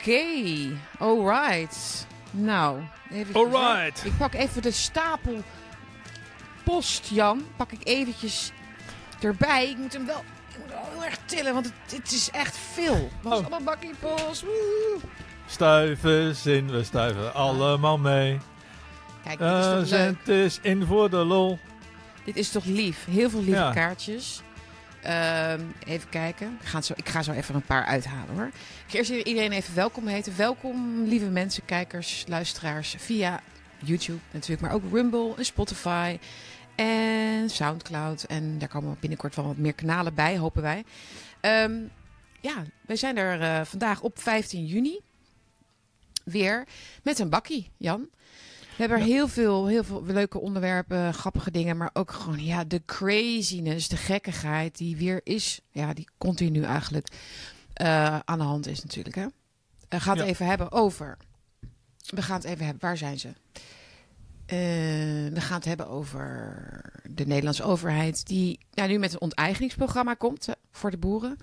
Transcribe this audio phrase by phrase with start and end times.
[0.00, 0.22] Oké,
[0.98, 2.06] alright.
[2.30, 4.04] Nou, even Alright.
[4.04, 5.42] Ik pak even de stapel
[6.64, 7.44] post, Jan.
[7.56, 8.52] Pak ik eventjes
[9.20, 9.68] erbij.
[9.70, 10.18] Ik moet hem wel,
[10.48, 13.08] ik moet hem wel heel erg tillen, want het, het is echt veel.
[13.22, 13.40] Was Oh.
[13.40, 14.42] allemaal bakkie post.
[14.42, 14.98] Woe.
[15.46, 18.38] Stuiven zin, we stuiven allemaal mee.
[19.24, 19.86] Kijk, dit is toch leuk.
[19.86, 21.58] Zend is in voor de lol.
[22.24, 23.04] Dit is toch lief.
[23.10, 23.72] Heel veel lieve Ja.
[23.72, 24.42] kaartjes.
[25.02, 26.58] Ehm, even kijken.
[26.60, 28.50] Ik ga, zo, ik ga zo even een paar uithalen hoor.
[28.86, 30.36] Ik eerst iedereen even welkom heten.
[30.36, 33.40] Welkom lieve mensen, kijkers, luisteraars via
[33.78, 34.60] YouTube natuurlijk.
[34.60, 36.18] Maar ook Rumble en Spotify
[36.74, 38.22] en Soundcloud.
[38.22, 40.84] En daar komen binnenkort wel wat meer kanalen bij, hopen wij.
[41.40, 41.80] Ehm,
[42.40, 45.00] ja, wij zijn er eh, vandaag op 15 juni
[46.24, 46.66] weer
[47.02, 48.08] met een bakkie, Jan.
[48.76, 52.64] We hebben er heel, veel, heel veel leuke onderwerpen, grappige dingen, maar ook gewoon ja,
[52.64, 57.08] de craziness, de gekkigheid die weer is, ja, die continu eigenlijk
[57.72, 59.14] eh, aan de hand is natuurlijk.
[59.16, 59.26] Hè?
[59.88, 60.32] We gaan het Ja.
[60.32, 61.16] even hebben over.
[62.06, 62.82] We gaan het even hebben.
[62.82, 63.28] Waar zijn ze?
[64.46, 64.56] Eh,
[65.34, 70.46] we gaan het hebben over de Nederlandse overheid, die ja, nu met een onteigeningsprogramma komt
[70.46, 71.36] hè, voor de boeren.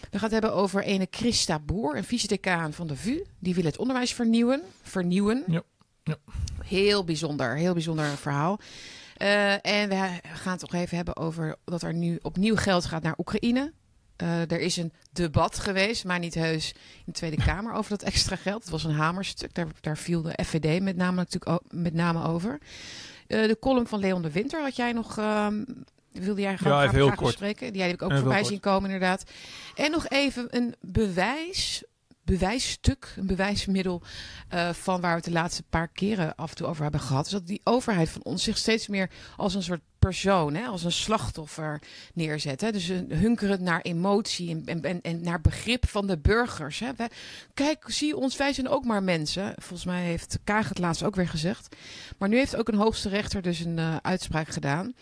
[0.00, 3.24] We gaan het hebben over ene Christa Boer, een vice-decaan van de VU.
[3.38, 4.62] Die wil het onderwijs vernieuwen.
[4.82, 5.44] Vernieuwen.
[5.46, 5.62] Ja,
[6.04, 6.16] ja.
[6.70, 8.60] Heel bijzonder, heel bijzonder verhaal.
[9.16, 13.02] Eh, en we gaan het nog even hebben over dat er nu opnieuw geld gaat
[13.02, 13.72] naar Oekraïne.
[14.16, 18.02] Eh, er is een debat geweest, maar niet heus in de Tweede Kamer over dat
[18.02, 18.60] extra geld.
[18.62, 22.24] Het was een hamerstuk, daar, daar viel de FVD met name, natuurlijk o- met name
[22.26, 22.58] over.
[23.26, 25.64] Eh, de column van Leon de Winter had jij nog, ehm,
[26.12, 27.30] wilde jij graag, Ja, even graag heel graag kort.
[27.30, 27.72] bespreken.
[27.72, 29.24] Die heb ik ook voorbij zien komen inderdaad.
[29.74, 31.84] En nog even een bewijs,
[32.30, 34.02] bewijsstuk, een bewijsmiddel
[34.48, 37.26] eh, van waar we het de laatste paar keren af en toe over hebben gehad.
[37.26, 40.84] Is dat die overheid van ons zich steeds meer als een soort persoon, hè, als
[40.84, 41.82] een slachtoffer
[42.14, 42.60] neerzet.
[42.60, 42.72] Hè.
[42.72, 46.78] Dus een hunkerend naar emotie en, en, en, naar begrip van de burgers.
[46.78, 46.90] Hè.
[47.54, 49.52] Kijk, zie ons, wij zijn ook maar mensen.
[49.56, 51.76] Volgens mij heeft Kaag het laatst ook weer gezegd.
[52.18, 54.94] Maar nu heeft ook een hoogste rechter dus een eh, uitspraak gedaan.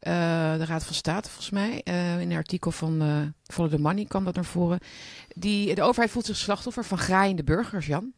[0.00, 0.12] Eh,
[0.56, 1.80] de Raad van State, volgens mij.
[1.84, 3.22] eh, in een artikel van eh
[3.54, 4.78] Follow the Money kwam dat naar voren.
[5.34, 8.12] Die, de overheid voelt zich slachtoffer van graaiende burgers, Jan.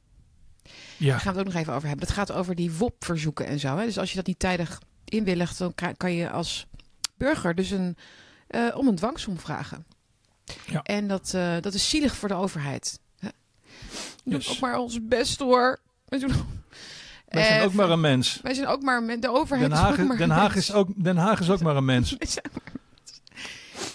[0.97, 2.07] Ja, Daar gaan we het ook nog even over hebben.
[2.07, 3.77] Het gaat over die WOP-verzoeken en zo.
[3.77, 3.85] Hè?
[3.85, 6.67] Dus als je dat niet tijdig inwilligt, dan kan je als
[7.17, 7.97] burger dus een,
[8.75, 9.87] om een dwangsom vragen.
[10.67, 10.83] Ja.
[10.83, 12.99] En dat, dat is zielig voor de overheid.
[13.19, 13.29] Hè?
[14.25, 14.49] We doen Yes.
[14.51, 15.81] ook maar ons best hoor.
[16.09, 16.33] We doen...
[17.33, 18.39] wij zijn Eh, ook maar een mens.
[18.43, 19.21] Wij zijn ook maar...
[19.21, 21.61] De overheid Den is Haag, ook maar Den, Haag is ook, Den Haag is ook
[21.61, 22.17] maar een mens.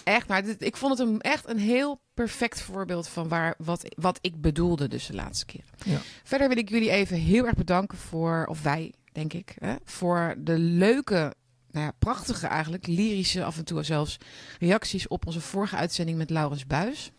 [0.04, 3.82] Echt, maar dit- ik vond het een, echt een heel perfect voorbeeld van waar, wat,
[3.96, 5.64] wat ik bedoelde dus de laatste keer.
[5.84, 5.98] Ja.
[6.24, 10.34] Verder wil ik jullie even heel erg bedanken voor, of wij denk ik, hè, voor
[10.38, 11.34] de leuke,
[11.70, 14.16] nou ja, prachtige eigenlijk, lyrische af en toe zelfs
[14.58, 17.10] reacties op onze vorige uitzending met Laurens Buis.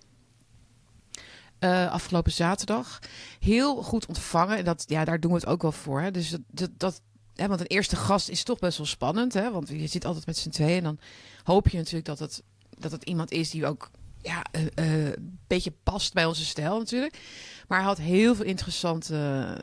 [1.60, 3.00] Eh, afgelopen zaterdag.
[3.40, 4.58] Heel goed ontvangen.
[4.58, 6.02] En dat, ja, daar doen we het ook wel voor.
[6.02, 6.12] Hè.
[6.12, 7.02] Dus dat, dat,
[7.36, 9.34] hè, want een eerste gast is toch best wel spannend.
[9.34, 9.52] Hè?
[9.52, 10.78] Want je zit altijd met z'n tweeën.
[10.78, 11.00] En dan
[11.44, 13.90] hoop je natuurlijk dat het, dat het iemand is die ook
[14.22, 17.20] ja, eh, eh, een beetje past bij onze stijl natuurlijk.
[17.68, 19.58] Maar hij had heel veel interessante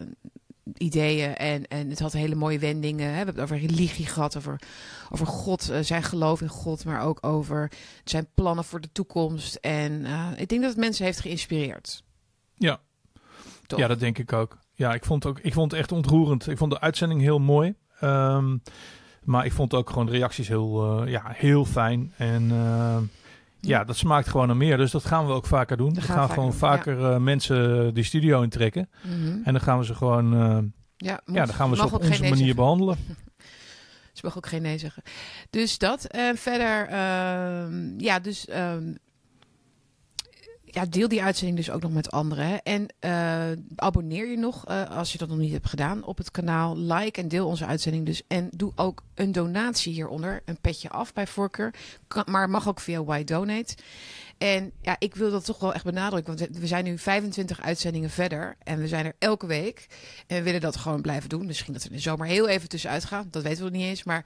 [0.74, 1.36] ideeën.
[1.36, 3.04] En, en het had hele mooie wendingen.
[3.06, 3.10] Hè?
[3.10, 4.36] We hebben het over religie gehad.
[4.36, 4.60] Over,
[5.10, 6.84] over God, eh, zijn geloof in God.
[6.84, 7.72] Maar ook over
[8.04, 9.54] zijn plannen voor de toekomst.
[9.54, 12.04] En eh, ik denk dat het mensen heeft geïnspireerd.
[12.54, 12.80] Ja.
[13.66, 13.78] Toch?
[13.78, 14.58] ja, dat denk ik ook.
[14.74, 16.48] Ja, ik vond, ook, ik vond het echt ontroerend.
[16.48, 17.74] Ik vond de uitzending heel mooi.
[18.00, 18.56] Ehm,
[19.22, 22.12] maar ik vond ook gewoon de reacties heel, eh, ja, heel fijn.
[22.16, 22.50] En
[23.60, 24.76] ja, dat smaakt gewoon naar meer.
[24.76, 25.94] Dus dat gaan we ook vaker doen.
[25.94, 28.88] We gaan vaker gewoon doen, vaker eh, mensen die studio intrekken.
[29.02, 29.26] Mhm.
[29.44, 30.58] En dan gaan we ze gewoon, eh,
[30.96, 32.56] ja, moet- ja, dan gaan we ze op onze manier zeggen.
[32.56, 32.96] behandelen.
[34.12, 35.02] Ze mag ook geen nee zeggen.
[35.50, 36.04] Dus dat.
[36.04, 38.94] En verder, ehm, ja, dus ehm,
[40.76, 42.62] ja, deel die uitzending dus ook nog met anderen.
[42.62, 46.30] En eh, abonneer je nog, eh, als je dat nog niet hebt gedaan, op het
[46.30, 46.78] kanaal.
[46.78, 48.22] Like en deel onze uitzending dus.
[48.28, 50.42] En doe ook een donatie hieronder.
[50.44, 51.74] Een petje af bij voorkeur.
[52.24, 53.74] Maar mag ook via Why Donate.
[54.38, 56.36] En ja, ik wil dat toch wel echt benadrukken.
[56.36, 58.56] Want we zijn nu 25 uitzendingen verder.
[58.62, 59.86] En we zijn er elke week.
[60.26, 61.46] En we willen dat gewoon blijven doen.
[61.46, 63.28] Misschien dat we in de zomer heel even tussenuit gaan.
[63.30, 64.04] Dat weten we nog niet eens.
[64.04, 64.24] Maar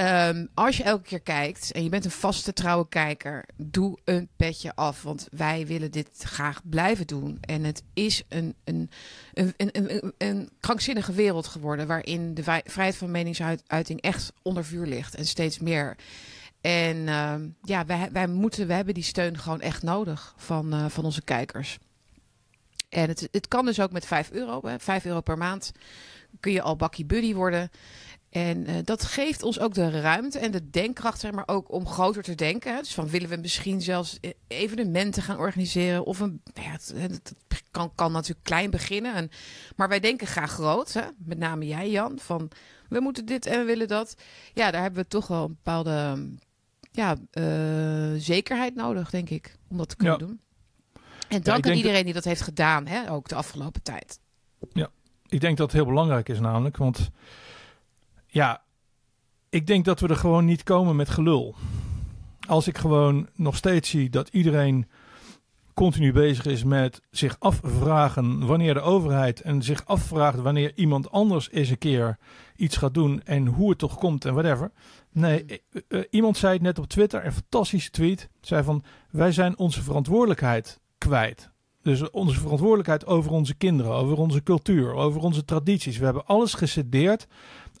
[0.00, 4.28] ehm, als je elke keer kijkt en je bent een vaste trouwe kijker, doe een
[4.36, 5.02] petje af.
[5.02, 7.38] Want wij willen dit graag blijven doen.
[7.40, 8.90] En het is een, een,
[9.34, 11.86] een, een, een, krankzinnige wereld geworden.
[11.86, 15.14] Waarin de vrijheid van meningsuiting echt onder vuur ligt.
[15.14, 15.96] En steeds meer.
[16.60, 20.84] En ehm, ja, wij, wij moeten, we hebben die steun gewoon echt nodig van, eh,
[20.88, 21.78] van onze kijkers.
[22.88, 24.60] En het, het kan dus ook met 5 euro.
[24.66, 24.78] Hè.
[24.78, 25.72] 5 euro per maand
[26.40, 27.70] kun je al bakkie buddy worden.
[28.30, 31.86] En uh, dat geeft ons ook de ruimte en de denkkracht, zeg maar, ook om
[31.86, 32.78] groter te denken.
[32.78, 36.04] Dus van willen we misschien zelfs e-, evenementen gaan organiseren?
[36.04, 37.34] Of een, ja, het, het
[37.70, 39.14] kan, kan natuurlijk klein beginnen.
[39.14, 39.30] En,
[39.76, 41.02] maar wij denken graag groot, hè?
[41.18, 42.18] met name jij, Jan.
[42.18, 42.50] Van
[42.88, 44.14] we moeten dit en we willen dat.
[44.54, 46.28] Ja, daar hebben we toch wel een bepaalde
[46.92, 50.26] ja, uh, zekerheid nodig, denk ik, om dat te kunnen ja.
[50.26, 50.40] doen.
[51.28, 54.20] En dank ja, aan iedereen die dat heeft gedaan, hè, ook de afgelopen tijd.
[54.72, 54.90] Ja,
[55.28, 57.10] ik denk dat het heel belangrijk is namelijk, want
[58.30, 58.62] ja,
[59.48, 61.54] ik denk dat we er gewoon niet komen met gelul.
[62.48, 64.86] Als ik gewoon nog steeds zie dat iedereen
[65.74, 71.50] continu bezig is met zich afvragen wanneer de overheid en zich afvraagt wanneer iemand anders
[71.50, 72.18] eens een keer
[72.56, 74.70] iets gaat doen en hoe het toch komt en whatever.
[75.12, 75.48] Nee, mm.
[75.48, 78.28] eh, eh, iemand zei het net op Twitter, een fantastische tweet.
[78.40, 81.50] Zei van, wij zijn onze verantwoordelijkheid kwijt.
[81.82, 85.98] Dus onze verantwoordelijkheid over onze kinderen, over onze cultuur, over onze tradities.
[85.98, 87.26] We hebben alles gecedeerd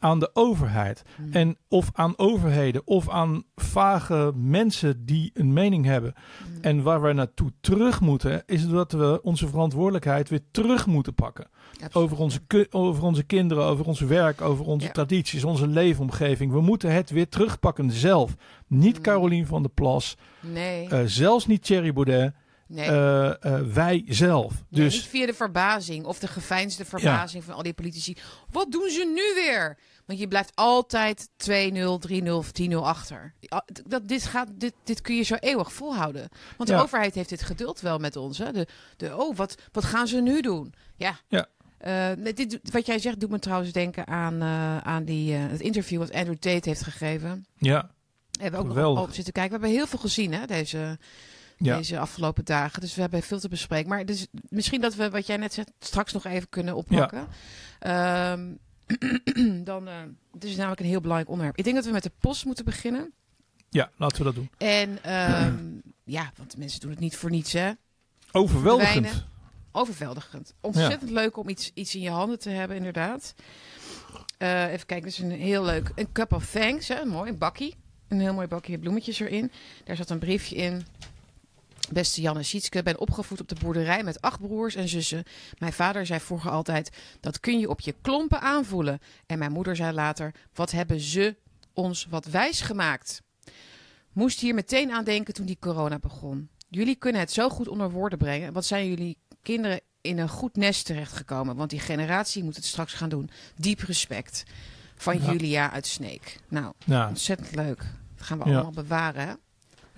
[0.00, 1.02] aan de overheid.
[1.16, 1.32] Hmm.
[1.32, 6.14] En of aan overheden of aan vage mensen die een mening hebben.
[6.44, 6.62] Hmm.
[6.62, 11.48] En waar we naartoe terug moeten, is dat we onze verantwoordelijkheid weer terug moeten pakken.
[11.92, 16.52] Over onze, over onze kinderen, over ons werk, over onze tradities, onze leefomgeving.
[16.52, 18.34] We moeten het weer terugpakken zelf.
[18.66, 19.02] Niet mm.
[19.02, 20.16] Carolien van der Plas.
[20.40, 20.88] Nee.
[20.92, 22.32] Uh, zelfs niet Thierry Baudet.
[22.66, 22.88] Nee.
[22.88, 24.50] Uh, uh, wij zelf.
[24.50, 28.16] Nee, dus niet via de verbazing of de geveinsde verbazing van al die politici.
[28.50, 29.78] Wat doen ze nu weer?
[30.10, 31.52] Want je blijft altijd 2-0,
[32.24, 33.34] 3-0 of 10-0 achter.
[33.86, 36.28] Dat, dit, gaat, dit, dit kun je zo eeuwig volhouden.
[36.56, 38.38] Want de overheid heeft dit geduld wel met ons.
[38.38, 38.52] Hè?
[38.52, 38.66] De,
[38.96, 40.74] de, oh, wat, wat gaan ze nu doen?
[40.96, 41.18] Ja.
[41.28, 41.46] ja.
[41.86, 45.60] Uh, dit, wat jij zegt doet me trouwens denken aan, uh, aan die, uh, het
[45.60, 47.46] interview wat Andrew Tate heeft gegeven.
[47.56, 47.90] Ja.
[48.30, 49.52] We hebben ook nog op zitten kijken.
[49.52, 50.98] We hebben heel veel gezien hè, deze,
[51.56, 51.76] ja.
[51.76, 52.80] deze afgelopen dagen.
[52.80, 53.88] Dus we hebben veel te bespreken.
[53.88, 57.28] Maar dus, misschien dat we, wat jij net zegt, straks nog even kunnen oppakken.
[57.80, 58.32] Ja.
[58.32, 58.58] Um,
[59.64, 59.94] dan, uh,
[60.32, 61.58] het is namelijk een heel belangrijk onderwerp.
[61.58, 63.12] Ik denk dat we met de post moeten beginnen.
[63.68, 64.50] Ja, laten we dat doen.
[64.58, 65.14] En
[65.44, 67.70] um, ja, want mensen doen het niet voor niets, hè?
[68.32, 69.24] Overweldigend.
[69.72, 70.54] Overweldigend.
[70.60, 73.34] Ontzettend leuk om iets, iets in je handen te hebben, inderdaad.
[74.38, 75.92] Uh, even kijken, dus een heel leuk.
[75.94, 77.04] Een cup of thanks, hè?
[77.04, 77.76] Mooi, een bakkie.
[78.08, 79.52] Een heel mooi bakje bloemetjes erin.
[79.84, 80.86] Daar zat een briefje in.
[81.92, 85.22] Beste Janne Sietske, ben opgevoed op de boerderij met acht broers en zussen.
[85.58, 86.90] Mijn vader zei vroeger altijd:
[87.20, 88.98] dat kun je op je klompen aanvoelen.
[89.26, 91.36] En mijn moeder zei later: wat hebben ze
[91.72, 93.22] ons wat wijs gemaakt?
[94.12, 96.48] Moest hier meteen aan denken toen die corona begon.
[96.68, 98.52] Jullie kunnen het zo goed onder woorden brengen.
[98.52, 101.56] Wat zijn jullie kinderen in een goed nest terechtgekomen?
[101.56, 103.30] Want die generatie moet het straks gaan doen.
[103.56, 104.44] Diep respect.
[104.96, 106.40] Van Julia uit Sneek.
[106.48, 107.08] Nou, ja.
[107.08, 107.78] ontzettend leuk.
[108.16, 109.38] Dat gaan we allemaal bewaren.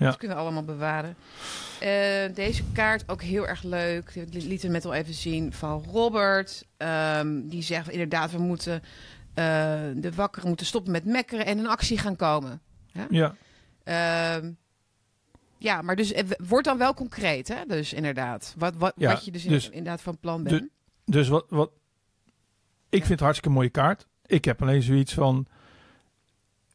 [0.02, 0.12] Ja.
[0.12, 1.16] Kunnen we allemaal bewaren.
[1.82, 4.14] Uh, deze kaart ook heel erg leuk.
[4.14, 6.66] Ik liet het net al even zien van Robert.
[6.76, 8.84] Um, die zegt inderdaad, we moeten uh,
[9.94, 12.60] de wakkeren moeten stoppen met mekkeren en in actie gaan komen.
[12.86, 13.06] Ja.
[13.10, 13.34] Ja,
[14.42, 14.48] uh,
[15.58, 17.66] ja maar dus het wordt dan wel concreet, hè?
[17.66, 18.54] Dus inderdaad.
[18.58, 20.68] Wat, wat, ja, wat je dus, dus, inderdaad van plan bent.
[21.04, 21.70] dus wat, wat
[22.88, 24.06] ik vind het hartstikke mooie kaart.
[24.26, 25.46] Ik heb alleen zoiets van.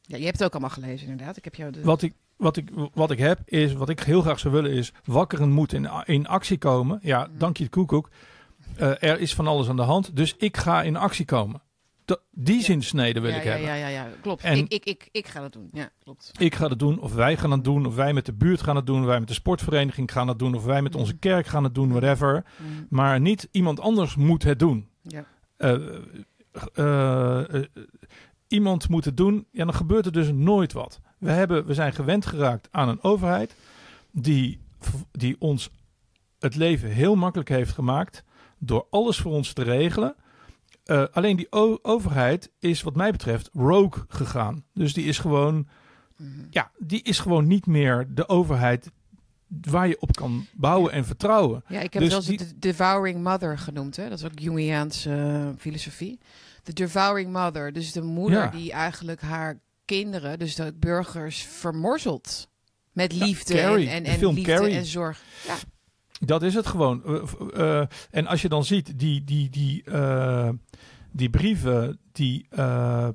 [0.02, 1.38] Ja, je hebt het ook allemaal gelezen, inderdaad.
[1.38, 1.82] Ik heb jou de...
[1.82, 4.94] Wat ik, wat ik, wat ik heb is, wat ik heel graag zou willen is,
[5.06, 7.00] wakkeren moet in, in actie komen.
[7.02, 7.38] Ja, mm.
[7.38, 8.10] dank je de koekoek.
[8.80, 11.62] Uh, er is van alles aan de hand, dus ik ga in actie komen.
[12.32, 12.64] Die ja.
[12.64, 13.68] zinsnede wil ja, ik ja, hebben.
[13.68, 14.44] Ja, ja, ja, klopt.
[14.44, 15.70] En ik, ik, ik, ik ga dat doen.
[15.72, 16.32] Ja, klopt.
[16.40, 18.76] Ik ga dat doen, of wij gaan het doen, of wij met de buurt gaan
[18.76, 21.20] het doen, of wij met de sportvereniging gaan het doen, of wij met onze mm.
[21.20, 22.46] kerk gaan het doen, whatever.
[22.58, 22.88] Mm.
[22.90, 24.88] Maar niet iemand anders moet het doen.
[25.02, 25.26] Ja.
[25.58, 26.00] Uh,
[26.76, 27.64] uh,
[28.48, 31.00] iemand moet het doen, ja, dan gebeurt er dus nooit wat.
[31.18, 33.56] We, hebben, we zijn gewend geraakt aan een overheid
[34.12, 34.60] die,
[35.12, 35.70] die ons
[36.40, 38.24] het leven heel makkelijk heeft gemaakt
[38.58, 40.16] door alles voor ons te regelen.
[40.86, 44.64] Uh, alleen die overheid is wat mij betreft rogue gegaan.
[44.74, 45.68] Dus die is gewoon, mm
[46.18, 46.48] -hmm.
[46.50, 48.92] ja, die is gewoon niet meer de overheid
[49.48, 51.64] waar je op kan bouwen en vertrouwen.
[51.68, 53.96] Ja, ik heb dus eens de devouring mother genoemd.
[53.96, 54.10] Hè?
[54.10, 56.20] Dat is ook Jungiaanse uh, filosofie.
[56.64, 58.50] De devouring mother, dus de moeder ja.
[58.50, 62.50] die eigenlijk haar kinderen, dus de burgers, vermorzelt.
[62.92, 64.76] Met liefde ja, Carrie, en, en, en liefde Carrie.
[64.76, 65.24] en zorg.
[65.48, 65.56] Ja.
[66.20, 67.02] Dat is het gewoon.
[67.06, 70.50] Uh, uh, en als je dan ziet die, die, die, uh,
[71.12, 72.48] die brieven die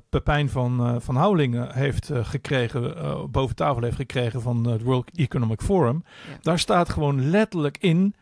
[0.09, 6.03] Pepijn van, van Houwelingen heeft gekregen, boven tafel heeft gekregen van het World Economic Forum.
[6.05, 6.37] Ja.
[6.41, 8.15] Daar staat gewoon letterlijk in,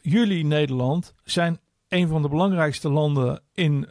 [0.00, 3.86] jullie Nederland zijn een van de belangrijkste landen in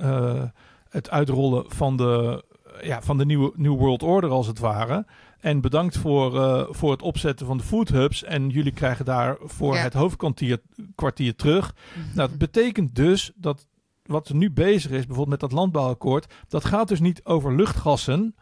[0.90, 2.44] het uitrollen van de
[2.84, 5.06] ja, van de nieuwe New World Order als het ware.
[5.40, 8.24] En bedankt voor, uh, voor het opzetten van de food hubs.
[8.24, 9.82] En jullie krijgen daar voor ja.
[9.82, 10.62] het hoofdkwartier
[10.96, 11.74] kwartier terug.
[11.74, 12.16] Mm -hmm.
[12.16, 13.68] Nou, dat betekent dus dat
[14.06, 18.36] wat er nu bezig is, bijvoorbeeld met dat landbouwakkoord, dat gaat dus niet over luchtgassen.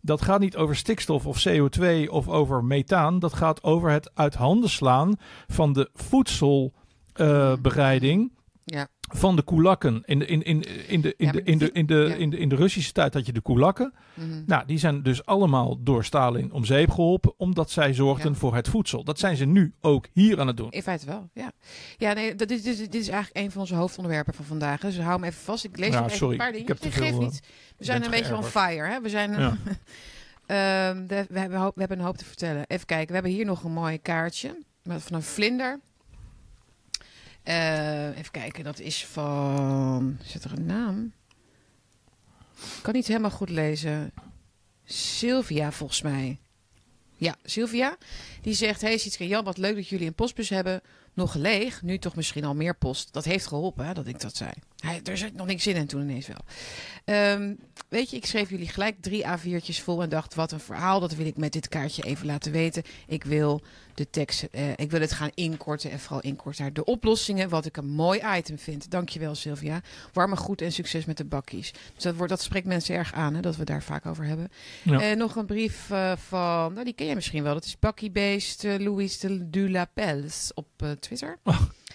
[0.00, 3.18] Dat gaat niet over stikstof of CO2 of over methaan.
[3.18, 8.35] Dat gaat over het uit handen slaan van de voedselbereiding
[8.68, 8.88] Ja.
[9.00, 10.02] van de koelakken.
[10.04, 12.14] In de, in, in, in, de, in, Ja, de, in, de, in, de, ja.
[12.14, 13.92] in, de, in de Russische tijd had je de koelakken.
[14.14, 14.42] Mhm.
[14.46, 18.38] Nou, die zijn dus allemaal door Stalin om zeep geholpen, omdat zij zorgden Ja.
[18.38, 19.04] voor het voedsel.
[19.04, 20.70] Dat zijn ze nu ook hier aan het doen.
[20.70, 21.52] In feite wel, ja.
[21.96, 24.80] Ja, nee, dat is, dit, is, dit is eigenlijk een van onze hoofdonderwerpen van vandaag.
[24.80, 25.64] Dus hou hem even vast.
[25.64, 26.32] Ik lees nog even sorry.
[26.32, 26.68] een paar Ik dingen.
[26.68, 27.40] heb te Nee, geeft veel, eh, niet.
[27.76, 29.00] We zijn een beetje on fire, hè?
[29.00, 29.46] We, zijn, eh,
[30.46, 32.64] ehm, de- we, hebben, hoop- we hebben een hoop te vertellen.
[32.66, 35.80] Even kijken, we hebben hier nog een mooi kaartje met, van een vlinder.
[37.46, 40.18] Eh, even kijken, dat is van...
[40.22, 41.12] Zit er een naam?
[42.56, 44.12] Ik kan niet helemaal goed lezen.
[44.84, 46.38] Sylvia, volgens mij.
[47.16, 47.96] Ja, Sylvia.
[48.42, 50.80] Die zegt: Hey en Jan, wat leuk dat jullie een postbus hebben.
[51.14, 53.12] Nog leeg, nu toch misschien al meer post.
[53.12, 54.50] Dat heeft geholpen hè, dat ik dat zei.
[54.76, 56.44] Hij, er zit nog niks in en toen ineens wel.
[57.04, 57.54] Ehm,
[57.88, 61.00] weet je, ik schreef jullie gelijk drie A4'tjes vol en dacht: wat een verhaal.
[61.00, 62.82] Dat wil ik met dit kaartje even laten weten.
[63.06, 63.62] Ik wil
[63.94, 67.48] de tekst, eh, ik wil het gaan inkorten en vooral inkorten naar de oplossingen.
[67.48, 68.90] Wat ik een mooi item vind.
[68.90, 69.80] Dankjewel, Sylvia.
[70.12, 71.72] Warme goed en succes met de bakkies.
[71.94, 74.48] Dus dat, wordt, dat spreekt mensen erg aan, hè, dat we daar vaak over hebben.
[74.82, 75.00] Ja.
[75.00, 77.54] En nog een brief eh, van, nou die ken jij misschien wel.
[77.54, 80.68] Dat is Bakkie-based eh, Louis de Dulapels op
[81.00, 81.38] Twitter.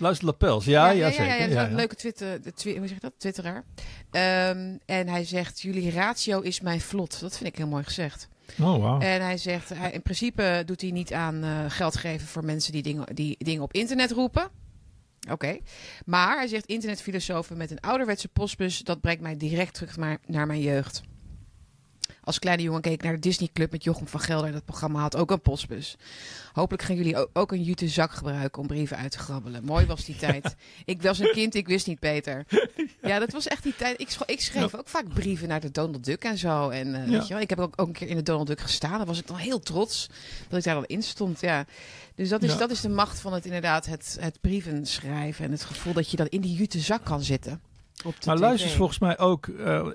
[0.01, 1.49] Luister Lapels, ja, ja, ja, zeker.
[1.49, 1.65] ja.
[1.65, 3.13] Een leuke Twitter, twi- hoe zeg je dat?
[3.17, 3.63] Twitteraar.
[4.11, 7.19] Ehm, en hij zegt, jullie ratio is mijn vlot.
[7.19, 8.27] Dat vind ik heel mooi gezegd.
[8.59, 8.99] Oh, wauw.
[8.99, 12.71] En hij zegt, hij, in principe doet hij niet aan eh, geld geven voor mensen
[12.71, 14.49] die dingen, die dingen op internet roepen.
[15.31, 15.57] Oké.
[16.05, 20.61] Maar hij zegt, internetfilosofen met een ouderwetse postbus, dat brengt mij direct terug naar mijn
[20.61, 21.01] jeugd.
[22.23, 24.51] Als kleine jongen keek ik naar de Disney Club met Jochem van Gelder.
[24.51, 25.97] Dat programma had ook een postbus.
[26.53, 29.63] Hopelijk gaan jullie ook, een jute zak gebruiken om brieven uit te grabbelen.
[29.63, 30.55] Mooi was die tijd.
[30.85, 32.45] Ik was een kind, ik wist niet beter.
[33.01, 34.01] Ja, dat was echt die tijd.
[34.01, 36.69] Ik, ik schreef ook vaak brieven naar de Donald Duck en zo.
[36.69, 38.59] En eh, weet je wel, ik heb ook, ook een keer in de Donald Duck
[38.59, 38.97] gestaan.
[38.97, 40.09] Daar was ik dan heel trots
[40.49, 41.41] dat ik daar dan in stond.
[41.41, 41.65] Ja.
[42.15, 45.45] Dus dat is, dat is de macht van het inderdaad, het, het brieven schrijven.
[45.45, 47.61] En het gevoel dat je dan in die jute zak kan zitten.
[48.05, 48.41] Op de Maar tv.
[48.41, 49.87] luister is volgens mij ook, eh,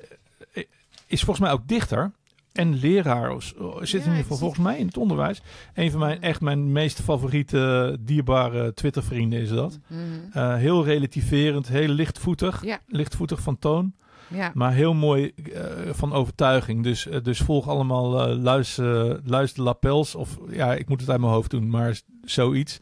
[1.07, 2.13] is volgens mij ook dichter.
[2.53, 3.35] En leraar
[3.81, 5.43] zit in ieder geval volgens mij in het onderwijs.
[5.75, 9.79] Een van mijn echt mijn meest favoriete dierbare Twitter vrienden is dat.
[9.87, 10.01] Mhm.
[10.33, 12.65] Eh, heel relativerend, heel lichtvoetig.
[12.65, 12.79] Ja.
[12.87, 13.95] Lichtvoetig van toon.
[14.29, 14.51] Ja.
[14.55, 16.83] Maar heel mooi eh, van overtuiging.
[16.83, 20.15] Dus, eh, dus volg allemaal eh luister, luister lapels.
[20.15, 22.79] Of ja, ik moet het uit mijn hoofd doen, maar zoiets.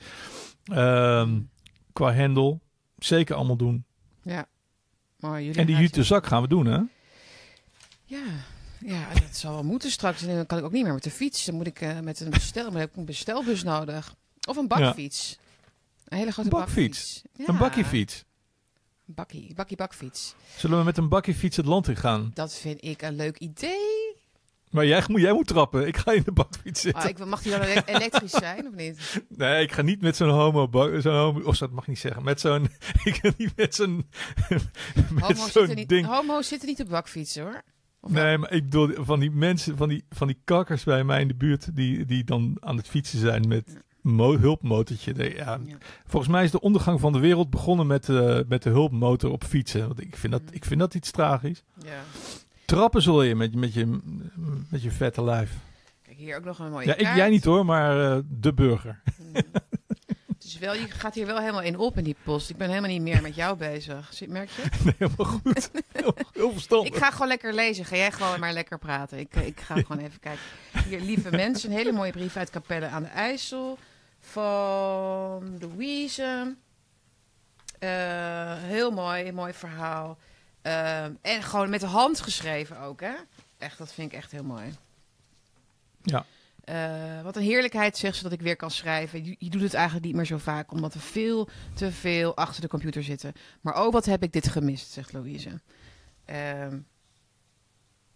[0.64, 1.40] Ehm,
[1.92, 2.58] qua handle.
[2.98, 3.84] Zeker allemaal doen.
[4.22, 4.46] ja.
[5.18, 6.80] Mooi, En die jute zak gaan we doen, hè?
[8.04, 8.22] Ja.
[8.80, 10.22] ja, dat zal wel moeten straks.
[10.22, 11.44] En dan kan ik ook niet meer met de fiets.
[11.44, 14.14] Dan moet ik eh, met een bestel, maar dan heb ik een bestelbus nodig.
[14.48, 15.38] Of een bakfiets.
[16.04, 17.22] Een hele grote bakfiets?
[17.22, 17.22] bakfiets.
[17.36, 17.44] Ja.
[17.48, 18.18] Een bakkiefiets.
[19.06, 20.34] Een Bakkie, bakkie bakfiets.
[20.56, 22.30] Zullen we met een bakkiefiets het land in gaan?
[22.34, 24.16] Dat vind ik een leuk idee.
[24.70, 25.86] Maar jij moet, jij moet trappen.
[25.86, 27.02] Ik ga in de bakfiets zitten.
[27.02, 29.22] Ah, ik, mag die dan ele- elektrisch zijn of niet?
[29.28, 30.68] Nee, ik ga niet met zo'n homo...
[31.00, 32.22] Zo'n homo of dat mag ik niet zeggen.
[32.24, 32.68] Met zo'n...
[33.04, 33.96] Ik ga niet met zo'n...
[35.10, 36.06] met Homo's zo'n zitten, ding.
[36.06, 37.62] homo's zitten niet op bakfietsen hoor.
[38.08, 41.28] Nee, maar ik bedoel van die mensen, van die, van die kakkers bij mij in
[41.28, 45.34] de buurt, die, die dan aan het fietsen zijn met mo hulpmotortje.
[45.34, 45.60] Ja.
[46.06, 49.44] Volgens mij is de ondergang van de wereld begonnen met, eh, met de hulpmotor op
[49.44, 49.86] fietsen.
[49.86, 51.62] Want ik vind dat, ik vind dat iets tragisch.
[51.78, 52.00] Ja.
[52.64, 53.98] Trappen zul je met, met, je
[54.70, 55.56] met je vette lijf.
[56.02, 59.02] Kijk, hier ook nog een mooie Ja, ik, jij niet hoor, maar eh, de burger.
[59.16, 59.32] Hmm.
[60.54, 62.50] Is wel, je gaat hier wel helemaal in op in die post.
[62.50, 64.12] Ik ben helemaal niet meer met jou bezig.
[64.28, 64.62] Merk je?
[64.84, 65.70] Nee, helemaal goed.
[65.92, 66.92] Heel, heel verstandig.
[66.92, 67.84] Ik ga gewoon lekker lezen.
[67.84, 69.18] Ga jij gewoon maar lekker praten.
[69.18, 70.42] Ik, eh, ik ga gewoon even kijken.
[70.88, 73.78] Hier, lieve mensen, een hele mooie brief uit Capelle aan de IJssel.
[74.20, 76.56] Van Louise.
[77.78, 80.18] Eh, heel mooi, mooi verhaal.
[80.62, 83.14] Eh, en gewoon met de hand geschreven ook, hè?
[83.58, 84.74] Echt, dat vind ik echt heel mooi.
[86.02, 86.24] Ja.
[86.64, 89.24] Eh, wat een heerlijkheid, zegt ze, dat ik weer kan schrijven.
[89.38, 92.68] Je, doet het eigenlijk niet meer zo vaak, omdat we veel te veel achter de
[92.68, 93.32] computer zitten.
[93.60, 95.60] Maar oh, wat heb ik dit gemist, zegt Louise.
[96.24, 96.78] Ehm,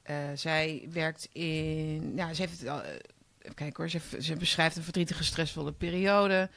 [0.03, 2.13] eh, zij werkt in.
[2.17, 2.65] Ja, ze heeft.
[2.65, 2.77] eh,
[3.39, 3.89] even kijken hoor.
[4.21, 6.51] Ze, beschrijft een verdrietige, stressvolle periode.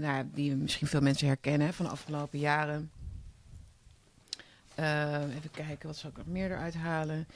[0.00, 2.90] nou, die misschien veel mensen herkennen van de afgelopen jaren.
[4.76, 7.26] Eh, even kijken, wat zal ik er meer eruit halen?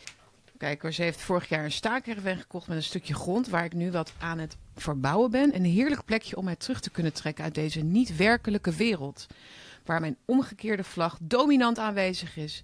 [0.61, 3.90] Kijk ze heeft vorig jaar een staakerven gekocht met een stukje grond waar ik nu
[3.90, 5.55] wat aan het verbouwen ben.
[5.55, 9.26] Een heerlijk plekje om mij terug te kunnen trekken uit deze niet werkelijke wereld.
[9.85, 12.62] Waar mijn omgekeerde vlag dominant aanwezig is.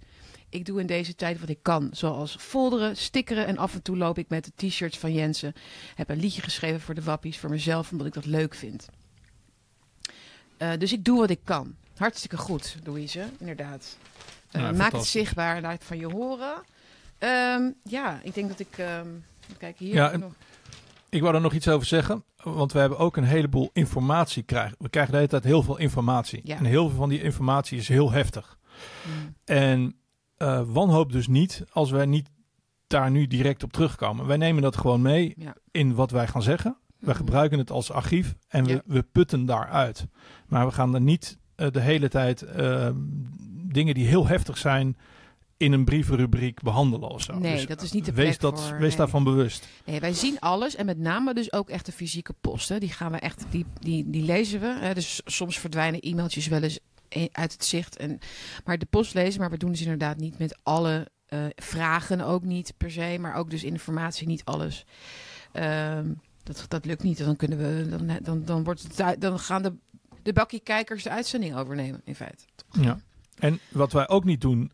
[0.48, 3.96] Ik doe in deze tijd wat ik kan, zoals folderen, stickeren en af en toe
[3.96, 5.54] loop ik met de t-shirts van Jensen.
[5.94, 8.88] Heb een liedje geschreven voor de wappies, voor mezelf, omdat ik dat leuk vind.
[10.56, 11.74] Eh, dus ik doe wat ik kan.
[11.96, 13.96] Hartstikke goed, Louise, inderdaad.
[14.50, 16.62] Eh, Ja, maak het zichtbaar, laat het van je horen.
[17.18, 18.78] Ehm, ja, ik denk dat ik...
[18.78, 19.08] ehm
[19.58, 20.32] kijk, hier Ja, nog...
[21.08, 24.42] Ik wou er nog iets over zeggen, want we hebben ook een heleboel informatie.
[24.42, 24.76] Krijgen.
[24.78, 26.40] We krijgen de hele tijd heel veel informatie.
[26.44, 26.56] Ja.
[26.56, 28.58] En heel veel van die informatie is heel heftig.
[29.06, 29.96] Mm, En
[30.36, 32.28] eh, wanhoop dus niet als wij niet
[32.86, 34.26] daar nu direct op terugkomen.
[34.26, 35.54] Wij nemen dat gewoon mee Ja.
[35.70, 36.76] in wat wij gaan zeggen.
[36.98, 37.24] Wij mhm.
[37.24, 38.80] gebruiken het als archief en we, Ja.
[38.86, 40.06] we putten daaruit.
[40.46, 42.88] Maar we gaan er niet eh, de hele tijd eh,
[43.62, 44.96] dingen die heel heftig zijn
[45.56, 47.38] in een brievenrubriek behandelen of zo.
[47.38, 48.96] Nee, Dus, dat is niet de wees, plek dat, voor, wees nee.
[48.96, 49.68] daarvan bewust.
[49.84, 52.80] Nee, wij zien alles en met name dus ook echt de fysieke posten.
[52.80, 54.76] Die gaan we echt, die, die, die lezen we.
[54.80, 54.94] Hè.
[54.94, 57.96] Dus soms verdwijnen e-mailtjes wel eens e- uit het zicht.
[57.96, 58.18] En,
[58.64, 62.42] maar de post lezen, maar we doen dus inderdaad niet met alle eh, vragen ook
[62.42, 64.84] niet per se, maar ook dus informatie, niet alles.
[65.52, 67.18] Ehm, dat, dat lukt niet.
[67.18, 69.72] Dan kunnen we, dan, dan, dan wordt het, dan gaan de,
[70.22, 72.44] de bakkie kijkers de uitzending overnemen, in feite.
[72.80, 72.98] Ja.
[73.38, 74.70] En wat wij ook niet doen,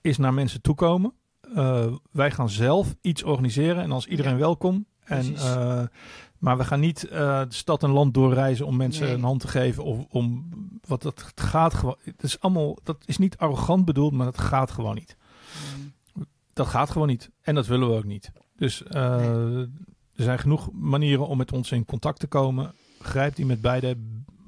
[0.00, 1.12] is naar mensen toekomen.
[1.54, 4.38] Eh, wij gaan zelf iets organiseren en als iedereen Ja.
[4.38, 4.86] welkom.
[5.04, 5.82] En, eh,
[6.38, 9.14] maar we gaan niet eh, de stad en land doorreizen om mensen Nee.
[9.14, 9.84] een hand te geven.
[9.84, 10.48] Of om
[10.86, 11.96] wat dat gaat gewoon.
[12.02, 15.16] Het is allemaal, dat is niet arrogant bedoeld, maar dat gaat gewoon niet.
[16.52, 17.30] Dat gaat gewoon niet.
[17.40, 18.32] En dat willen we ook niet.
[18.56, 19.68] Dus eh, er
[20.24, 22.74] zijn genoeg manieren om met ons in contact te komen.
[23.00, 23.96] Grijp die met beide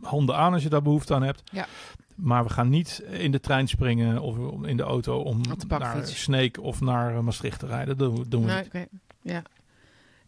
[0.03, 1.43] handen aan als je daar behoefte aan hebt.
[1.53, 1.67] Ja.
[2.15, 6.07] Maar we gaan niet in de trein springen of in de auto om de naar.
[6.07, 7.97] Sneek of naar eh, Maastricht te rijden.
[7.99, 8.67] Dat doen we, Nee, niet.
[8.67, 8.87] oké.
[9.23, 9.43] Ja.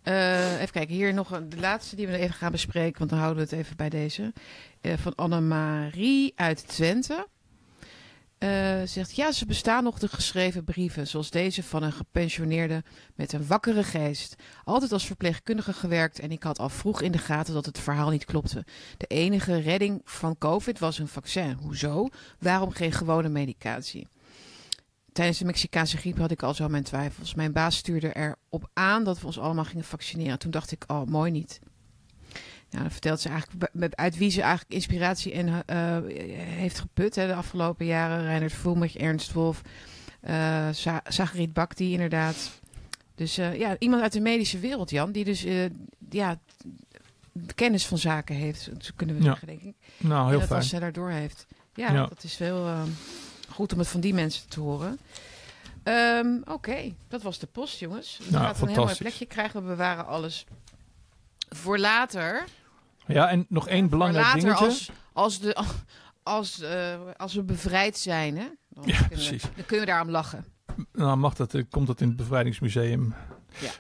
[0.03, 3.45] Eh, even kijken, hier nog de laatste die we even gaan bespreken, want dan houden
[3.45, 4.33] we het even bij deze.
[4.81, 7.27] Eh, van Annemarie uit Twente.
[8.39, 13.33] Eh, zegt, ja, ze bestaan nog de geschreven brieven, zoals deze van een gepensioneerde met
[13.33, 14.37] een wakkere geest.
[14.65, 18.11] Altijd als verpleegkundige gewerkt en ik had al vroeg in de gaten dat het verhaal
[18.11, 18.65] niet klopte.
[18.97, 21.53] De enige redding van COVID was een vaccin.
[21.53, 22.09] Hoezo?
[22.39, 24.07] Waarom geen gewone medicatie?
[25.13, 27.35] Tijdens de Mexicaanse griep had ik al zo mijn twijfels.
[27.35, 30.39] Mijn baas stuurde erop aan dat we ons allemaal gingen vaccineren.
[30.39, 31.61] Toen dacht ik, oh, mooi niet.
[32.83, 35.99] Dan vertelt ze eigenlijk met- uit wie ze eigenlijk inspiratie en, eh,
[36.39, 38.23] heeft geput hè, de afgelopen jaren.
[38.23, 39.63] Reinhard Voelmich, Ernst Wolf,
[40.21, 42.51] eh Sa Sagrit Bakti inderdaad.
[43.15, 45.65] Dus eh, ja, iemand uit de medische wereld, Jan, die dus eh,
[46.11, 46.39] ja,
[47.55, 49.29] kennis van zaken heeft, zo kunnen we Ja.
[49.29, 49.75] zeggen, denk ik.
[49.97, 50.61] Nou, En heel dat fijn.
[50.61, 51.47] als ze daardoor heeft.
[51.75, 52.07] Ja, Ja.
[52.07, 52.83] dat is wel eh,
[53.49, 54.99] goed om het van die mensen te horen.
[55.83, 58.19] Ehm, Oké, dat was de post, jongens.
[58.25, 59.61] We Nou, gaan een heel mooi plekje krijgen.
[59.63, 60.45] We bewaren alles
[61.49, 62.45] voor later.
[63.07, 64.65] Ja, en nog één belangrijk later dingetje.
[64.65, 65.57] als, als, de,
[66.23, 68.47] als, eh, als we bevrijd zijn, hè?
[68.69, 69.43] Dan, Ja, kunnen precies.
[69.43, 70.45] We, dan kunnen we daarom lachen.
[70.93, 73.15] Nou, mag dat, eh, komt dat in het Bevrijdingsmuseum.
[73.59, 73.71] Ja.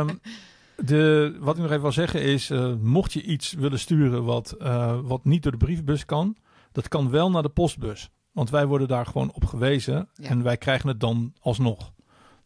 [0.00, 0.14] Ehm,
[0.76, 4.54] de, wat ik nog even wil zeggen is, eh, mocht je iets willen sturen wat,
[5.02, 6.36] wat niet door de brievenbus kan,
[6.72, 8.10] dat kan wel naar de postbus.
[8.32, 10.28] Want wij worden daar gewoon op gewezen Ja.
[10.28, 11.92] en wij krijgen het dan alsnog.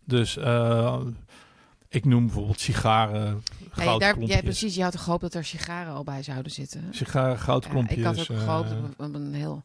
[0.05, 0.39] Dus
[1.93, 3.43] ik noem bijvoorbeeld sigaren,
[3.75, 4.41] Ja, goudklompjes.
[4.41, 6.89] precies, je had gehoopt dat er sigaren al bij zouden zitten.
[6.91, 7.99] Sigaren, Ja, goudklompjes.
[7.99, 9.63] ik had ook eh, gehoopt op een, heel,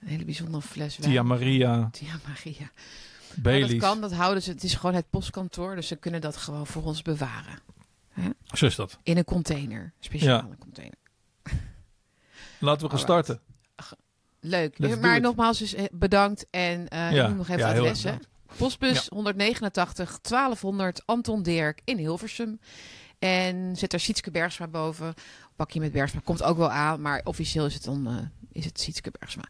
[0.00, 1.10] een hele bijzondere fles wijn.
[1.10, 2.70] Tia Maria, Tia Maria.
[3.34, 3.70] Baileys.
[3.70, 4.50] dat kan, dat houden ze.
[4.50, 7.58] Het is gewoon het postkantoor, dus ze kunnen dat gewoon voor ons bewaren.
[8.52, 8.98] Zo is dat.
[9.02, 10.98] In een container, speciale container.
[12.58, 13.40] Laten we gaan starten.
[14.40, 14.78] Leuk.
[14.78, 16.46] Let's maar nogmaals, dus, eh, bedankt.
[16.50, 21.98] En eh Ja, ik noem nog even ja, het Postbus 189 1200 Anton Dirk in
[21.98, 22.60] Hilversum.
[23.18, 25.14] En zet er Sietske Bergsma boven.
[25.56, 28.14] Pakje met Bergsma komt ook wel aan, maar officieel is het dan eh,
[28.52, 29.44] is het Sietske Bergsma.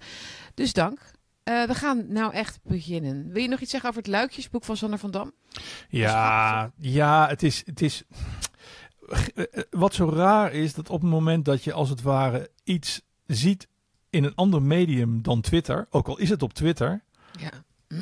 [0.54, 1.00] Dus dank.
[1.42, 3.32] Eh, we gaan nou echt beginnen.
[3.32, 5.32] Wil je nog iets zeggen over het luikjesboek van Sander van Dam?
[5.88, 8.02] Ja, ja, het is, het is.
[9.70, 13.68] Wat zo raar is dat op het moment dat je als het ware iets ziet
[14.10, 17.04] in een ander medium dan Twitter, ook al is het op Twitter,
[17.40, 17.50] Ja.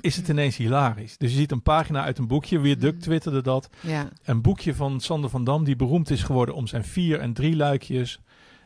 [0.00, 1.16] Is het ineens hilarisch.
[1.18, 3.00] Dus je ziet een pagina uit een boekje, weer Duk Mm.
[3.00, 3.68] twitterde dat.
[3.80, 4.08] Ja.
[4.24, 7.56] Een boekje van Sander van Dam, die beroemd is geworden om zijn vier en drie
[7.56, 8.18] luikjes.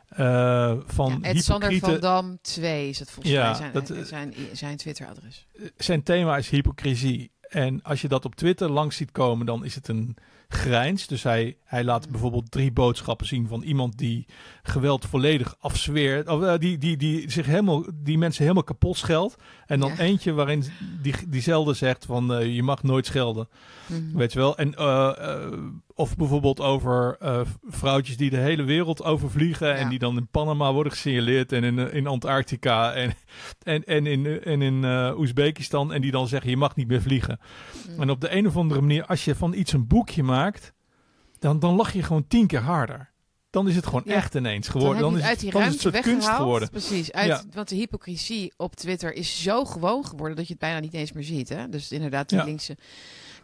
[0.08, 2.00] eh, van ja, Sander van.
[2.00, 5.46] Dam 2 is het volgens Ja, mij zijn, dat- zijn, zijn Twitter-adres.
[5.76, 7.30] zijn thema is hypocrisie.
[7.40, 10.16] En als je dat op Twitter langs ziet komen, dan is het een
[10.48, 11.06] grijns.
[11.06, 14.26] Dus hij, hij laat bijvoorbeeld drie boodschappen zien van iemand die
[14.62, 16.28] geweld volledig afzweert.
[16.28, 19.36] Of eh, die, die, die, zich helemaal, die mensen helemaal kapot scheldt.
[19.66, 19.98] En dan Ja.
[19.98, 20.64] eentje waarin
[21.02, 23.48] die, diezelfde zegt van eh, je mag nooit schelden.
[23.86, 24.16] Mhm.
[24.16, 24.56] Weet je wel?
[24.56, 25.52] En, eh,
[25.98, 29.74] of bijvoorbeeld over eh, vrouwtjes die de hele wereld overvliegen.
[29.74, 29.88] En Ja.
[29.88, 31.52] die dan in Panama worden gesignaleerd.
[31.52, 32.92] En in, eh, in Antarctica.
[32.92, 33.14] En,
[33.62, 34.84] en, en in, eh, en in
[35.18, 35.92] Oezbekistan.
[35.92, 37.40] En die dan zeggen je mag niet meer vliegen.
[37.88, 38.02] Mhm.
[38.02, 40.72] En op de een of andere manier, als je van iets een boekje maakt.
[41.38, 43.10] Dan, dan lach je gewoon tien keer harder.
[43.50, 44.14] dan is het gewoon Ja.
[44.14, 45.00] echt ineens geworden.
[45.02, 46.70] Dan, is het uit die dan is het kunst geworden.
[46.70, 47.42] Precies, uit, Ja.
[47.52, 51.12] want de hypocrisie op Twitter is zo gewoon geworden dat je het bijna niet eens
[51.12, 51.48] meer ziet.
[51.48, 51.68] Hè?
[51.68, 52.44] Dus inderdaad, die Ja.
[52.44, 52.76] linkse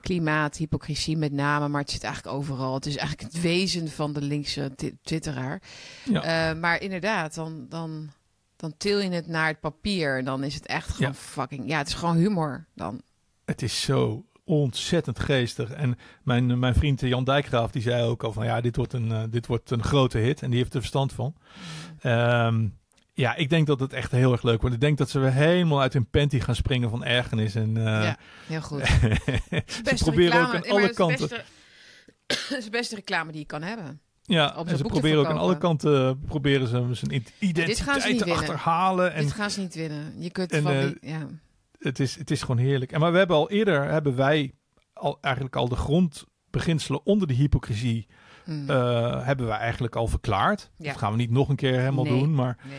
[0.04, 2.74] klimaat, hypocrisie met name, maar het zit eigenlijk overal.
[2.74, 5.62] Het is eigenlijk het wezen van de linkse twitteraar.
[6.04, 6.22] Ja.
[6.22, 8.10] Eh, maar inderdaad, dan, dan,
[8.56, 11.18] dan til je het naar het papier en dan is het echt gewoon Ja.
[11.18, 11.68] fucking...
[11.68, 13.00] Ja, het is gewoon humor dan.
[13.44, 15.70] Het is zo ontzettend geestig.
[15.70, 19.12] En mijn, mijn vriend Jan Dijkgraaf, die zei ook al van ja, dit wordt een,
[19.12, 20.42] eh, dit wordt een grote hit.
[20.42, 21.34] En die heeft er verstand van.
[22.00, 22.66] Ehm,
[23.14, 24.74] ja, ik denk dat het echt heel erg leuk wordt.
[24.74, 27.54] Ik denk dat ze weer helemaal uit hun panty gaan springen van ergernis.
[27.54, 28.86] En, eh, ja, heel goed.
[28.86, 31.28] ze proberen ook aan alle het is de kanten.
[31.28, 31.44] beste-
[32.26, 34.00] Het is de beste reclame die je kan hebben.
[34.22, 37.04] Ja, en ze proberen ook aan alle kanten proberen ze zijn ze
[37.38, 39.12] identiteit te achterhalen.
[39.12, 40.14] En Dit gaan ze niet winnen.
[40.22, 41.26] Je kunt en, van eh, die, ja.
[41.78, 42.92] het, is, het is gewoon heerlijk.
[42.92, 44.52] En maar we hebben al eerder, hebben wij
[44.92, 48.06] al, eigenlijk al de grondbeginselen onder de hypocrisie,
[48.44, 48.70] Hmm.
[48.70, 50.70] eh, hebben wij eigenlijk al verklaard.
[50.76, 50.86] Ja.
[50.88, 52.18] Dat gaan we niet nog een keer helemaal Nee.
[52.18, 52.78] doen, maar nee.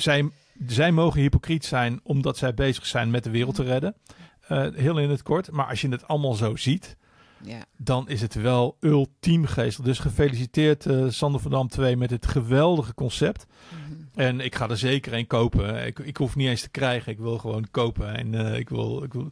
[0.00, 0.30] Zij,
[0.66, 3.94] zij mogen hypocriet zijn omdat zij bezig zijn met de wereld te redden.
[4.40, 5.50] Eh, heel in het kort.
[5.50, 6.96] Maar als je het allemaal zo ziet,
[7.44, 7.64] Ja.
[7.76, 9.84] dan is het wel ultiem geestig.
[9.84, 13.46] Dus gefeliciteerd eh Sander van Dam 2 met het geweldige concept.
[13.68, 14.20] Mhm.
[14.20, 15.86] En ik ga er zeker een kopen.
[15.86, 17.12] Ik, ik hoef niet eens te krijgen.
[17.12, 18.14] Ik wil gewoon kopen.
[18.14, 19.28] En eh, ik, wil, ik wil...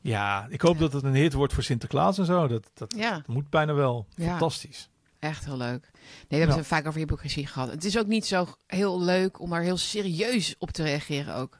[0.00, 0.80] Ja, ik hoop Ja.
[0.80, 2.46] dat het een hit wordt voor Sinterklaas en zo.
[2.48, 4.06] Dat, dat, Ja, dat moet bijna wel.
[4.14, 4.28] Ja.
[4.28, 4.88] Fantastisch.
[5.18, 5.90] Echt heel leuk.
[5.92, 7.70] Nee, we hebben het vaak over hypocrisie gehad.
[7.70, 11.58] Het is ook niet zo heel leuk om er heel serieus op te reageren ook.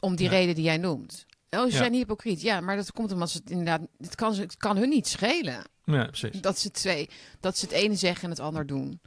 [0.00, 0.38] Om die Nee.
[0.38, 1.26] reden die jij noemt.
[1.50, 1.76] Oh, ze Ja.
[1.76, 2.40] zijn hypocriet.
[2.40, 3.80] Ja, maar dat komt omdat ze het inderdaad...
[3.98, 5.62] Het kan, het kan hun niet schelen.
[5.84, 6.40] Ja, precies.
[6.40, 7.08] Dat ze, twee,
[7.40, 9.00] dat ze het ene zeggen en het ander doen.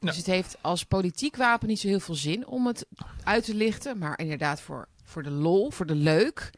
[0.00, 0.06] Ja.
[0.06, 2.86] Dus het heeft als politiek wapen niet zo heel veel zin om het
[3.24, 3.98] uit te lichten.
[3.98, 6.50] Maar inderdaad voor, voor de lol, voor de leuk.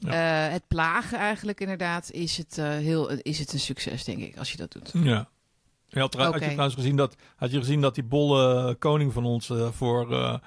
[0.00, 4.38] eh, het plagen eigenlijk inderdaad is het, eh, heel, is het een succes, denk ik,
[4.38, 4.90] als je dat doet.
[4.92, 5.28] Ja.
[5.94, 9.12] Je had, trou- had je trouwens gezien dat, had je gezien dat die bolle koning
[9.12, 10.38] van ons eh, voor, eh,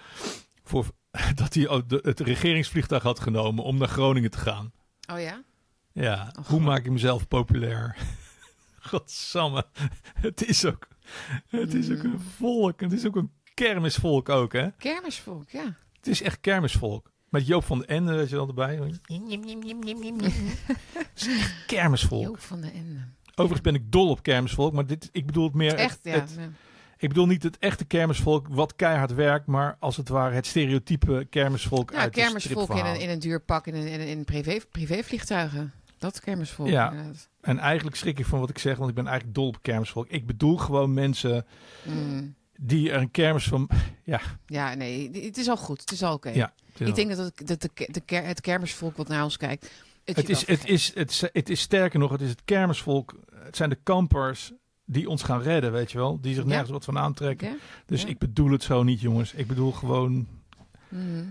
[0.64, 0.86] voor
[1.36, 4.72] dat hij de- het regeringsvliegtuig had genomen om naar Groningen te gaan.
[5.14, 5.44] Oh ja?
[5.92, 7.96] Ja, Oh, hoe maak ik mezelf populair?
[8.90, 9.66] Godsamme.
[10.14, 10.88] Het is ook,
[11.48, 12.80] het is ook een volk.
[12.82, 14.68] Het is ook een kermisvolk ook, hè?
[14.78, 15.76] Kermisvolk, ja.
[15.98, 17.12] Het is echt kermisvolk.
[17.30, 18.76] Met Joop van den Ende, weet je wel, erbij.
[20.94, 22.24] Het is echt kermisvolk.
[22.24, 23.00] Joop van de Ende.
[23.40, 25.70] Overigens ben ik dol op kermisvolk, maar dit, ik bedoel het meer...
[25.72, 26.12] het- Echt, ja.
[26.12, 26.50] het- ja.
[26.98, 31.28] ik bedoel niet het echte kermisvolk wat keihard werkt, maar als het ware het stereotype
[31.30, 34.26] kermisvolk Ja, uit de kermisvolk in een, in een duur pak in een, in in
[34.26, 35.74] privé, privévliegtuigen.
[35.98, 36.68] Dat kermisvolk.
[36.68, 36.92] Ja.
[36.92, 37.30] inderdaad.
[37.42, 40.08] En eigenlijk schrik ik van wat ik zeg, want ik ben eigenlijk dol op kermisvolk.
[40.10, 41.46] Ik bedoel gewoon mensen
[41.84, 42.36] Mm.
[42.60, 43.70] die er een kermis van...
[44.46, 45.80] Ja, nee, het is al goed.
[45.82, 46.30] Het is al oké.
[46.30, 49.72] Ja, Ik denk dat, het, dat de, de, ker- het kermisvolk wat naar ons kijkt...
[50.06, 53.16] Het, Het is, het, is, het, is, het is sterker nog, het is het kermisvolk.
[53.48, 54.52] Het zijn de kampers
[54.86, 56.22] die ons gaan redden, weet je wel.
[56.22, 56.50] Die zich Ja.
[56.50, 57.48] nergens wat van aantrekken.
[57.48, 57.56] Ja?
[57.86, 58.08] Dus Ja.
[58.08, 59.34] ik bedoel het zo niet, jongens.
[59.34, 60.28] Ik bedoel gewoon...
[60.90, 61.24] Mhm.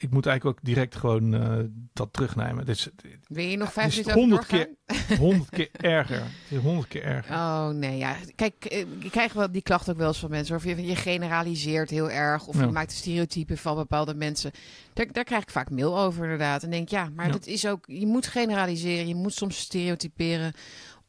[0.00, 1.58] Ik moet eigenlijk ook direct gewoon eh,
[1.92, 2.66] dat terugnemen.
[2.66, 2.88] Is
[3.28, 5.18] Wil je nog vijf minuten 100 doorgaan?
[5.26, 6.22] honderd keer erger.
[6.22, 7.34] Het is honderd keer erger.
[7.34, 8.16] Oh nee, ja.
[8.34, 10.56] Kijk, eh, ik krijg wel die klacht ook wel eens van mensen.
[10.56, 12.46] Of je, je generaliseert heel erg.
[12.46, 14.50] Of je maakt stereotypen van bepaalde mensen.
[14.92, 16.62] Daar, daar krijg ik vaak mail over inderdaad.
[16.62, 17.84] En denk ja, maar dat is ook...
[17.86, 19.08] Je moet generaliseren.
[19.08, 20.52] Je moet soms stereotyperen.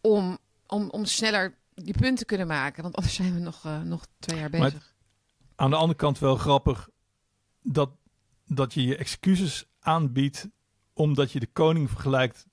[0.01, 0.37] Om,
[0.69, 2.83] om, om sneller je punt te kunnen maken.
[2.83, 4.95] Want anders zijn we nog, eh, nog twee jaar Maar bezig.
[5.55, 6.89] Aan de andere kant wel grappig
[7.61, 7.89] dat,
[8.45, 10.47] dat je je excuses aanbiedt
[10.93, 12.45] omdat je de koning vergelijkt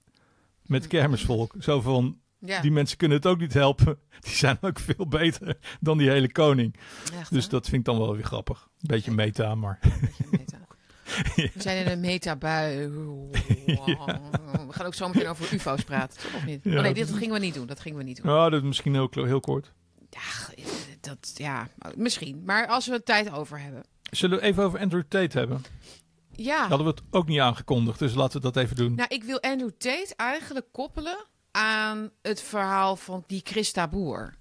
[0.62, 1.54] met kermisvolk.
[1.58, 3.98] Zo van, ja, die mensen kunnen het ook niet helpen.
[4.20, 6.76] Die zijn ook veel beter dan die hele koning.
[7.12, 7.50] echt, Dus hè?
[7.50, 8.68] dat vind ik dan wel weer grappig.
[8.80, 9.78] Beetje meta, maar...
[10.00, 10.65] Beetje meta.
[11.36, 12.88] We zijn in een meta-bui.
[14.66, 16.34] We gaan ook zo meteen over ufo's praten, toch?
[16.34, 16.60] Of niet?
[16.64, 16.76] Ja.
[16.76, 17.66] oh nee, dit gingen we niet doen.
[17.66, 18.32] Dat gingen we niet doen.
[18.32, 19.72] Oh, dat is misschien heel, heel kort.
[20.10, 20.54] Ja,
[21.00, 22.42] dat, ja, misschien.
[22.44, 23.84] Maar als we het tijd over hebben.
[24.10, 25.64] Zullen we even over Andrew Tate hebben?
[26.32, 28.94] Ja, Hadden we het ook niet aangekondigd, dus laten we dat even doen.
[28.94, 31.16] nou, ik wil Andrew Tate eigenlijk koppelen
[31.50, 34.34] aan het verhaal van die Christa Boer.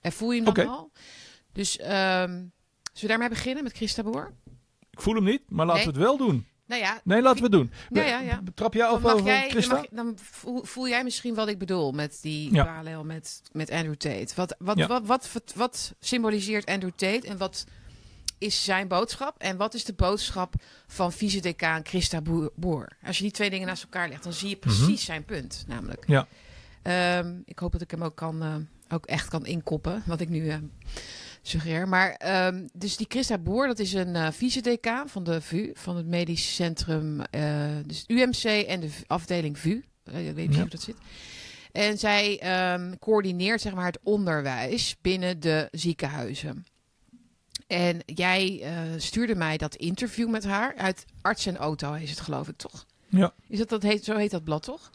[0.00, 0.74] En voel je hem dan Oké.
[0.74, 0.90] al?
[1.52, 2.50] Dus ehm, zullen
[2.92, 4.32] we daarmee beginnen met Christa Boer?
[4.96, 5.92] Ik voel hem niet, maar laten Nee.
[5.92, 6.46] we het wel doen.
[6.66, 7.70] Nou ja, Nee, laten we het doen.
[7.88, 8.42] Ja, ja, ja.
[8.54, 9.74] Trap jij af over jij, dan, Christa?
[9.74, 10.14] mag- dan
[10.62, 12.64] voel, jij misschien wat ik bedoel met die Ja.
[12.64, 14.32] parallel met, met Andrew Tate.
[14.36, 14.86] Wat, wat, Ja.
[14.86, 17.66] wat, wat, wat, wat symboliseert Andrew Tate en wat
[18.38, 19.34] is zijn boodschap?
[19.38, 20.54] En wat is de boodschap
[20.86, 22.20] van vice-decaan Christa
[22.54, 22.96] Boer-?
[23.06, 24.96] Als je die twee dingen naast elkaar legt, dan zie je precies Mhm.
[24.96, 26.04] zijn punt, namelijk.
[26.06, 26.26] Ja.
[26.82, 28.54] Ehm, ik hoop dat ik hem ook, kan, eh,
[28.94, 30.56] ook echt kan inkoppen, wat ik nu eh,
[31.48, 31.88] suggereer.
[31.88, 35.96] Maar ehm, dus die Christa Boer, dat is een eh vice-decaan van de VU, van
[35.96, 39.82] het medisch centrum, eh, dus UMC en de afdeling VU.
[40.04, 40.60] Eh, ik weet niet Ja.
[40.60, 40.96] hoe dat zit.
[41.72, 46.64] En zij ehm, coördineert zeg maar, het onderwijs binnen de ziekenhuizen.
[47.66, 52.20] En jij uh, stuurde mij dat interview met haar uit Arts en Auto, is het
[52.20, 52.86] geloof ik toch?
[53.08, 53.34] Ja.
[53.48, 54.90] Is dat, dat heet, zo heet dat blad toch?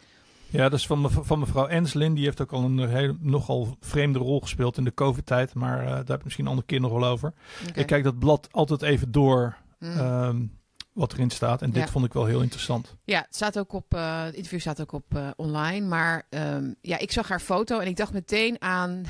[0.51, 2.13] Ja, dat is van, mev van mevrouw Enslin.
[2.13, 5.53] Die heeft ook al een hele, nogal vreemde rol gespeeld in de COVID-tijd.
[5.53, 7.33] Maar uh, daar heb ik misschien een andere keer nog wel over.
[7.69, 7.81] Okay.
[7.81, 9.57] Ik kijk dat blad altijd even door.
[9.79, 9.97] Mm.
[9.97, 10.59] Um,
[10.93, 11.61] wat erin staat.
[11.61, 11.87] En dit ja.
[11.87, 12.95] vond ik wel heel interessant.
[13.03, 13.93] Ja, het staat ook op.
[13.93, 15.87] Uh, het interview staat ook op uh, online.
[15.87, 19.03] Maar um, ja, ik zag haar foto en ik dacht meteen aan.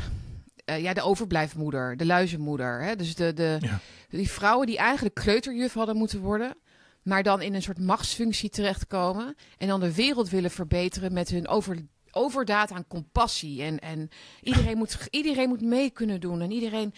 [0.65, 2.83] Uh, ja, de overblijfmoeder, de luizenmoeder.
[2.83, 2.95] Hè?
[2.95, 3.79] Dus de, de, ja.
[4.09, 6.55] die vrouwen die eigenlijk kleuterjuf hadden moeten worden.
[7.03, 9.35] Maar dan in een soort machtsfunctie terechtkomen.
[9.57, 11.77] En dan de wereld willen verbeteren met hun over,
[12.11, 13.63] overdaad aan compassie.
[13.63, 14.09] En, en
[14.41, 16.41] iedereen, moet, iedereen moet mee kunnen doen.
[16.41, 16.93] En iedereen,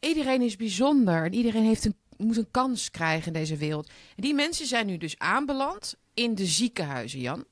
[0.00, 1.24] iedereen is bijzonder.
[1.24, 3.88] En iedereen heeft een moet een kans krijgen in deze wereld.
[3.88, 7.44] En die mensen zijn nu dus aanbeland in de ziekenhuizen, Jan.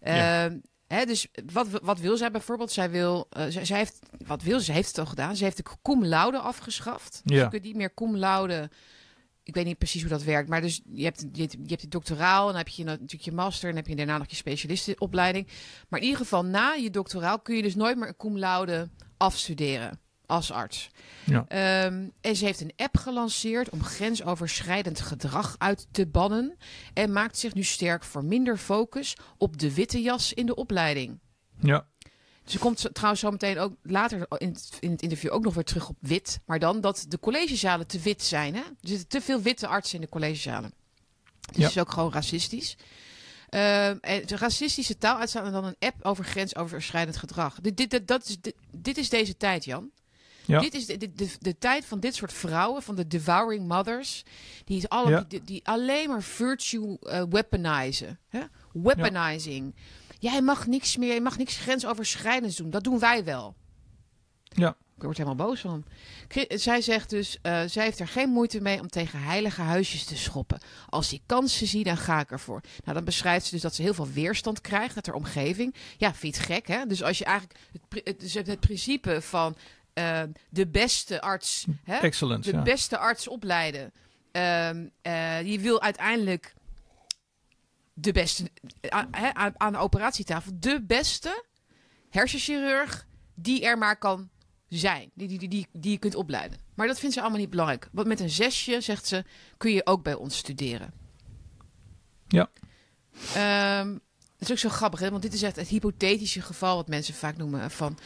[0.00, 0.46] Ja.
[0.46, 2.72] Uh, hè, dus wat, wat wil zij bijvoorbeeld?
[2.72, 4.72] Zij wil, uh, zij, zij, heeft, wat wil ze?
[4.72, 5.36] Heeft het al gedaan.
[5.36, 7.20] Ze heeft de cum laude afgeschaft.
[7.24, 7.42] Dus ja.
[7.42, 8.70] je kunt niet meer cum laude.
[9.48, 11.88] Ik weet niet precies hoe dat werkt, maar dus je hebt, je, je hebt je
[11.88, 14.36] doctoraal, en dan heb je natuurlijk je master, en dan heb je daarna nog je
[14.36, 15.48] specialistenopleiding.
[15.88, 18.88] Maar in ieder geval na je doctoraal kun je dus nooit meer een cum laude
[19.16, 20.90] afstuderen als arts.
[21.24, 21.38] Ja.
[21.86, 26.56] Um, en ze heeft een app gelanceerd om grensoverschrijdend gedrag uit te bannen.
[26.94, 31.18] En maakt zich nu sterk voor minder focus op de witte jas in de opleiding.
[31.60, 31.86] Ja.
[32.48, 35.64] Ze komt trouwens zo meteen ook later in het, in het interview ook nog weer
[35.64, 36.40] terug op wit.
[36.46, 38.54] Maar dan dat de collegezalen te wit zijn.
[38.54, 38.60] Hè?
[38.60, 40.72] Er zitten te veel witte artsen in de collegezalen.
[41.52, 41.68] Dus Ja.
[41.68, 42.76] is ook gewoon racistisch.
[43.50, 47.60] Um, en de racistische taal uitstaan en dan een app over grensoverschrijdend gedrag.
[47.60, 49.90] Dit, dit, dat is, dit, dit is deze tijd, Jan.
[50.44, 50.60] Ja.
[50.60, 54.22] Dit is de, de, de, de tijd van dit soort vrouwen, van de devouring mothers,
[54.64, 55.24] die, alle, Ja.
[55.28, 58.18] die, die alleen maar virtue uh, weaponizen.
[58.28, 58.40] Hè?
[58.72, 59.74] Weaponizing.
[60.18, 62.70] Jij mag niks meer, je mag niks grensoverschrijdends doen.
[62.70, 63.54] Dat doen wij wel.
[64.48, 64.76] Ja.
[64.96, 65.84] Ik word helemaal boos van.
[66.48, 70.16] Zij zegt dus, uh, zij heeft er geen moeite mee om tegen heilige huisjes te
[70.16, 70.60] schoppen.
[70.88, 72.60] Als die kansen zie, dan ga ik ervoor.
[72.84, 75.74] Nou, dan beschrijft ze dus dat ze heel veel weerstand krijgt uit haar omgeving.
[75.96, 76.86] Ja, vind je het gek, hè?
[76.86, 79.56] Dus als je eigenlijk het, pri- het, dus het principe van
[79.94, 81.96] uh, de beste arts, hè?
[81.96, 82.44] Excellent.
[82.44, 82.62] de ja.
[82.62, 83.92] beste arts opleiden.
[84.32, 86.54] Um, uh, je wil uiteindelijk
[88.00, 88.50] de beste
[88.88, 89.08] aan,
[89.56, 91.44] aan, de operatietafel, de beste
[92.10, 94.28] hersenchirurg die er maar kan
[94.68, 96.58] zijn, die, die, die, die, je kunt opleiden.
[96.74, 97.88] Maar dat vindt ze allemaal niet belangrijk.
[97.92, 99.24] Want met een zesje, zegt ze,
[99.56, 100.92] kun je ook bij ons studeren.
[102.28, 102.50] Ja.
[103.80, 104.00] Um,
[104.38, 105.10] dat is ook zo grappig, hè?
[105.10, 107.98] want dit is echt het hypothetische geval wat mensen vaak noemen van,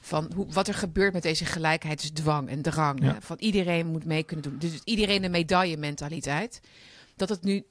[0.00, 3.02] van hoe, wat er gebeurt met deze gelijkheidsdwang en drang.
[3.02, 3.16] Ja.
[3.20, 4.58] Van iedereen moet mee kunnen doen.
[4.58, 6.60] Dus iedereen de medaille mentaliteit.
[7.16, 7.66] Dat het nu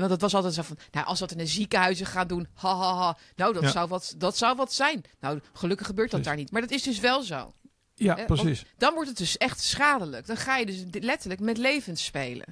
[0.00, 2.48] want het was altijd zo van, nou, als we dat in de ziekenhuizen gaan doen,
[2.54, 3.16] ha, ha, ha.
[3.36, 3.70] Nou, dat, Ja.
[3.70, 5.04] zou wat, dat zou wat zijn.
[5.20, 6.50] Nou, gelukkig gebeurt dat daar niet.
[6.50, 7.52] Maar dat is dus wel zo.
[7.94, 8.64] Ja, precies.
[8.78, 10.26] Dan wordt het dus echt schadelijk.
[10.26, 12.46] Dan ga je dus letterlijk met levens spelen.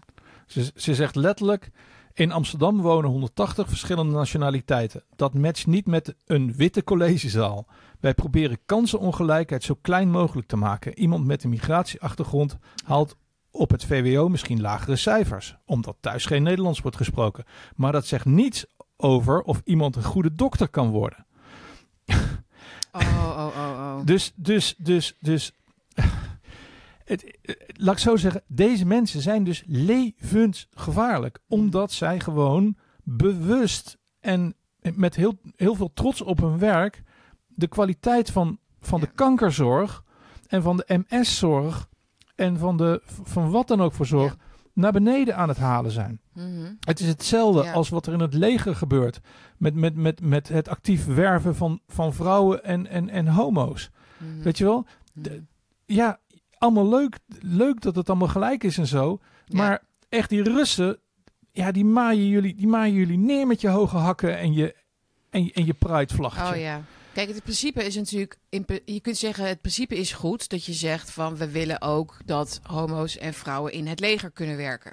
[0.47, 1.71] Ze, ze zegt letterlijk:
[2.13, 5.05] in Amsterdam wonen 180 verschillende nationaliteiten.
[5.17, 7.67] Dat matcht niet met een witte collegezaal.
[8.01, 10.99] Wij proberen kansenongelijkheid zo klein mogelijk te maken.
[10.99, 13.17] Iemand met een migratieachtergrond haalt
[13.51, 17.45] op het VWO misschien lagere cijfers, omdat thuis geen Nederlands wordt gesproken.
[17.77, 21.27] Maar dat zegt niets over of iemand een goede dokter kan worden.
[22.93, 24.05] Oh, oh, oh, oh.
[24.05, 25.53] Dus, dus, dus, dus.
[27.05, 31.39] Het, eh, laat ik zo zeggen, deze mensen zijn dus levensgevaarlijk.
[31.49, 34.55] Omdat zij gewoon bewust en
[34.95, 37.03] met heel, heel veel trots op hun werk
[37.47, 39.07] de kwaliteit van, van Ja.
[39.07, 40.05] de kankerzorg
[40.47, 41.89] en van de MS-zorg
[42.39, 44.37] en van, de, van wat dan ook voor zorg
[44.73, 46.21] naar beneden aan het halen zijn.
[46.33, 46.73] Mhm.
[46.81, 47.73] Het is hetzelfde Ja.
[47.73, 49.21] als wat er in het leger gebeurt.
[49.57, 53.91] Met, met, met, met het actief werven van, van vrouwen en, en, en homo's.
[54.17, 54.43] Mhm.
[54.43, 54.87] Weet je wel?
[55.15, 55.23] Mhm.
[55.29, 55.43] de-
[55.85, 56.19] Ja,
[56.59, 59.19] allemaal leuk, leuk dat het allemaal gelijk is en zo.
[59.49, 60.99] Maar echt die Russen,
[61.53, 64.75] ja, die maaien jullie, die maaien jullie neer met je hoge hakken en je,
[65.31, 66.55] en je, en je pride vlaggetje.
[66.55, 66.81] Oh ja.
[67.19, 68.37] Kijk, het principe is natuurlijk.
[68.49, 72.17] in Je kunt zeggen, het principe is goed dat je zegt van we willen ook
[72.25, 74.93] dat homo's en vrouwen in het leger kunnen werken.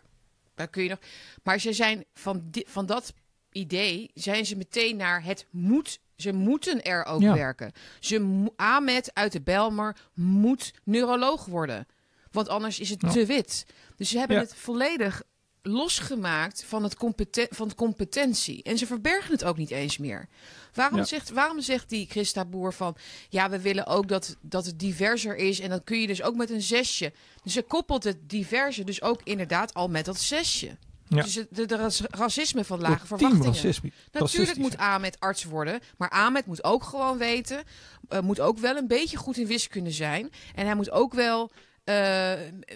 [0.55, 0.99] Daar kun je nog.
[1.43, 3.13] Maar ze zijn van, van dat
[3.51, 5.99] idee zijn ze meteen naar het moet.
[6.15, 7.33] Ze moeten er ook Ja.
[7.33, 7.71] werken.
[7.99, 11.87] Ze Ahmed uit de Belmer moet neuroloog worden.
[12.31, 13.09] Want anders is het Ja.
[13.09, 13.65] te wit.
[13.95, 14.43] Dus ze hebben Ja.
[14.43, 15.23] het volledig
[15.67, 18.63] losgemaakt van, het competen- van competentie.
[18.63, 20.27] En ze verbergen het ook niet eens meer.
[20.73, 21.05] Waarom, Ja.
[21.05, 22.95] zegt, waarom zegt die Christa Boer van...
[23.29, 25.59] ja, we willen ook dat, dat het diverser is...
[25.59, 27.13] en dan kun je dus ook met een zesje.
[27.43, 30.77] Dus ze koppelt het diverse dus ook inderdaad al met dat zesje.
[31.07, 31.21] Ja.
[31.21, 33.45] Dus het de, de ras- racisme van lage verwachtingen.
[33.45, 33.91] racisme.
[34.11, 37.63] Natuurlijk moet Ahmed arts worden, maar Ahmed moet ook gewoon weten,
[38.09, 40.31] eh, moet ook wel een beetje goed in wiskunde zijn.
[40.55, 41.51] En hij moet ook wel,
[41.85, 42.33] eh,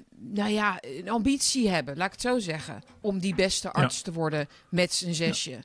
[0.10, 4.12] nou ja, een ambitie hebben, laat ik het zo zeggen, om die beste arts te
[4.12, 5.60] worden met zijn zesje.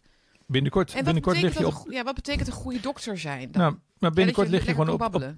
[0.46, 1.74] Binnenkort, binnenkort lig je op...
[1.86, 3.50] een, ja, wat betekent een goede dokter zijn?
[3.50, 3.62] Dan?
[3.62, 5.34] Nou, maar Ja, binnenkort lig je gewoon op,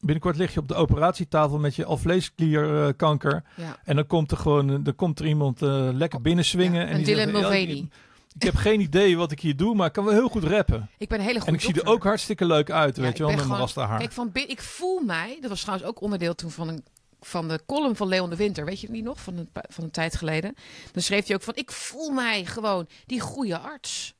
[0.00, 3.44] binnenkort lig je op de operatietafel met je alvleesklierkanker.
[3.56, 3.78] Ja.
[3.84, 6.80] en dan komt er gewoon dan komt er iemand eh, lekker binnenswingen.
[6.80, 7.88] Ja, en die Dylan Mulvaney.
[8.34, 10.88] ik, heb geen idee wat ik hier doe, maar ik kan wel heel goed rappen.
[10.98, 13.16] Ik ben een hele goede En ik zie er ook hartstikke leuk uit, Ja, weet
[13.16, 13.98] je wel, met mijn rasta haar.
[13.98, 16.84] Kijk, van ik voel mij, dat was trouwens ook onderdeel toen van, een,
[17.26, 19.84] van de column van Leon de Winter, weet je het niet nog, van een, van
[19.84, 20.54] een tijd geleden.
[20.92, 24.14] Dan schreef hij ook van, ik voel mij gewoon die goede arts.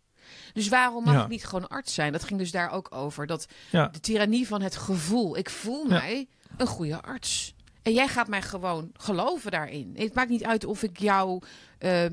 [0.52, 1.22] Dus waarom mag Ja.
[1.22, 2.12] ik niet gewoon arts zijn?
[2.12, 3.26] Dat ging dus daar ook over.
[3.26, 3.88] Dat Ja.
[3.88, 5.36] de tirannie van het gevoel.
[5.36, 7.54] Ik voel mij een goede arts.
[7.82, 9.94] En jij gaat mij gewoon geloven daarin.
[9.96, 11.42] Het maakt niet uit of ik jou
[11.78, 12.04] eh,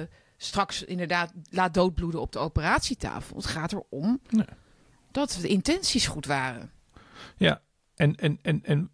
[0.00, 0.06] eh,
[0.36, 3.36] straks inderdaad laat doodbloeden op de operatietafel.
[3.36, 4.46] Het gaat erom Nee.
[5.10, 6.70] dat de intenties goed waren.
[7.36, 7.62] Ja,
[7.94, 8.90] en, en, en, en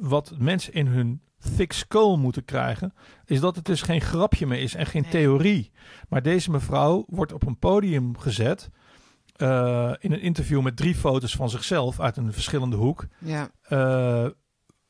[0.00, 1.20] wat mensen in hun
[1.56, 5.10] thick skull moeten krijgen, is dat het dus geen grapje meer is en geen Nee.
[5.10, 5.70] theorie.
[6.08, 8.70] Maar deze mevrouw wordt op een podium gezet
[9.36, 13.06] eh, in een interview met drie foto's van zichzelf uit een verschillende hoek.
[13.18, 13.50] Ja.
[13.62, 14.26] eh,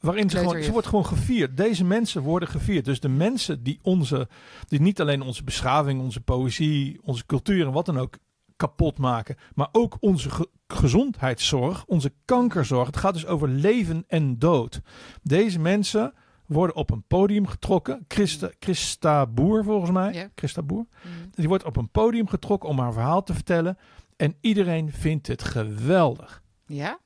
[0.01, 1.57] waarin ze gewoon, ze wordt gewoon gevierd.
[1.57, 2.85] Deze mensen worden gevierd.
[2.85, 4.29] Dus de mensen die onze,
[4.69, 8.19] die niet alleen onze beschaving, onze poëzie, onze cultuur en wat dan ook
[8.57, 10.29] kapot maken, maar ook onze
[10.73, 12.87] gezondheidszorg, onze kankerzorg.
[12.87, 14.81] Het gaat dus over leven en dood.
[15.23, 16.15] Deze mensen
[16.47, 18.05] worden op een podium getrokken.
[18.09, 20.13] Christa, Christa Boer volgens mij.
[20.13, 20.31] Ja.
[20.35, 20.87] Christa Boer.
[21.03, 21.13] Mhm.
[21.31, 23.79] Die wordt op een podium getrokken om haar verhaal te vertellen.
[24.17, 26.43] En iedereen vindt het geweldig.
[26.67, 26.99] Ja?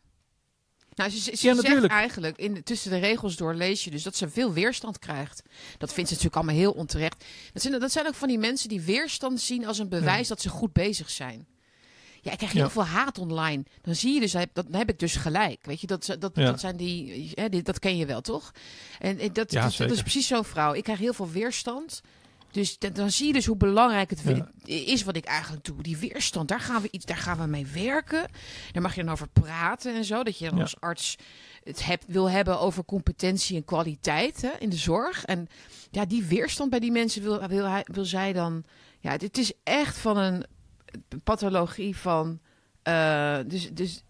[0.95, 1.93] Nou, ze, ze Ja, zegt natuurlijk.
[1.93, 5.43] eigenlijk, in tussen de regels door lees je dus dat ze veel weerstand krijgt.
[5.79, 7.25] Dat vindt ze natuurlijk allemaal heel onterecht.
[7.53, 10.41] Dat zijn, dat zijn ook van die mensen die weerstand zien als een bewijs dat
[10.41, 11.47] ze goed bezig zijn.
[12.25, 12.71] Ja, ik krijg heel Ja.
[12.71, 13.65] veel haat online.
[13.83, 15.59] Dan zie je dus, dat dan heb ik dus gelijk.
[15.67, 16.45] Weet je, dat, dat, Ja.
[16.45, 18.53] dat zijn die, hè, die- dat ken je wel, toch?
[18.99, 20.73] En, en dat, Ja, dat, is precies zo'n vrouw.
[20.75, 22.01] Ik krijg heel veel weerstand.
[22.51, 24.23] Dus d- dan zie je dus hoe belangrijk het
[24.65, 25.83] is wat ik eigenlijk doe.
[25.83, 28.27] Die weerstand, daar gaan we iets, daar gaan we mee werken.
[28.73, 30.23] Daar mag je dan over praten en zo.
[30.23, 31.17] Dat je dan als arts
[31.65, 35.25] het hebt, wil hebben over competentie en kwaliteit hè, in de zorg.
[35.25, 35.49] En
[35.91, 38.65] ja, die weerstand bij die mensen wil, wil, hij, wil zij dan.
[39.01, 40.45] Ja, het is echt van een
[41.25, 42.41] pathologie van.
[42.83, 44.03] eh, dus, dus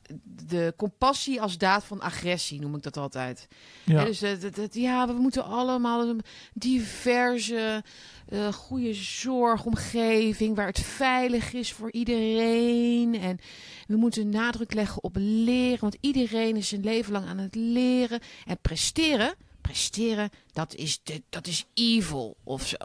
[0.46, 3.48] de compassie als daad van agressie noem ik dat altijd.
[3.84, 4.04] Ja.
[4.04, 6.20] Dus dat, dat- dat- ja, we moeten allemaal een
[6.54, 7.82] diverse,
[8.28, 13.14] eh, goede zorgomgeving waar het veilig is voor iedereen.
[13.20, 13.38] En
[13.86, 18.20] we moeten nadruk leggen op leren, want iedereen is zijn leven lang aan het leren.
[18.46, 22.76] En presteren, presteren, dat is, de, dat is evil of zo.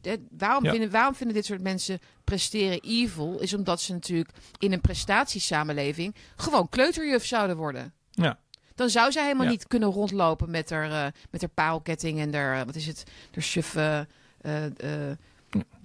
[0.00, 0.70] De- waarom, Ja.
[0.70, 3.38] vinden, waarom vinden dit soort mensen presteren evil?
[3.38, 7.92] Is omdat ze natuurlijk in een prestatiesamenleving gewoon kleuterjuf zouden worden.
[8.10, 8.38] Ja.
[8.74, 9.50] Dan zou zij helemaal Ja.
[9.50, 13.02] niet kunnen rondlopen met haar, eh, met haar parelketting en haar, eh, wat is het,
[13.32, 14.06] haar suffe,
[14.40, 14.64] eh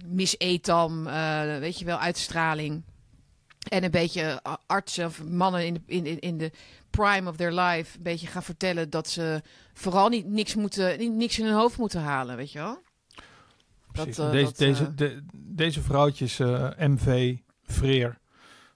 [0.06, 2.82] Miss Etam, eh, weet je wel, uitstraling.
[3.68, 6.50] En een beetje artsen of mannen in de, in, in, de
[6.90, 9.42] prime of their life een beetje gaan vertellen dat ze
[9.74, 12.82] vooral niet niks, moeten, niet, niks in hun hoofd moeten halen, weet je wel?
[13.96, 14.16] Precies.
[14.16, 18.18] Dat, eh, deze, dat, deze, eh, de- deze vrouwtjes, eh, MV, Freer,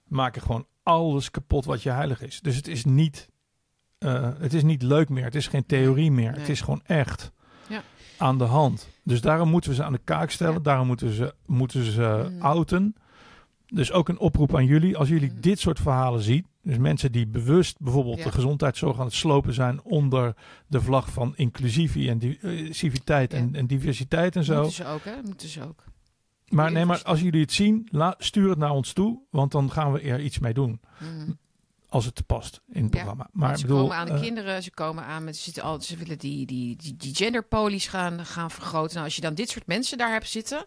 [0.07, 2.39] maken gewoon alles kapot wat je heilig is.
[2.41, 3.29] Dus het is niet,
[3.97, 5.23] eh, het is niet leuk meer.
[5.23, 6.31] Het is geen theorie meer.
[6.31, 6.39] Nee.
[6.39, 7.31] Het is gewoon echt
[7.69, 7.81] Ja.
[8.17, 8.87] aan de hand.
[9.03, 10.53] Dus daarom moeten we ze aan de kaak stellen.
[10.53, 10.59] Ja.
[10.59, 12.41] Daarom moeten we ze, moeten ze ze Mm.
[12.41, 12.95] outen.
[13.67, 14.97] Dus ook een oproep aan jullie.
[14.97, 15.41] Als jullie Mm.
[15.41, 16.45] dit soort verhalen zien.
[16.63, 18.23] Dus mensen die bewust bijvoorbeeld Ja.
[18.23, 20.35] de gezondheidszorg aan het slopen zijn onder
[20.67, 23.37] de vlag van inclusivie en diversiteit Ja.
[23.37, 24.55] en, en diversiteit en zo.
[24.55, 25.21] Moeten ze ook, hè?
[25.23, 25.83] Moeten ze ook.
[26.47, 29.71] Maar nee, maar als jullie het zien, la, stuur het naar ons toe, want dan
[29.71, 30.79] gaan we er iets mee doen.
[30.99, 31.37] Mm.
[31.89, 33.29] Als het past in het Ja, programma.
[33.31, 35.97] Maar ze bedoel, komen aan de eh, kinderen, ze komen aan met, ze, al, ze
[35.97, 38.93] willen die, die, die, die genderpolies gaan, gaan vergroten.
[38.93, 40.65] Nou, als je dan dit soort mensen daar hebt zitten,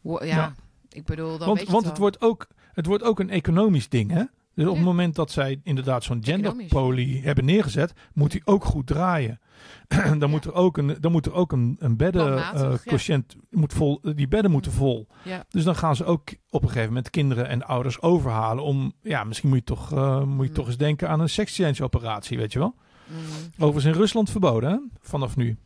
[0.00, 0.54] wo- ja, Ja.
[0.88, 2.10] ik bedoel, dan want weet je want het het, wel.
[2.10, 4.22] wordt ook, het wordt ook een economisch ding, hè?
[4.54, 4.76] Dus op Ja.
[4.76, 9.40] het moment dat zij inderdaad zo'n genderpolie hebben neergezet, moet die ook goed draaien.
[10.18, 12.12] dan, moet er ook een, dan moet er ook een, een eh,
[13.06, 13.20] ja.
[13.50, 15.06] moet vol, die bedden moeten vol.
[15.48, 19.24] Dus dan gaan ze ook op een gegeven moment kinderen en ouders overhalen om, ja,
[19.24, 20.54] misschien moet je toch, eh, moet je Mm.
[20.56, 22.74] toch eens denken aan een sex change operatie, weet je wel?
[23.06, 23.16] Mm.
[23.58, 24.78] Overigens in Rusland verboden, hè?
[25.00, 25.56] vanaf nu.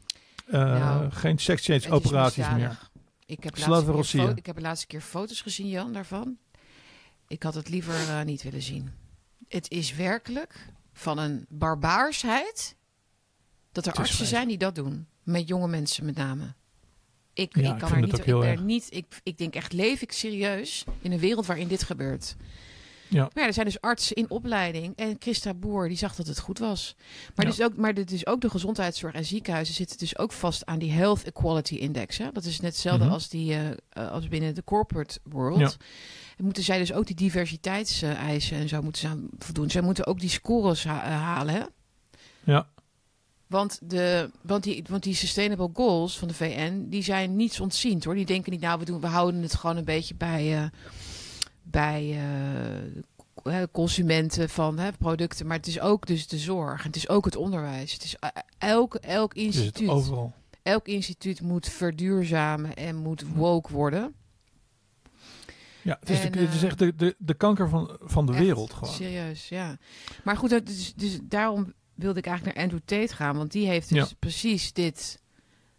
[0.46, 2.78] Eh, Nou, geen sex change Het is operaties meer.
[3.26, 6.36] Ik heb, Slava laatste keer ik heb de laatste keer foto's gezien, Jan, daarvan.
[7.28, 8.90] Ik had het liever eh, niet willen zien.
[9.48, 12.76] Het is werkelijk van een barbaarsheid
[13.72, 15.06] dat er artsen zijn die dat doen.
[15.22, 16.54] Met jonge mensen met name.
[17.32, 18.60] Ik, Ja, ik kan er niet, ik, ben erg.
[18.62, 22.36] niet ik, ik denk echt, leef ik serieus in een wereld waarin dit gebeurt?
[23.08, 23.20] Ja.
[23.22, 24.96] Maar ja, er zijn dus artsen in opleiding.
[24.96, 26.94] En Christa Boer, die zag dat het goed was.
[27.34, 27.50] Maar, Ja.
[27.52, 30.78] dus ook, maar dit is ook de gezondheidszorg en ziekenhuizen zitten dus ook vast aan
[30.78, 32.18] die Health Equality Index.
[32.18, 32.32] Hè?
[32.32, 33.12] Dat is net hetzelfde Mhm.
[33.12, 35.76] als, die, eh, eh, als binnen de corporate world.
[36.38, 39.70] Moeten zij dus ook die diversiteitseisen en zo moeten ze aan voldoen.
[39.70, 41.54] Zij moeten ook die scores ha- eh, halen.
[41.54, 41.62] Hè?
[42.44, 42.68] Ja.
[43.46, 48.04] Want, de, want, die, want die sustainable goals van de VN, die zijn niets ontziend
[48.04, 48.14] hoor.
[48.14, 50.64] Die denken niet, nou, we, doen, we houden het gewoon een beetje bij, eh,
[51.62, 52.18] bij
[53.44, 55.46] eh, consumenten van hè, producten.
[55.46, 56.82] Maar het is ook dus de zorg.
[56.82, 57.92] Het is ook het onderwijs.
[57.92, 58.16] Het is
[58.58, 59.88] elk, elk het instituut.
[59.88, 60.34] overal.
[60.62, 64.14] elk instituut moet verduurzamen en moet woke worden.
[65.82, 68.26] Ja, het is, En, de, het is eh, echt de, de, de kanker van, van
[68.26, 68.94] de Echt, wereld gewoon.
[68.94, 69.78] Serieus, ja.
[70.24, 73.36] Maar goed, dat is, dus daarom wilde ik eigenlijk naar Andrew Tate gaan.
[73.36, 74.16] Want die heeft dus Ja.
[74.18, 75.20] precies dit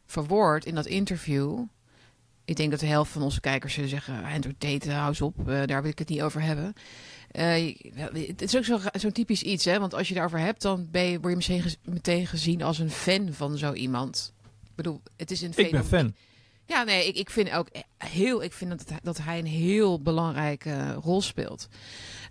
[0.06, 1.60] verwoord in dat interview.
[2.46, 4.24] Ik denk dat de helft van onze kijkers zullen zeggen...
[4.24, 6.74] Andrew Tate, hou eens op, eh, daar wil ik het niet over hebben.
[7.32, 7.76] Eh,
[8.28, 9.80] het is ook zo- zo'n typisch iets, hè.
[9.80, 12.90] Want als je daarover hebt, dan ben je, word je meteen, meteen gezien als een
[12.90, 14.34] fan van zo iemand.
[14.64, 16.16] Ik bedoel, het is een Ik ben fan.
[16.70, 17.68] Ja, nee, ik, ik vind ook
[17.98, 18.44] heel.
[18.44, 21.68] Ik vind dat, dat hij een heel belangrijke rol speelt.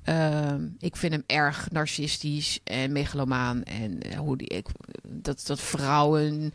[0.03, 3.63] Ehm, ik vind hem erg narcistisch en megalomaan.
[3.63, 4.67] En eh, hoe die, ik,
[5.09, 6.53] dat, dat vrouwen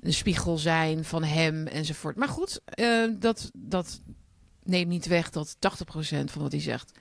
[0.00, 2.16] een spiegel zijn van hem enzovoort.
[2.16, 4.00] Maar goed, eh, dat, dat
[4.62, 5.58] neemt niet weg dat 80%
[6.24, 6.92] van wat hij zegt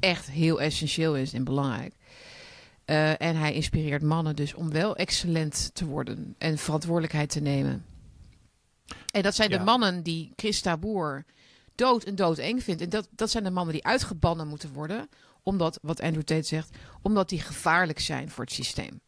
[0.00, 1.94] echt heel essentieel is en belangrijk.
[2.84, 7.84] Eh, en hij inspireert mannen dus om wel excellent te worden en verantwoordelijkheid te nemen.
[9.10, 9.58] En dat zijn Ja.
[9.58, 11.24] de mannen die Christa Boer
[11.74, 12.82] dood en doodeng vindt.
[12.82, 15.08] En dat, dat zijn de mannen die uitgebannen moeten worden.
[15.42, 19.00] Omdat, wat Andrew Tate zegt, omdat die gevaarlijk zijn voor het systeem.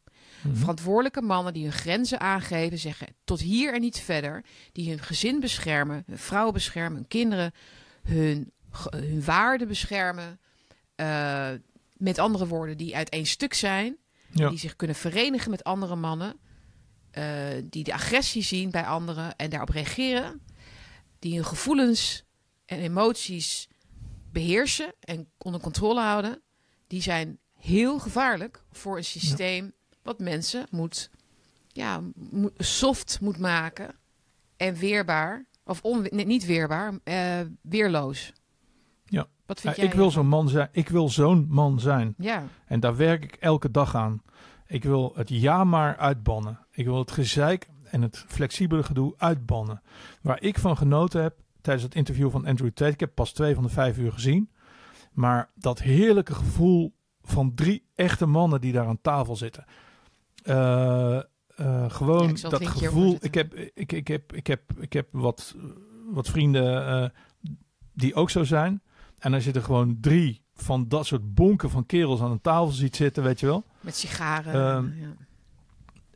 [0.43, 0.57] Mhm.
[0.57, 4.45] Verantwoordelijke mannen die hun grenzen aangeven, zeggen tot hier en niet verder.
[4.73, 7.53] Die hun gezin beschermen, hun vrouwen beschermen, hun kinderen,
[8.03, 8.53] hun,
[8.91, 10.41] hun waarden beschermen.
[10.95, 11.49] Eh,
[11.97, 13.97] met andere woorden, die uit één stuk zijn.
[14.33, 14.49] Ja.
[14.49, 16.37] Die zich kunnen verenigen met andere mannen.
[17.11, 17.25] Eh,
[17.65, 20.41] die de agressie zien bij anderen en daarop reageren.
[21.19, 22.25] Die hun gevoelens
[22.67, 23.69] en emoties
[24.33, 26.43] beheersen en onder controle houden.
[26.87, 31.11] Die zijn heel gevaarlijk voor een systeem wat mensen moet,
[31.69, 32.01] ja,
[32.57, 33.95] soft moet maken
[34.57, 35.45] en weerbaar.
[35.65, 38.33] Of on, nee, niet weerbaar, eh, weerloos.
[39.05, 39.29] Ja.
[39.47, 39.91] Wat vind Ja, jij?
[39.91, 40.69] ik wil zo'n man zijn.
[40.73, 42.15] Ik wil zo'n man zijn.
[42.19, 44.23] Ja, En daar werk ik elke dag aan.
[44.71, 46.59] Ik wil het ja maar uitbannen.
[46.71, 49.83] Ik wil het gezeik en het flexibele gedoe uitbannen.
[50.23, 52.93] Waar ik van genoten heb tijdens het interview van Andrew Tate.
[52.93, 54.51] Ik heb pas twee van de vijf uur gezien.
[55.13, 59.65] Maar dat heerlijke gevoel van drie echte mannen die daar aan tafel zitten.
[60.43, 63.17] Eh, eh, gewoon Ja, dat gevoel.
[63.21, 65.57] Ik heb, ik, ik, heb, ik, heb, ik heb wat,
[66.11, 67.09] wat vrienden eh,
[67.93, 68.83] die ook zo zijn.
[69.19, 72.97] En er zitten gewoon drie van dat soort bonken van kerels aan een tafel ziet
[72.97, 73.65] zitten, weet je wel.
[73.81, 74.55] Met sigaren.
[74.55, 75.15] Ehm, ja.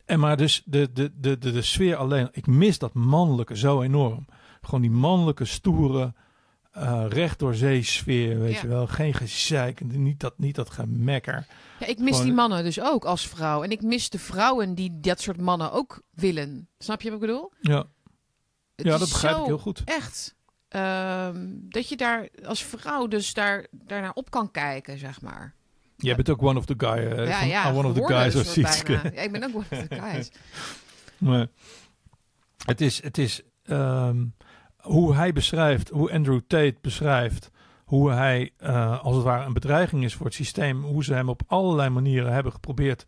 [0.05, 2.29] En maar dus de, de, de, de, de sfeer alleen.
[2.31, 4.25] Ik mis dat mannelijke zo enorm.
[4.61, 6.13] Gewoon die mannelijke, stoere,
[6.71, 8.61] eh recht door zee sfeer, weet Ja.
[8.61, 8.87] je wel.
[8.87, 11.47] Geen gezeik, niet dat, niet dat gemekker.
[11.79, 13.63] Ja, ik mis Gewoon- die mannen dus ook als vrouw.
[13.63, 16.67] En ik mis de vrouwen die dat soort mannen ook willen.
[16.77, 17.51] Snap je wat ik bedoel?
[17.61, 17.85] Ja,
[18.75, 19.81] Het ja dat begrijp ik heel goed.
[19.85, 20.35] Echt.
[20.67, 25.53] ehm, dat je daar als vrouw dus daar, daarnaar op kan kijken, zeg maar.
[25.97, 26.89] Jij bent ook one of the guy.
[26.97, 28.91] eh, ja, ja, one of the guys of Sietske.
[29.13, 30.31] Ja, ik ben ook one of the guys.
[31.17, 31.47] Maar
[32.65, 34.25] het is, het is ehm,
[34.77, 37.51] hoe hij beschrijft, hoe Andrew Tate beschrijft,
[37.85, 41.29] hoe hij eh, als het ware een bedreiging is voor het systeem, hoe ze hem
[41.29, 43.05] op allerlei manieren hebben geprobeerd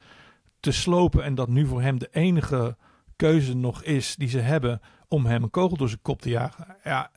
[0.60, 2.78] te slopen en dat nu voor hem de enige
[3.16, 6.76] keuze nog is die ze hebben om hem een kogel door zijn kop te jagen.
[6.84, 7.12] Ja,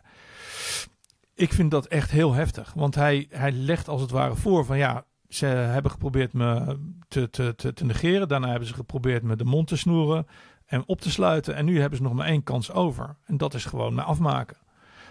[1.34, 4.78] ik vind dat echt heel heftig, want hij, hij legt als het ware voor van
[4.78, 6.78] ja, ze hebben geprobeerd me
[7.08, 8.28] te, te, te, te negeren.
[8.28, 10.26] Daarna hebben ze geprobeerd me de mond te snoeren
[10.66, 11.54] en op te sluiten.
[11.54, 13.16] En nu hebben ze nog maar één kans over.
[13.26, 14.56] En dat is gewoon me afmaken.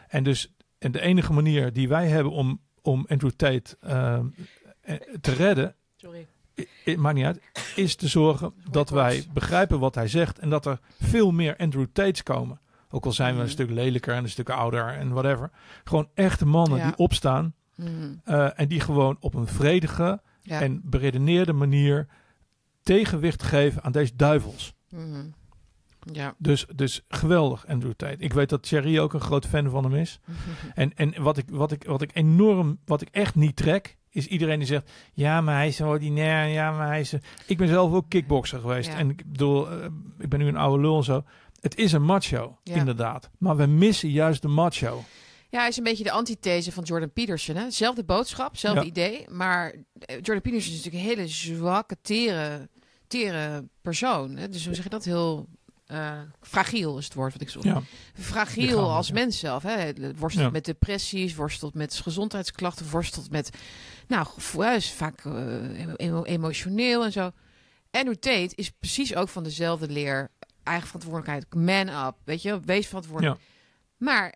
[0.07, 4.25] En dus en de enige manier die wij hebben om, om Andrew Tate ehm,
[4.81, 6.27] eh, te redden, Sorry.
[6.95, 7.41] maakt niet uit,
[7.75, 10.39] is te zorgen dat wij begrijpen wat hij zegt.
[10.39, 12.59] En dat er veel meer Andrew Tates komen.
[12.89, 13.53] Ook al zijn we een Mhm.
[13.53, 15.51] stuk lelijker en een stuk ouder en whatever.
[15.83, 16.85] Gewoon echte mannen Ja.
[16.85, 17.53] die opstaan.
[17.79, 18.13] Mhm.
[18.23, 20.61] eh, en die gewoon op een vredige Ja.
[20.61, 22.07] en beredeneerde manier
[22.83, 24.73] tegenwicht geven aan deze duivels.
[24.89, 25.25] Mhm.
[26.13, 26.35] Ja.
[26.37, 28.17] Dus, dus geweldig, Andrew Tate.
[28.17, 30.19] Ik weet dat Thierry ook een groot fan van hem is.
[30.75, 34.27] En, en wat, ik, wat, ik, wat ik enorm, wat ik echt niet trek, is
[34.27, 36.47] iedereen die zegt: Ja, maar hij is ordinair.
[36.47, 37.13] Ja, maar hij is.
[37.47, 38.89] Ik ben zelf ook kickboxer geweest.
[38.89, 38.95] Ja.
[38.97, 39.85] En ik bedoel, eh,
[40.17, 41.23] ik ben nu een oude lul en zo.
[41.59, 42.75] Het is een macho, Ja.
[42.75, 43.29] inderdaad.
[43.37, 45.03] Maar we missen juist de macho.
[45.49, 47.55] Ja, hij is een beetje de antithese van Jordan Peterson.
[47.55, 47.71] Hè?
[47.71, 48.87] Zelfde boodschap, zelfde Ja.
[48.87, 49.25] idee.
[49.29, 52.69] Maar eh, Jordan Peterson is natuurlijk een hele zwakke, tere,
[53.07, 54.35] tere persoon.
[54.37, 54.49] Hè?
[54.49, 55.05] Dus hoe zeg je dat?
[55.05, 55.47] Heel
[55.85, 57.63] eh, fragiel is het woord wat ik zoek.
[57.63, 57.81] Ja,
[58.13, 59.13] Fragiel als ja.
[59.13, 59.63] mens zelf.
[59.63, 59.91] Hè?
[60.15, 60.51] Worstelt Ja.
[60.51, 63.49] met depressies, worstelt met gezondheidsklachten, worstelt met...
[64.07, 67.31] Nou, gevoel, hij is vaak eh, emo- emotioneel en zo.
[67.91, 70.31] Andrew Tate is precies ook van dezelfde leer.
[70.63, 73.39] Eigen verantwoordelijkheid, man up, weet je, wees verantwoordelijk.
[73.97, 74.35] Maar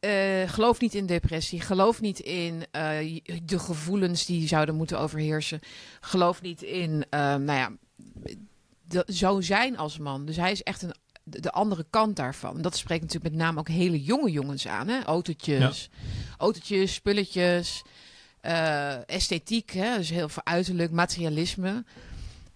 [0.00, 1.60] eh, geloof niet in depressie.
[1.60, 5.60] Geloof niet in eh, de gevoelens die zouden moeten overheersen.
[6.00, 7.72] Geloof niet in, eh, nou ja,
[8.88, 10.26] de, zo zijn als man.
[10.26, 10.94] Dus hij is echt een,
[11.24, 12.56] de, de andere kant daarvan.
[12.56, 14.88] En dat spreekt natuurlijk met name ook hele jonge jongens aan.
[14.88, 15.02] Hè?
[15.02, 15.90] Autootjes,
[16.38, 17.82] autootjes, spulletjes,
[19.06, 19.70] esthetiek.
[19.70, 19.96] Hè?
[19.96, 21.84] Dus heel veel uiterlijk, materialisme.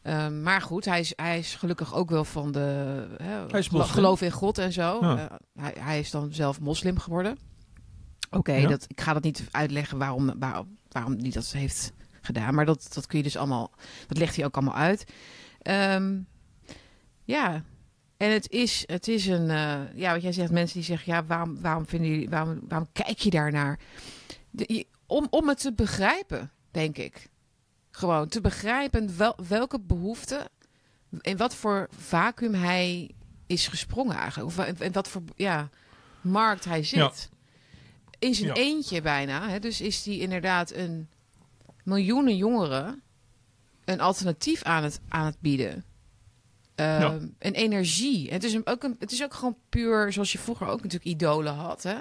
[0.02, 3.66] Ehm, maar goed, hij is, hij is gelukkig ook wel van de hè, Hij is
[3.66, 3.94] gelo- moslim.
[3.96, 4.98] geloof in God en zo.
[5.00, 5.28] Ja.
[5.28, 7.38] Eh, hij, hij is dan zelf moslim geworden.
[8.30, 8.68] Oké, Ja.
[8.68, 12.54] dat ik ga dat niet uitleggen waarom, waarom, waarom hij dat heeft gedaan.
[12.54, 13.70] Maar dat, dat kun je dus allemaal,
[14.06, 15.04] dat legt hij ook allemaal uit.
[15.62, 16.18] Ehm,
[17.24, 17.64] ja,
[18.16, 21.24] en het is, het is een, eh, ja, wat jij zegt, mensen die zeggen, ja,
[21.24, 23.78] waarom, waarom vinden jullie, waarom, waarom kijk je daarnaar?
[24.50, 27.28] De, je- om, om het te begrijpen, denk ik.
[27.90, 30.48] Gewoon te begrijpen wel, welke behoeften,
[31.20, 33.10] in wat voor vacuüm hij
[33.46, 34.58] is gesprongen eigenlijk.
[34.58, 35.68] Of in, wat voor ja,
[36.20, 37.28] markt hij zit.
[38.18, 38.54] In zijn Ja.
[38.54, 39.48] eentje bijna.
[39.48, 41.08] Hè, dus is hij inderdaad een
[41.84, 43.02] miljoenen jongeren
[43.84, 45.84] een alternatief aan het, aan het bieden.
[46.74, 47.18] Ehm, Ja.
[47.38, 48.30] Een energie.
[48.32, 51.04] Het is, een, ook een, het is ook gewoon puur, zoals je vroeger ook natuurlijk
[51.10, 51.82] idolen had.
[51.82, 51.94] Hè?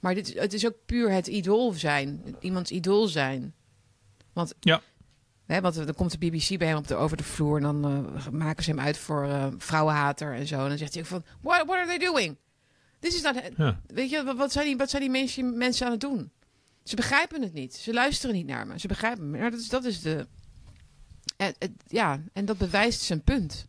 [0.00, 2.36] Maar dit, is- het is ook puur het idool zijn.
[2.40, 3.54] Iemands idool zijn.
[4.32, 4.82] Want, Ja.
[5.50, 7.56] Hè, want dan komt de BBC bij hem op de, over de vloer...
[7.56, 7.84] en dan
[8.16, 10.62] eh, maken ze hem uit voor eh, vrouwenhater en zo.
[10.62, 11.24] En dan zegt hij ook van...
[11.40, 12.36] What, what are they doing?
[12.98, 13.42] This is not...
[13.56, 13.80] ja.
[13.86, 16.30] Weet je, wat, wat zijn die, wat zijn die mensen, mensen aan het doen?
[16.84, 17.74] Ze begrijpen het niet.
[17.74, 18.78] Ze luisteren niet naar me.
[18.78, 19.38] Ze begrijpen me.
[19.38, 20.26] Maar dat is, dat is de...
[21.36, 23.66] En, het- ja, en dat bewijst zijn punt.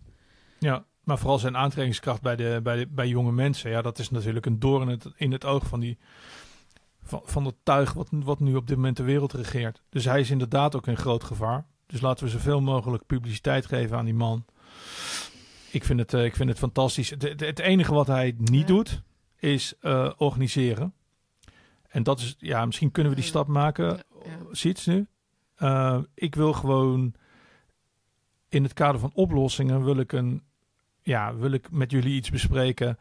[0.59, 3.69] Ja, maar vooral zijn aantrekkingskracht bij, de, bij, de, bij jonge mensen.
[3.71, 5.97] Ja, dat is natuurlijk een doorn in het, in het oog van, die,
[7.03, 9.81] van, van het tuig wat, wat nu op dit moment de wereld regeert.
[9.89, 11.65] Dus hij is inderdaad ook in groot gevaar.
[11.91, 14.45] Dus laten we zoveel mogelijk publiciteit geven aan die man.
[15.71, 17.09] Ik vind het, eh, ik vind het fantastisch.
[17.09, 18.65] Het, het, het enige wat hij niet Ja.
[18.65, 19.01] doet,
[19.39, 20.93] is eh, organiseren.
[21.87, 23.33] En dat is, ja, misschien kunnen we die Ja.
[23.33, 23.85] stap maken.
[23.85, 24.37] Ja, ja.
[24.51, 25.07] Ziet nu?
[25.55, 27.13] Eh, ik wil gewoon
[28.49, 30.43] in het kader van oplossingen wil ik een,
[31.01, 32.97] ja, wil ik met jullie iets bespreken.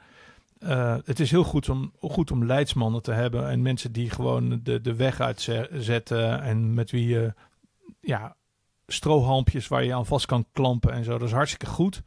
[1.04, 4.80] Het is heel goed om, goed om leidsmannen te hebben en mensen die gewoon de,
[4.80, 7.34] de weg uitzetten en met wie je
[8.00, 8.36] ja,
[8.92, 11.18] strohalmpjes waar je aan vast kan klampen en zo.
[11.18, 12.02] Dat is hartstikke goed.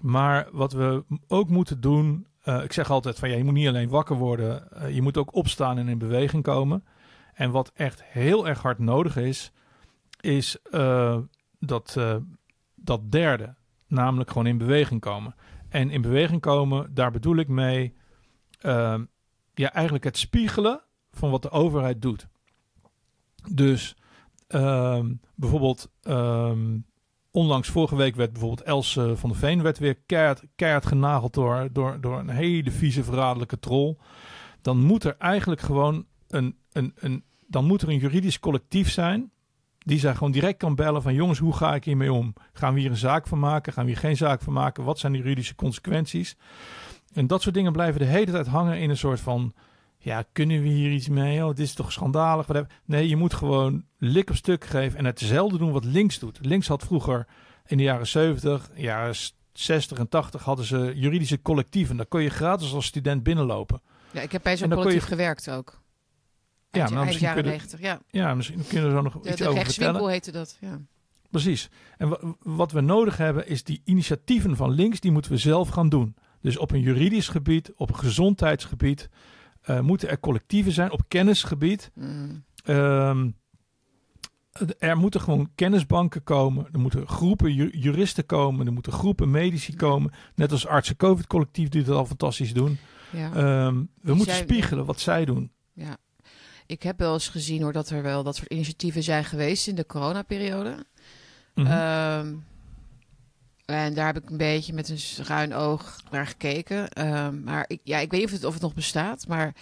[0.00, 3.68] Maar wat we ook moeten doen, eh, ik zeg altijd van ja, je moet niet
[3.68, 6.84] alleen wakker worden, eh, je moet ook opstaan en in beweging komen.
[7.34, 9.52] En wat echt heel erg hard nodig is,
[10.20, 11.18] is eh,
[11.58, 11.98] dat,
[12.74, 13.54] dat derde,
[13.86, 15.34] namelijk gewoon in beweging komen.
[15.68, 17.94] En in beweging komen, daar bedoel ik mee,
[19.54, 22.28] ja, eigenlijk het spiegelen van wat de overheid doet.
[23.50, 23.96] Dus
[24.54, 26.78] ehm, bijvoorbeeld, ehm,
[27.30, 29.98] onlangs vorige week werd bijvoorbeeld Els eh, van der Veen werd weer
[30.56, 33.96] keihard genageld door, door, door een hele vieze verraderlijke troll.
[34.62, 39.32] Dan moet er eigenlijk gewoon een, een, een, dan moet er een juridisch collectief zijn
[39.78, 42.32] die zij gewoon direct kan bellen van jongens, hoe ga ik hiermee om?
[42.52, 43.72] Gaan we hier een zaak van maken?
[43.72, 44.84] Gaan we hier geen zaak van maken?
[44.84, 46.36] Wat zijn de juridische consequenties?
[47.12, 49.54] En dat soort dingen blijven de hele tijd hangen in een soort van
[50.04, 51.42] ja, kunnen we hier iets mee?
[51.44, 52.46] Oh, dit is toch schandalig?
[52.84, 56.38] Nee, je moet gewoon lik op stuk geven en hetzelfde doen wat links doet.
[56.42, 57.26] Links had vroeger
[57.66, 59.14] in de jaren 70, jaren
[59.52, 61.96] 60 en 80 hadden ze juridische collectieven.
[61.96, 63.82] Daar kon je gratis als student binnenlopen.
[64.10, 65.82] Ja, ik heb bij zo'n kon je- collectief gewerkt ook.
[66.70, 68.00] Ja, maar misschien jaren kunnen- 90, ja.
[68.10, 70.10] Ja, misschien kunnen we er nog De, iets de over vertellen.
[70.10, 70.80] heette dat, ja.
[71.30, 71.68] Precies.
[71.98, 75.68] En wa- wat we nodig hebben is die initiatieven van links, die moeten we zelf
[75.68, 76.14] gaan doen.
[76.40, 79.08] Dus op een juridisch gebied, op een gezondheidsgebied,
[79.64, 81.90] eh, moeten er collectieven zijn, op kennisgebied.
[81.94, 82.44] Mm.
[82.64, 83.30] Ehm,
[84.78, 86.66] er moeten gewoon kennisbanken komen.
[86.72, 88.66] Er moeten groepen ju- juristen komen.
[88.66, 90.12] Er moeten groepen medici komen.
[90.34, 92.78] Net als artsen COVID collectief die dat al fantastisch doen.
[93.10, 93.32] Ja.
[93.34, 95.50] Ehm, we moeten spiegelen wat zij doen.
[95.72, 95.96] ja.
[96.66, 99.74] Ik heb wel eens gezien hoor, dat er wel dat soort initiatieven zijn geweest in
[99.74, 100.86] de coronaperiode.
[101.54, 102.34] Ehm,
[103.64, 106.88] en daar heb ik een beetje met een schuin oog naar gekeken.
[106.88, 109.26] Ehm, maar ik, ja, ik weet niet of het, of het nog bestaat.
[109.28, 109.54] Maar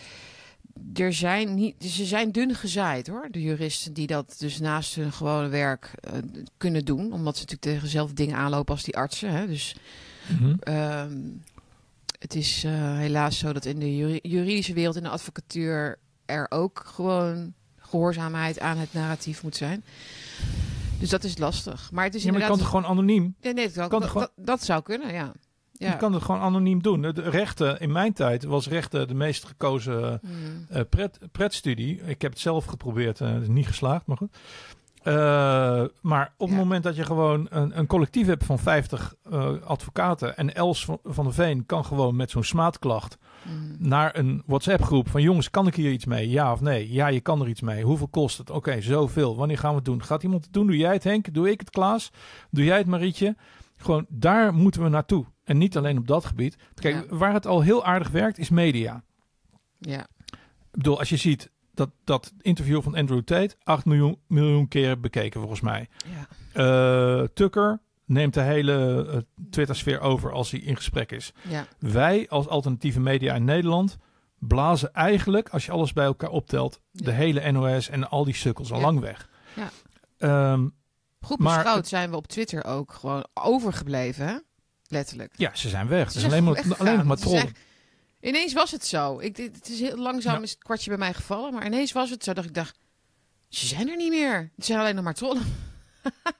[0.94, 3.28] er zijn niet, ze zijn dun gezaaid hoor.
[3.30, 6.12] De juristen die dat dus naast hun gewone werk eh,
[6.56, 7.12] kunnen doen.
[7.12, 9.30] Omdat ze natuurlijk tegen dezelfde dingen aanlopen als die artsen.
[9.30, 9.46] Hè?
[9.46, 9.76] Dus
[10.28, 10.54] Mhm.
[10.60, 11.18] Ehm,
[12.18, 16.46] het is eh, helaas zo dat in de juri- juridische wereld, in de advocatuur, er
[16.48, 19.84] ook gewoon gehoorzaamheid aan het narratief moet zijn.
[21.02, 21.90] Dus dat is lastig.
[21.92, 23.34] Maar het is Ja, maar je kan het gewoon anoniem.
[23.40, 25.32] Ja, nee, dat, kan dat, toch gewoon- dat, dat zou kunnen, ja.
[25.72, 25.90] ja.
[25.90, 27.00] Je kan het gewoon anoniem doen.
[27.02, 30.86] De rechten, in mijn tijd was rechten de meest gekozen Mm.
[30.88, 32.00] pret, pretstudie.
[32.04, 34.36] Ik heb het zelf geprobeerd, is niet geslaagd, maar goed.
[35.02, 36.62] Eh, maar op het Ja.
[36.62, 40.98] moment dat je gewoon een, een collectief hebt van 50 eh, advocaten en Els van,
[41.04, 43.76] van de Veen kan gewoon met zo'n smaadklacht Mm.
[43.78, 46.28] naar een WhatsApp-groep van jongens, kan ik hier iets mee?
[46.30, 46.92] Ja of nee?
[46.92, 47.84] Ja, je kan er iets mee.
[47.84, 48.50] Hoeveel kost het?
[48.50, 49.36] Oké, zoveel.
[49.36, 50.02] Wanneer gaan we het doen?
[50.02, 50.66] Gaat iemand het doen?
[50.66, 51.34] Doe jij het Henk?
[51.34, 52.10] Doe ik het Klaas?
[52.50, 53.36] Doe jij het Marietje?
[53.76, 55.24] Gewoon daar moeten we naartoe.
[55.44, 56.56] En niet alleen op dat gebied.
[56.74, 57.16] Kijk, Ja.
[57.16, 59.02] waar het al heel aardig werkt is media.
[59.78, 60.00] Ja.
[60.00, 65.00] Ik bedoel, als je ziet dat dat interview van Andrew Tate 8 miljoen, miljoen keer
[65.00, 65.88] bekeken volgens mij.
[66.06, 67.20] Ja.
[67.20, 69.18] Eh, Tucker neemt de hele eh,
[69.50, 71.32] Twitter-sfeer over als hij in gesprek is.
[71.48, 71.66] Ja.
[71.78, 73.96] Wij als alternatieve media in Nederland
[74.38, 77.04] blazen eigenlijk, als je alles bij elkaar optelt, Ja.
[77.04, 79.28] de hele NOS en al die sukkels al lang weg.
[79.54, 79.70] Ja.
[80.18, 80.68] Ehm,
[81.20, 84.34] Goed beschouwd zijn we op Twitter ook gewoon overgebleven, hè?
[84.86, 85.32] Letterlijk.
[85.36, 86.10] ja, ze zijn weg.
[86.10, 87.52] Ze is zijn alleen maar, alleen nog maar trollen.
[88.22, 89.18] Ineens was het zo.
[89.18, 90.42] Ik, het is heel langzaam Ja.
[90.42, 92.78] is het kwartje bij mij gevallen, maar ineens was het zo dat ik dacht,
[93.48, 94.50] ze zijn er niet meer.
[94.56, 95.42] Het zijn alleen nog maar trollen.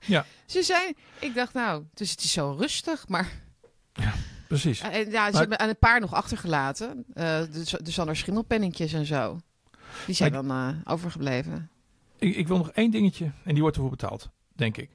[0.07, 0.27] Ja.
[0.47, 3.31] Ze zijn, ik dacht nou, dus het is zo rustig, maar
[4.49, 4.81] Precies.
[4.81, 7.05] en, ja, ze Maar- hebben een paar nog achtergelaten.
[7.15, 9.41] Eh de, de Sander Schimmelpenningjes en zo.
[10.07, 10.51] Die zijn Maar dan
[10.85, 11.71] eh, overgebleven.
[12.19, 14.91] Ik, ik wil nog één dingetje, en die wordt ervoor betaald, denk ik.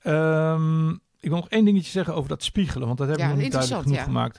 [0.00, 3.42] Ehm, ik wil nog één dingetje zeggen over dat spiegelen, want dat hebben we nog
[3.42, 4.38] niet duidelijk genoeg gemaakt.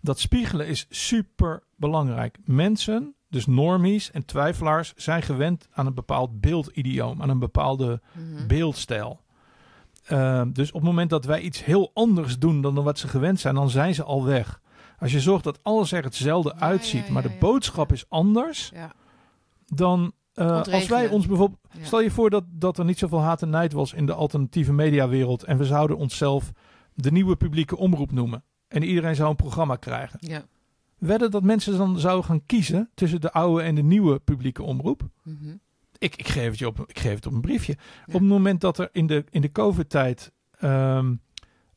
[0.00, 2.38] Dat spiegelen is super belangrijk.
[2.44, 8.46] Mensen, dus normies en twijfelaars, zijn gewend aan een bepaald beeldidioom, aan een bepaalde Mhm.
[8.46, 9.20] beeldstijl.
[10.04, 13.40] Ehm, dus op het moment dat wij iets heel anders doen dan wat ze gewend
[13.40, 14.60] zijn, dan zijn ze al weg.
[14.98, 18.70] Als je zorgt dat alles er hetzelfde Ja, uitziet, ja, maar de boodschap is anders,
[19.66, 21.60] dan eh, als wij ons bijvoorbeeld.
[21.78, 21.84] Ja.
[21.84, 24.72] Stel je voor dat, dat er niet zoveel haat en nijd was in de alternatieve
[24.72, 26.52] mediawereld en we zouden onszelf
[26.94, 28.44] de nieuwe publieke omroep noemen.
[28.68, 30.18] En iedereen zou een programma krijgen.
[30.22, 30.44] Ja.
[30.98, 35.08] Wedden dat mensen dan zouden gaan kiezen tussen de oude en de nieuwe publieke omroep?
[35.22, 35.56] Mhm.
[35.98, 37.72] Ik, ik, geef, het je op, ik geef het op een briefje.
[37.78, 38.02] Ja.
[38.06, 41.14] Op het moment dat er in de, in de COVID-tijd ehm,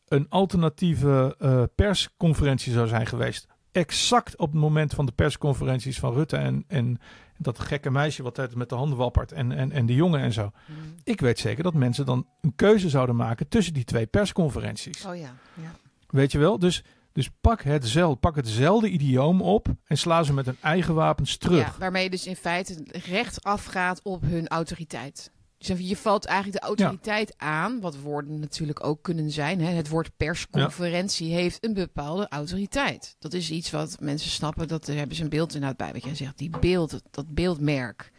[0.07, 3.47] een alternatieve eh, persconferentie zou zijn geweest.
[3.71, 6.99] Exact op het moment van de persconferenties van Rutte en, en
[7.43, 10.33] dat gekke meisje wat altijd met de handen wappert en, en, en de jongen en
[10.33, 10.51] zo.
[10.65, 10.79] Mhm.
[11.03, 15.05] Ik weet zeker dat mensen dan een keuze zouden maken tussen die twee persconferenties.
[15.05, 15.35] Oh ja.
[15.53, 15.71] ja.
[16.07, 16.59] Weet je wel?
[16.59, 21.37] Dus, dus pak, hetzelfde, pak hetzelfde idioom op en sla ze met hun eigen wapens
[21.37, 21.65] terug.
[21.65, 25.31] Ja, waarmee je dus in feite recht afgaat op hun autoriteit.
[25.67, 29.61] Dus je valt eigenlijk de autoriteit aan, wat woorden natuurlijk ook kunnen zijn.
[29.61, 29.71] Hè.
[29.71, 33.15] Het woord persconferentie heeft een bepaalde autoriteit.
[33.19, 35.91] Dat is iets wat mensen snappen, dat daar hebben ze een beeld inderdaad bij.
[35.91, 38.11] Wat jij zegt, die beeld, dat beeldmerk.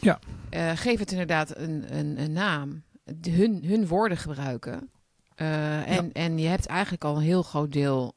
[0.00, 0.18] Ja.
[0.50, 2.82] Eh, geef het inderdaad een, een, een naam.
[3.04, 4.90] De- hun, hun woorden gebruiken.
[5.34, 8.14] Eh, en, en je hebt eigenlijk al een heel groot deel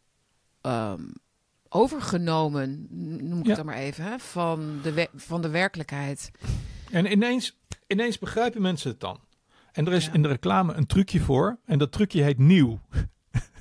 [0.61, 1.03] ehm,
[1.69, 2.88] overgenomen,
[3.30, 6.32] noem ik het dan maar even, hè, van, de van de werkelijkheid.
[6.91, 7.57] En ineens,
[7.88, 9.19] ineens begrijpen mensen het dan.
[9.71, 10.13] En er is Ja.
[10.13, 11.59] in de reclame een trucje voor.
[11.65, 12.79] En dat trucje heet nieuw.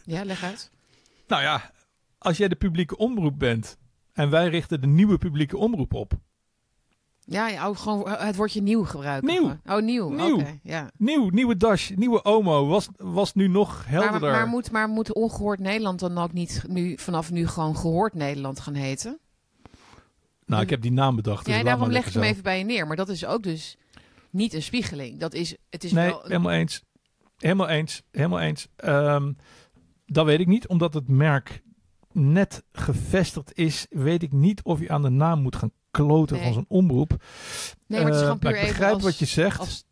[0.04, 0.70] Ja, leg uit.
[1.26, 1.70] Nou ja,
[2.18, 3.76] als jij de publieke omroep bent.
[4.12, 6.12] En wij richten de nieuwe publieke omroep op.
[7.26, 9.30] Ja, ja oh, gewoon het woordje nieuw gebruiken.
[9.30, 9.58] Nieuw.
[9.66, 10.08] Oh, nieuw.
[10.08, 10.34] Nieuw.
[10.40, 10.90] Oké, ja.
[10.96, 12.66] Nieuw, nieuwe Dash, nieuwe Omo.
[12.66, 14.30] Was, was nu nog Maar, helderder.
[14.30, 18.60] maar, moet, maar moet ongehoord Nederland dan ook niet nu, vanaf nu gewoon gehoord Nederland
[18.60, 19.18] gaan heten?
[20.46, 21.44] Nou, ik heb die naam bedacht.
[21.44, 22.28] dus ja, daarom leg ik hem zo.
[22.28, 22.86] even bij je neer.
[22.86, 23.76] Maar dat is ook dus
[24.30, 25.20] niet een spiegeling.
[25.20, 26.82] Dat is, het is Nee, wel helemaal eens.
[27.38, 28.02] Helemaal eens.
[28.10, 28.68] Helemaal eens.
[28.76, 29.32] Ehm,
[30.06, 31.62] dat weet ik niet, omdat het merk
[32.12, 33.86] net gevestigd is.
[33.90, 36.44] Weet ik niet of je aan de naam moet gaan kloten Nee.
[36.44, 37.10] van zo'n omroep.
[37.86, 39.58] Nee, maar het is Eh, gewoon puur maar ik even begrijp als, wat je zegt.
[39.58, 39.84] als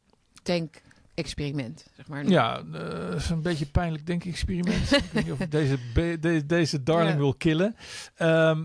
[0.43, 2.27] tank-experiment, zeg maar.
[2.29, 4.93] Ja, eh, is een beetje pijnlijk denk-experiment.
[4.93, 7.17] ik weet niet of ik deze, deze darling Ja.
[7.19, 7.77] wil killen.
[8.15, 8.65] Ehm,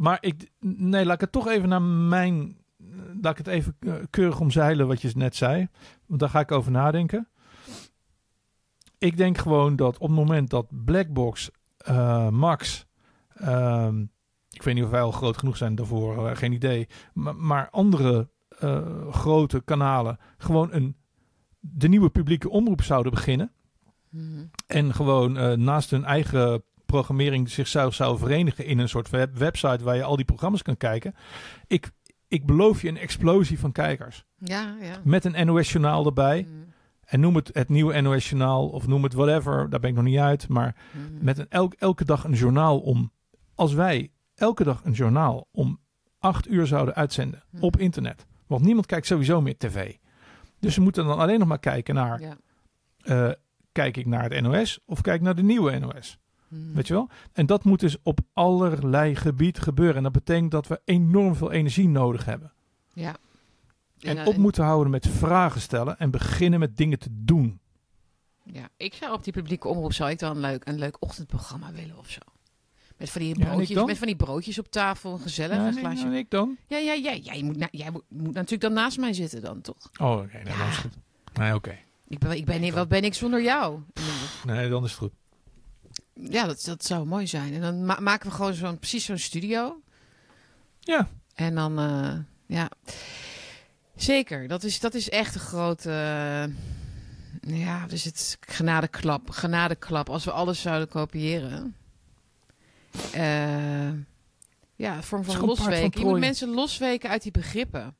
[0.00, 2.56] maar ik, nee, laat ik het toch even naar mijn,
[3.20, 5.68] laat ik het even eh, keurig omzeilen wat je net zei.
[6.06, 7.28] Want daar ga ik over nadenken.
[8.98, 12.86] Ik denk gewoon dat op het moment dat Blackbox, eh, Max,
[13.34, 14.00] ehm,
[14.50, 16.88] ik weet niet of wij al groot genoeg zijn daarvoor, eh, geen idee.
[17.12, 18.28] Maar, maar andere
[19.10, 20.96] grote kanalen gewoon een,
[21.58, 23.52] de nieuwe publieke omroep zouden beginnen.
[24.08, 24.44] Mhm.
[24.66, 29.96] En gewoon naast hun eigen programmering zichzelf zou verenigen in een soort web website waar
[29.96, 31.14] je al die programma's kan kijken.
[31.66, 31.90] Ik,
[32.28, 34.24] ik beloof je een explosie van kijkers.
[34.36, 35.00] Ja, ja.
[35.04, 36.42] Met een NOS-journaal erbij.
[36.48, 36.54] Mhm.
[37.04, 39.70] En noem het het nieuwe NOS-journaal of noem het whatever.
[39.70, 40.48] Daar ben ik nog niet uit.
[40.48, 41.24] Maar Mhm.
[41.24, 43.12] met een elk, elke dag een journaal om
[43.54, 45.80] als wij elke dag een journaal om
[46.18, 47.62] acht uur zouden uitzenden Hm.
[47.64, 48.26] op internet.
[48.46, 49.94] Want niemand kijkt sowieso meer tv.
[50.58, 52.20] Dus we moeten dan alleen nog maar kijken naar...
[52.20, 52.36] Ja.
[53.00, 53.30] eh,
[53.72, 56.18] kijk ik naar het NOS of kijk ik naar de nieuwe NOS?
[56.50, 56.72] Hm.
[56.74, 57.08] Weet je wel?
[57.32, 59.96] En dat moet dus op allerlei gebied gebeuren.
[59.96, 62.52] En dat betekent dat we enorm veel energie nodig hebben.
[62.92, 63.16] Ja.
[64.00, 67.60] En eh, op moeten houden met vragen stellen en beginnen met dingen te doen.
[68.44, 71.72] Ja, ik zou op die publieke omroep zou ik dan een leuk, een leuk ochtendprogramma
[71.72, 72.20] willen of zo.
[72.96, 76.04] Met van die broodjes, met van die broodjes op tafel, gezellig Ja, een nee, glaasje.
[76.04, 76.56] nou, ik dan?
[76.66, 77.14] Ja, ja, ja.
[77.14, 79.90] Jij moet, na- jij moet, moet natuurlijk dan naast mij zitten dan, toch?
[80.00, 80.40] Oh, oké.
[80.44, 80.92] nee, dan is goed.
[81.34, 81.78] Nee, oké.
[82.08, 83.80] Ik ben, ik ben, wat ben ik zonder jou?
[84.46, 85.12] Nee, dan is het goed.
[86.14, 87.54] Ja, dat, dat zou mooi zijn.
[87.54, 89.80] En dan ma- maken we gewoon zo'n, precies zo'n studio.
[90.80, 91.08] Ja.
[91.34, 92.12] En dan, eh,
[92.46, 92.70] ja.
[93.96, 95.90] Zeker, dat is, dat is echt een grote,
[97.40, 100.08] eh, ja, dus het genadeklap, genadeklap.
[100.10, 101.76] Als we alles zouden kopiëren.
[103.12, 103.90] Eh,
[104.76, 106.00] ja, een vorm van losweken.
[106.00, 107.94] Je moet mensen losweken uit die begrippen.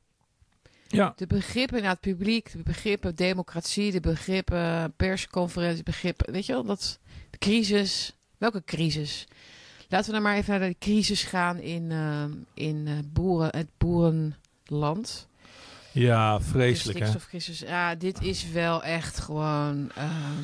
[0.87, 1.13] Ja.
[1.15, 6.63] De begrippen naar het publiek, de begrippen democratie, de begrippen persconferentie, begrippen, weet je wel,
[6.63, 6.99] dat,
[7.31, 8.13] de crisis.
[8.37, 9.27] Welke crisis?
[9.89, 12.23] Laten we dan maar even naar de crisis gaan in, eh,
[12.53, 15.27] in eh, boeren, het boerenland.
[15.91, 17.05] Ja, De vreselijk hè.
[17.05, 17.59] stikstofcrisis.
[17.59, 19.91] Ja, dit is wel echt gewoon.
[19.95, 20.43] ehm,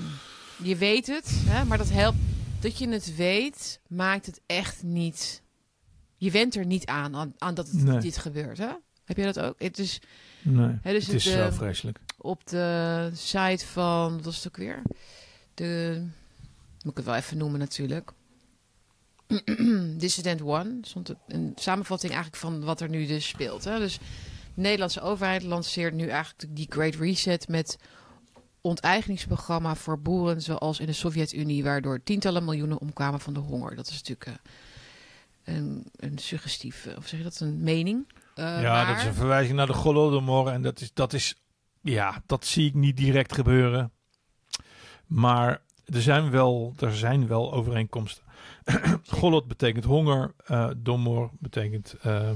[0.63, 2.17] je weet het, hè, maar dat helpt.
[2.59, 5.41] Dat je het weet, maakt het echt niet.
[6.17, 7.99] Je went er niet aan, aan, aan dat het, Nee.
[7.99, 8.57] dit gebeurt.
[8.57, 8.69] Hè?
[9.05, 9.55] Heb je dat ook?
[9.61, 10.01] Het is,
[10.41, 11.99] Nee, hè, dus het is het, zo vreselijk.
[12.17, 14.81] op de site van, wat was het ook weer?
[15.53, 16.03] De,
[16.87, 18.11] moet ik het wel even noemen natuurlijk.
[19.97, 23.63] Dissident One stond een samenvatting eigenlijk van wat er nu dus speelt.
[23.63, 23.79] Hè?
[23.79, 27.77] Dus de Nederlandse overheid lanceert nu eigenlijk die Great Reset met
[28.61, 33.75] onteigeningsprogramma voor boeren zoals in de Sovjet-Unie, waardoor tientallen miljoenen omkwamen van de honger.
[33.75, 38.07] Dat is natuurlijk eh, een, een suggestief, eh, of zeg je dat, een mening.
[38.35, 40.47] Eh, ja, dat is een verwijzing naar de Golodomor.
[40.47, 41.35] En dat is, dat is,
[41.81, 43.91] ja, dat zie ik niet direct gebeuren.
[45.05, 45.61] Maar
[45.93, 48.23] er zijn wel, er zijn wel overeenkomsten.
[49.05, 50.33] Golot betekent honger.
[50.45, 52.29] eh domor betekent eh,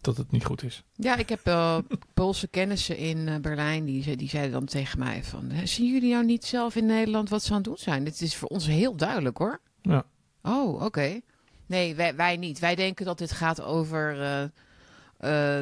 [0.00, 0.82] dat het niet goed is.
[0.94, 1.78] Ja, ik heb eh,
[2.14, 3.84] Poolse kennissen in eh, Berlijn.
[3.84, 5.50] Die, die zeiden dan tegen mij van...
[5.50, 8.04] "Hè, Zien jullie nou niet zelf in Nederland wat ze aan het doen zijn?
[8.04, 9.60] Dit is voor ons heel duidelijk hoor.
[9.82, 10.04] Ja.
[10.42, 11.20] Oh, oké.
[11.66, 12.58] Nee, wij, wij niet.
[12.58, 14.16] Wij denken dat dit gaat over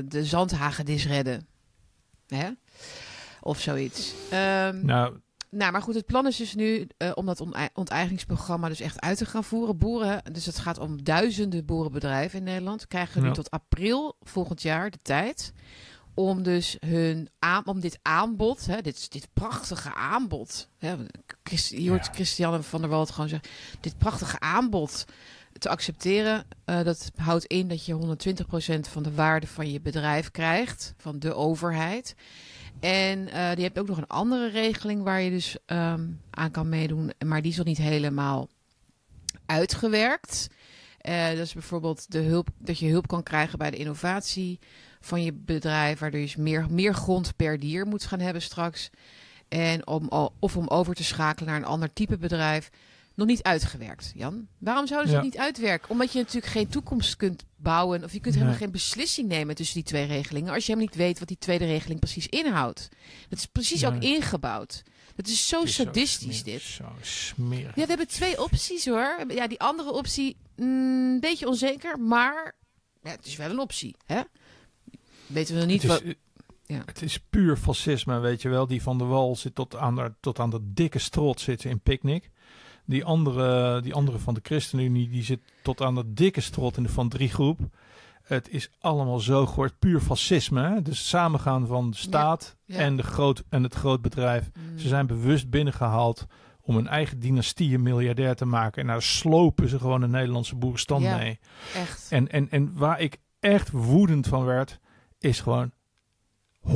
[0.08, 1.46] de zandhagedis redden.
[2.28, 2.48] Hè?
[3.40, 4.14] Of zoiets.
[4.30, 5.16] Ehm, Nou,
[5.50, 7.44] nou, maar goed, het plan is dus nu eh, om dat
[7.74, 9.78] onteigeningsprogramma dus echt uit te gaan voeren.
[9.78, 14.90] Boeren, dus het gaat om duizenden boerenbedrijven in Nederland, krijgen nu tot april volgend jaar
[14.90, 15.52] de tijd
[16.14, 20.94] om dus hun aan, om dit aanbod, hè, dit, dit prachtige aanbod, hè,
[21.68, 22.12] je hoort Ja.
[22.12, 23.48] Christiane van der Wald gewoon zeggen,
[23.80, 25.04] dit prachtige aanbod
[25.58, 26.44] te accepteren.
[26.64, 31.18] Eh, dat houdt in dat je 120% van de waarde van je bedrijf krijgt, van
[31.18, 32.14] de overheid.
[32.80, 36.68] En eh, die hebt ook nog een andere regeling waar je dus ehm, aan kan
[36.68, 37.12] meedoen.
[37.26, 38.48] Maar die is nog niet helemaal
[39.46, 40.48] uitgewerkt.
[40.98, 44.58] Eh, dat is bijvoorbeeld de hulp, dat je hulp kan krijgen bij de innovatie
[45.00, 45.98] van je bedrijf.
[45.98, 48.90] Waardoor je dus meer, meer grond per dier moet gaan hebben straks.
[49.48, 50.08] En om,
[50.38, 52.70] of om over te schakelen naar een ander type bedrijf.
[53.20, 54.48] Nog niet uitgewerkt, Jan.
[54.58, 55.22] Waarom zouden ze Ja.
[55.22, 55.90] het niet uitwerken?
[55.90, 58.04] Omdat je natuurlijk geen toekomst kunt bouwen.
[58.04, 58.62] Of je kunt helemaal Nee.
[58.64, 60.52] geen beslissing nemen tussen die twee regelingen.
[60.52, 62.88] Als je helemaal niet weet wat die tweede regeling precies inhoudt.
[63.28, 64.82] Dat is precies ook ingebouwd.
[65.16, 66.60] Dat is zo het is zo sadistisch dit.
[66.60, 67.74] Zo smerig.
[67.76, 69.24] Ja, we hebben twee opties hoor.
[69.28, 70.66] Ja, die andere optie, mm,
[71.14, 72.56] een beetje onzeker, maar
[73.02, 73.94] ja, het is wel een optie.
[74.06, 74.20] Hè?
[75.26, 76.02] Weten we nog niet het, wat.
[76.02, 76.14] is,
[76.66, 76.82] ja.
[76.86, 78.66] het is puur fascisme, weet je wel.
[78.66, 81.80] Die van de wal zit tot aan de, tot aan de dikke strot zitten in
[81.80, 82.30] Picnic.
[82.90, 86.82] Die andere, die andere van de ChristenUnie, die zit tot aan de dikke strot in
[86.82, 87.58] de Van Drie groep.
[88.22, 90.62] Het is allemaal zo gehoord, puur fascisme.
[90.62, 90.82] Hè?
[90.82, 92.76] Dus samengaan van de staat Ja.
[92.78, 94.50] En, de groot, en het grootbedrijf.
[94.54, 96.26] Mm, Ze zijn bewust binnengehaald
[96.62, 98.80] om een eigen dynastie een miljardair te maken.
[98.82, 101.16] En daar slopen ze gewoon de Nederlandse boerenstand Ja.
[101.16, 101.38] mee.
[101.74, 102.06] echt.
[102.10, 104.78] En, en, en waar ik echt woedend van werd,
[105.18, 105.70] is gewoon
[106.68, 106.70] 120%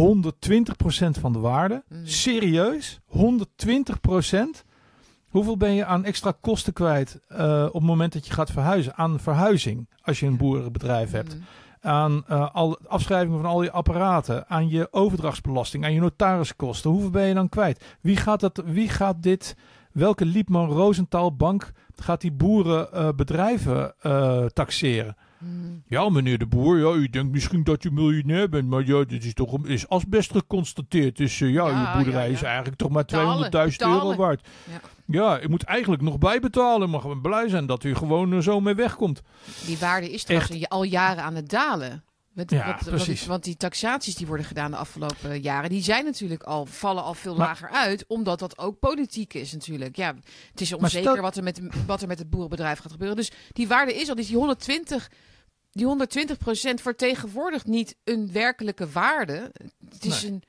[1.21, 1.85] van de waarde.
[1.89, 2.07] Mm.
[2.07, 3.01] Serieus?
[3.09, 4.65] 120%?
[5.35, 8.95] Hoeveel ben je aan extra kosten kwijt eh, op het moment dat je gaat verhuizen?
[8.95, 11.35] Aan verhuizing, als je een boerenbedrijf hebt.
[11.35, 11.43] Mm,
[11.81, 14.49] Aan eh, al, afschrijvingen van al je apparaten.
[14.49, 15.85] Aan je overdrachtsbelasting.
[15.85, 16.91] Aan je notariskosten.
[16.91, 17.97] Hoeveel ben je dan kwijt?
[18.01, 19.57] Wie gaat, dat, wie gaat dit...
[19.93, 23.95] Welke Liepman Rosenthal bank gaat die boerenbedrijven
[24.53, 25.17] taxeren?
[25.89, 29.25] Ja, meneer de boer, ja, u denkt misschien dat u miljonair bent, maar ja, dit
[29.25, 31.17] is toch een- is asbest geconstateerd.
[31.17, 32.35] Dus eh, ja, Ja, uw boerderij ja, ja.
[32.35, 34.49] is eigenlijk toch maar Betalen, 200.000 euro waard.
[34.71, 34.81] Ja.
[35.07, 36.91] Ja, u moet eigenlijk nog bijbetalen.
[36.91, 39.23] Mag we blij zijn dat u gewoon er zo mee wegkomt.
[39.67, 42.05] Die waarde is trouwens al jaren aan het dalen.
[42.33, 43.27] Met, Ja, wat- wat- precies.
[43.27, 47.15] want die taxaties die worden gedaan de afgelopen jaren, die zijn natuurlijk al, vallen al
[47.15, 49.97] veel Maar- lager uit, omdat dat ook politiek is natuurlijk.
[49.97, 50.15] Ja,
[50.51, 53.17] het is Maar onzeker stel- wat, er met, wat er met het boerenbedrijf gaat gebeuren.
[53.17, 55.11] Dus die waarde is al, dus die 120,
[55.75, 59.53] die 120% vertegenwoordigt niet een werkelijke waarde.
[59.91, 60.31] Het is Nee.
[60.33, 60.43] een,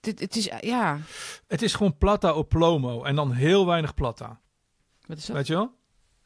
[0.00, 0.98] het, het is, ja,
[1.46, 4.40] Het is gewoon plata o plomo en dan heel weinig plata.
[5.06, 5.36] wat is dat?
[5.36, 5.74] Weet je wel?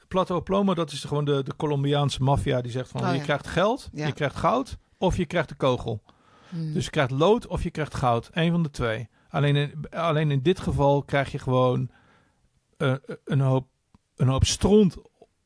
[0.08, 3.16] Plata o plomo, dat is gewoon de, de Colombiaanse maffia die zegt van Oh, je
[3.16, 3.22] ja.
[3.22, 4.06] krijgt geld, Ja.
[4.06, 6.02] je krijgt goud of je krijgt de kogel.
[6.48, 6.72] Hmm.
[6.72, 8.28] Dus je krijgt lood of je krijgt goud.
[8.32, 9.08] Eén van de twee.
[9.28, 11.90] Alleen in, alleen in dit geval krijg je gewoon
[12.76, 12.94] eh,
[13.24, 13.68] een, hoop,
[14.16, 14.96] een hoop stront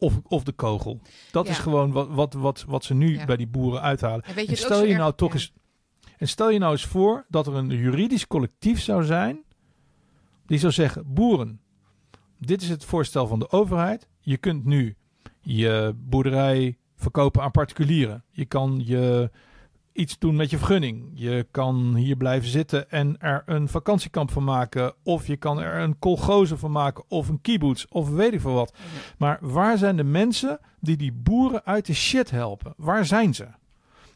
[0.00, 1.00] of, of de kogel.
[1.30, 1.50] Dat Ja.
[1.52, 3.24] is gewoon wat, wat, wat, wat ze nu Ja.
[3.24, 4.24] bij die boeren uithalen.
[4.24, 5.52] en stel je erg- nou toch eens.
[6.18, 9.42] En stel je nou eens voor dat er een juridisch collectief zou zijn.
[10.46, 11.60] Die zou zeggen: Boeren,
[12.38, 14.08] dit is het voorstel van de overheid.
[14.20, 14.96] Je kunt nu
[15.40, 18.24] je boerderij verkopen aan particulieren.
[18.30, 19.30] Je kan je
[19.92, 21.10] iets doen met je vergunning.
[21.14, 24.94] Je kan hier blijven zitten en er een vakantiekamp van maken.
[25.02, 27.04] Of je kan er een kolgoze van maken.
[27.08, 27.84] Of een kibbutz.
[27.88, 28.74] Of weet ik veel wat.
[29.18, 32.74] Maar waar zijn de mensen die die boeren uit de shit helpen?
[32.76, 33.46] Waar zijn ze?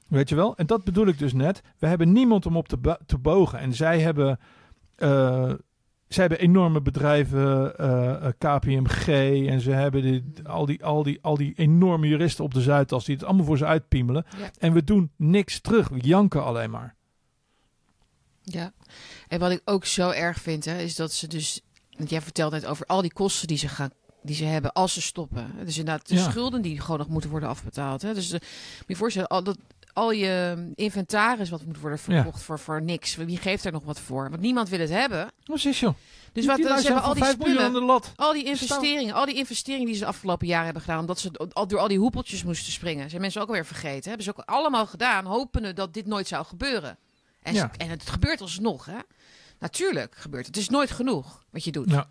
[0.08, 0.56] Weet je wel?
[0.56, 1.62] En dat bedoel ik dus net.
[1.78, 3.58] We hebben niemand om op te, te bogen.
[3.58, 4.38] En zij hebben,
[4.96, 5.52] eh,
[6.14, 9.06] zij hebben enorme bedrijven, eh, eh, KPMG.
[9.48, 13.04] En ze hebben dit, al, die, al, die, al die enorme juristen op de Zuidas
[13.04, 14.24] die het allemaal voor ze uitpiemelen.
[14.38, 14.50] Ja.
[14.58, 15.88] En we doen niks terug.
[15.88, 16.94] We janken alleen maar.
[18.42, 18.72] Ja,
[19.28, 21.60] en wat ik ook zo erg vind, hè, is dat ze dus.
[21.96, 23.90] Want jij vertelt net over al die kosten die ze gaan.
[24.22, 25.50] Die ze hebben als ze stoppen.
[25.64, 26.30] Dus inderdaad, de Ja.
[26.30, 28.02] schulden die gewoon nog moeten worden afbetaald.
[28.02, 28.14] Hè.
[28.14, 28.40] Dus de,
[28.78, 29.58] moet je voorstellen, al, dat,
[29.94, 33.14] al je inventaris wat moet worden verkocht voor, voor niks.
[33.16, 34.30] Wie geeft er nog wat voor?
[34.30, 35.30] Want niemand wil het hebben.
[35.44, 35.94] Precies joh.
[36.32, 37.80] Dus wat, Die ze hebben al die 5 miljoen aan spullen.
[37.80, 38.12] de lat.
[38.16, 41.30] Al die investeringen, al die investeringen die ze de afgelopen jaren hebben gedaan, omdat ze
[41.52, 44.08] al door al die hoepeltjes moesten springen, zijn mensen ook alweer vergeten.
[44.08, 46.98] Hebben ze ook allemaal gedaan, hopende dat dit nooit zou gebeuren.
[47.42, 47.70] En, Ja.
[47.76, 48.98] en het gebeurt alsnog, hè?
[49.58, 50.54] Natuurlijk gebeurt het.
[50.54, 51.90] Het is nooit genoeg wat je doet.
[51.90, 52.08] Ja.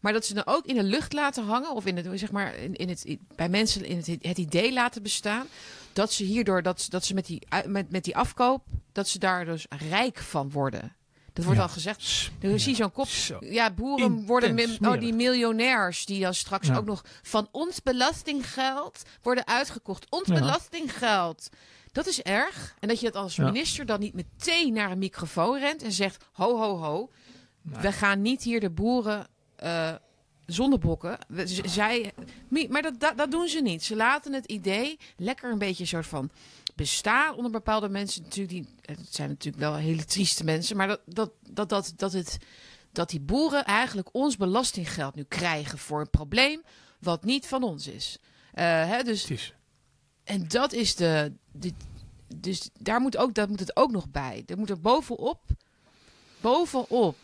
[0.00, 2.54] Maar dat ze dan ook in de lucht laten hangen, of in het, zeg maar,
[2.56, 5.46] in, in het, bij mensen in het, het idee laten bestaan,
[5.92, 9.08] dat ze hierdoor, dat, ze- dat ze met die, ui- met, met die afkoop, dat
[9.08, 10.96] ze daar dus rijk van worden.
[11.32, 11.66] Dat wordt Ja.
[11.66, 12.30] al gezegd.
[12.40, 12.82] Dan zie je ja.
[12.82, 13.06] zo'n kop.
[13.08, 13.36] Zo.
[13.40, 16.76] Ja, boeren Intens worden oh, die miljonairs die dan straks Ja.
[16.76, 20.10] ook nog van ons belastinggeld worden uitgekocht.
[20.10, 21.48] Ons belastinggeld.
[21.92, 22.74] Dat is erg.
[22.80, 26.24] En dat je dat als minister dan niet meteen naar een microfoon rent en zegt:
[26.32, 27.10] ho, ho, ho.
[27.62, 27.80] Nee.
[27.82, 29.26] We gaan niet hier de boeren
[29.58, 29.94] eh
[30.48, 31.18] zondebokken.
[31.64, 32.12] Zij,
[32.68, 33.84] maar dat, dat, dat doen ze niet.
[33.84, 36.30] Ze laten het idee lekker een beetje een soort van
[36.74, 38.22] bestaan onder bepaalde mensen.
[38.22, 42.12] Natuurlijk die, het zijn natuurlijk wel hele trieste mensen, maar dat, dat, dat, dat, dat,
[42.12, 42.38] het,
[42.92, 46.62] dat die boeren eigenlijk ons belastinggeld nu krijgen voor een probleem
[47.00, 48.18] wat niet van ons is.
[48.52, 49.52] Eh, hè, dus
[50.24, 51.32] en dat is de.
[51.52, 51.72] de
[52.34, 54.42] dus daar moet, ook, dat moet het ook nog bij.
[54.46, 55.40] Er moet er bovenop,
[56.40, 57.16] bovenop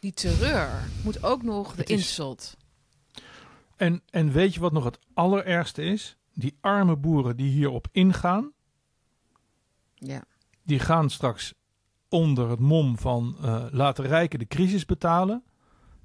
[0.00, 0.70] die terreur,
[1.04, 2.56] moet ook nog de is- insult.
[3.76, 6.16] En, en weet je wat nog het allerergste is?
[6.34, 8.52] Die arme boeren die hierop ingaan,
[9.94, 10.24] Ja.
[10.62, 11.54] die gaan straks
[12.08, 15.44] onder het mom van eh, laten rijken de crisis betalen.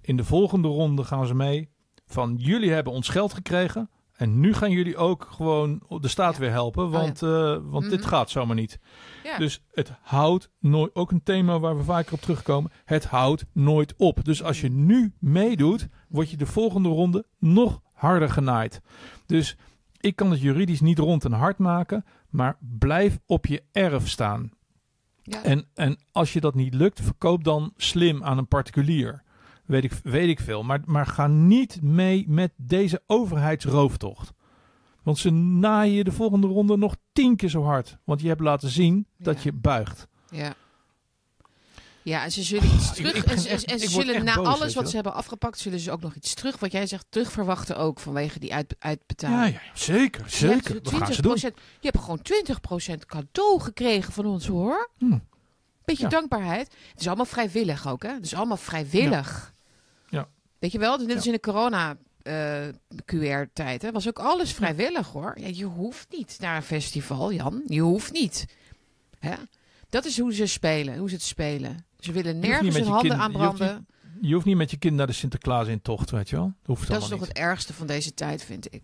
[0.01, 1.69] In de volgende ronde gaan ze mee
[2.07, 6.39] van jullie hebben ons geld gekregen en nu gaan jullie ook gewoon de staat Ja.
[6.39, 8.09] weer helpen, want, eh, want dit Mhm.
[8.09, 8.79] gaat zomaar niet.
[9.23, 9.37] ja.
[9.37, 13.93] Dus het houdt nooit, ook een thema waar we vaker op terugkomen, het houdt nooit
[13.97, 14.23] op.
[14.25, 18.81] Dus als je nu meedoet, word je de volgende ronde nog harder genaaid.
[19.25, 19.57] Dus
[19.99, 24.49] ik kan het juridisch niet rond en hard maken, maar blijf op je erf staan.
[25.23, 25.43] ja.
[25.43, 29.23] En, en als je dat niet lukt, verkoop dan slim aan een particulier.
[29.65, 30.63] Weet ik, weet ik veel.
[30.63, 34.31] Maar, maar ga niet mee met deze overheidsrooftocht.
[35.03, 37.97] Want ze naaien je de volgende ronde nog tien keer zo hard.
[38.03, 39.41] Want je hebt laten zien dat Ja.
[39.43, 40.07] je buigt.
[40.31, 40.53] ja.
[42.01, 43.13] Ja, en ze zullen iets terug.
[43.13, 45.91] ik en echt- en ze zullen na boos, alles wat ze hebben afgepakt, zullen ze
[45.91, 46.59] ook nog iets terug.
[46.59, 49.53] Wat jij zegt, terug verwachten ook vanwege die uit, uitbetaling.
[49.55, 50.29] Ja, ja, zeker.
[50.29, 50.83] Zeker.
[50.83, 51.35] Dat gaan ze doen.
[51.37, 54.89] 20%, je hebt gewoon 20% cadeau gekregen van ons hoor.
[54.97, 55.17] Hm.
[55.85, 56.09] Beetje Ja.
[56.09, 56.75] dankbaarheid.
[56.91, 58.09] Het is allemaal vrijwillig ook, hè?
[58.13, 59.53] Het is allemaal vrijwillig.
[60.65, 62.67] Weet je wel, net als in de corona eh,
[63.13, 63.91] QR-tijd, hè?
[63.91, 65.39] Was ook alles vrijwillig hoor.
[65.39, 67.61] Ja, je hoeft niet naar een festival, Jan.
[67.67, 68.45] Je hoeft niet.
[69.19, 69.33] Hè?
[69.89, 71.85] Dat is hoe ze spelen, hoe ze het spelen.
[71.99, 73.87] Ze willen niet nergens hun handen kind- je hoeft aanbranden.
[74.21, 76.45] Je hoeft niet met je kind naar de Sinterklaas in tocht, weet je wel.
[76.45, 77.27] Dat hoeft Dat is nog niet.
[77.27, 78.81] het ergste van deze tijd, vind ik.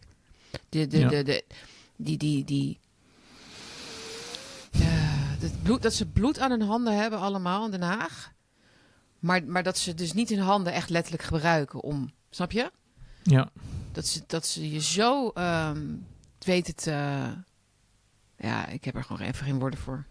[0.69, 1.09] De, de, Ja.
[1.09, 1.43] de, de,
[1.95, 2.79] die, die, die,
[5.39, 8.31] het bloed, dat ze bloed aan hun handen hebben allemaal in Den Haag.
[9.21, 12.09] Maar, maar dat ze dus niet hun handen echt letterlijk gebruiken om...
[12.29, 12.71] Snap je?
[13.23, 13.49] Ja.
[13.91, 15.81] Dat ze, dat ze je zo ehm
[16.39, 17.23] weten te...
[18.37, 20.05] Ja, ik heb er gewoon even geen woorden voor.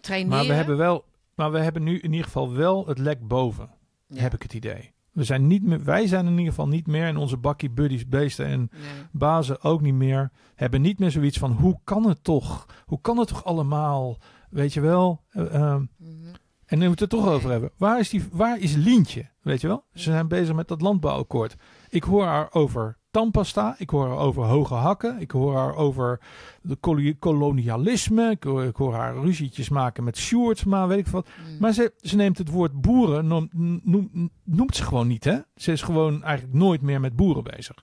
[0.00, 0.36] Traineren.
[0.38, 1.04] Maar we hebben wel,
[1.34, 3.70] maar we hebben nu in ieder geval wel het lek boven,
[4.06, 4.20] Ja.
[4.20, 4.92] heb ik het idee.
[5.12, 8.08] We zijn niet meer, wij zijn in ieder geval niet meer in onze bakkie buddies,
[8.08, 8.80] beesten en Nee.
[9.12, 10.30] bazen ook niet meer.
[10.54, 12.66] Hebben niet meer zoiets van hoe kan het toch?
[12.86, 14.18] Hoe kan het toch allemaal?
[14.50, 15.20] Weet je wel?
[15.30, 16.34] Eh, ehm, Mhm.
[16.70, 17.70] En nu we het er toch over hebben.
[17.76, 19.28] Waar is, die, waar is Lientje?
[19.42, 19.84] Weet je wel?
[19.94, 21.56] Ze zijn bezig met dat landbouwakkoord.
[21.88, 23.74] Ik hoor haar over tandpasta.
[23.78, 25.20] Ik hoor haar over hoge hakken.
[25.20, 26.20] Ik hoor haar over
[26.62, 28.30] de kolo- kolonialisme.
[28.30, 31.26] Ik hoor, ik hoor haar ruzietjes maken met Sjoerdsma, weet ik wat.
[31.50, 31.56] Mm.
[31.58, 33.50] Maar ze, ze neemt het woord boeren, noem-
[33.82, 35.38] noem- noemt ze gewoon niet, hè?
[35.56, 37.76] Ze is gewoon eigenlijk nooit meer met boeren bezig.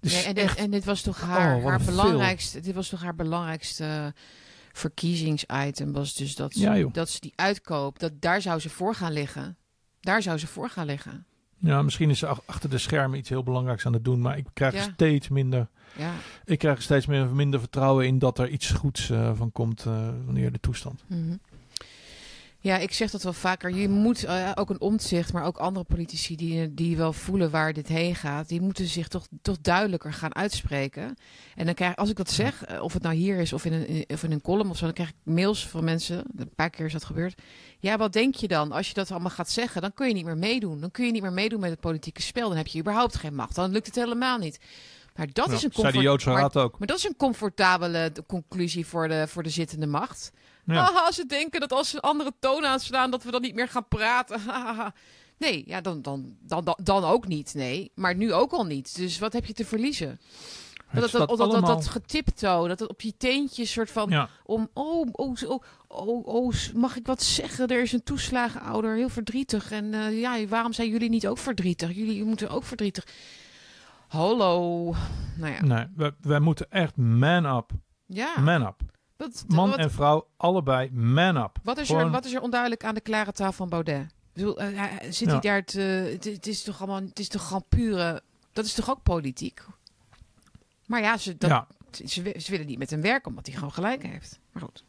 [0.00, 2.60] Dus Nee, en, dit, echt, en dit was toch haar, Oh, haar een belangrijkste.
[2.60, 4.14] Dit was toch haar belangrijkste
[4.78, 5.92] verkiezingsitem.
[5.92, 7.98] Was dus dat ze, Ja, dat ze die uitkoop.
[7.98, 9.56] Dat daar zou ze voor gaan liggen.
[10.00, 11.26] Daar zou ze voor gaan liggen.
[11.58, 14.36] ja, misschien is ze ach- achter de schermen iets heel belangrijks aan het doen, maar
[14.38, 14.82] ik krijg Ja.
[14.92, 16.12] steeds minder, Ja.
[16.44, 20.08] ik krijg steeds meer, minder vertrouwen in dat er iets goeds eh, van komt eh,
[20.24, 21.04] wanneer de toestand.
[21.06, 21.36] Mhm.
[22.64, 23.70] Ja, ik zeg dat wel vaker.
[23.74, 27.72] Je moet eh, ook een omzicht, maar ook andere politici die, die wel voelen waar
[27.72, 31.16] dit heen gaat, die moeten zich toch, toch duidelijker gaan uitspreken.
[31.54, 33.72] En dan krijg als ik dat zeg, eh, of het nou hier is of in,
[33.72, 36.24] een, of in een column of zo, dan krijg ik mails van mensen.
[36.36, 37.42] Een paar keer is dat gebeurd.
[37.78, 38.72] Ja, wat denk je dan?
[38.72, 40.80] Als je dat allemaal gaat zeggen, dan kun je niet meer meedoen.
[40.80, 42.48] Dan kun je niet meer meedoen met het politieke spel.
[42.48, 43.54] Dan heb je überhaupt geen macht.
[43.54, 44.58] Dan lukt het helemaal niet.
[45.16, 45.94] Maar dat is een comfort-
[46.32, 46.42] maar-
[46.78, 50.32] maar dat is een comfortabele conclusie voor de, voor de zittende macht.
[50.66, 50.74] Ja.
[50.74, 53.68] Haha, ze denken dat als ze een andere toon aanslaan, dat we dan niet meer
[53.68, 54.40] gaan praten.
[55.38, 57.54] Nee, ja, dan, dan, dan, dan, dan ook niet.
[57.54, 58.96] Nee, maar nu ook al niet.
[58.96, 60.20] Dus wat heb je te verliezen?
[60.92, 64.68] Dat, dat, dat, dat, dat, dat getiptoe, dat het op je teentjes soort van om,
[64.72, 65.36] oh, oh,
[65.88, 67.68] oh, oh, mag ik wat zeggen?
[67.68, 69.70] Er is een toeslagenouder, heel verdrietig.
[69.70, 71.94] En eh, ja, waarom zijn jullie niet ook verdrietig?
[71.94, 73.06] Jullie moeten ook verdrietig.
[74.08, 74.82] Hallo.
[75.36, 77.70] Nou ja, Nee, wij, wij moeten echt man up.
[78.06, 78.40] ja.
[78.40, 78.80] Man up.
[79.16, 81.58] Wat, Man wat, en vrouw, allebei man up.
[81.62, 84.06] wat, is er, wat is er onduidelijk aan de klare taal van Baudet?
[84.32, 85.30] Bedoel, eh, zit Ja.
[85.30, 85.80] hij daar te...
[85.80, 87.00] Het, het is toch allemaal...
[87.00, 88.22] Het is toch gewoon pure...
[88.52, 89.64] Dat is toch ook politiek?
[90.86, 91.66] Maar ja, ze, dat, ja.
[92.04, 94.40] ze, wi- ze willen niet met hem werken, omdat hij gewoon gelijk heeft.
[94.52, 94.84] Maar goed.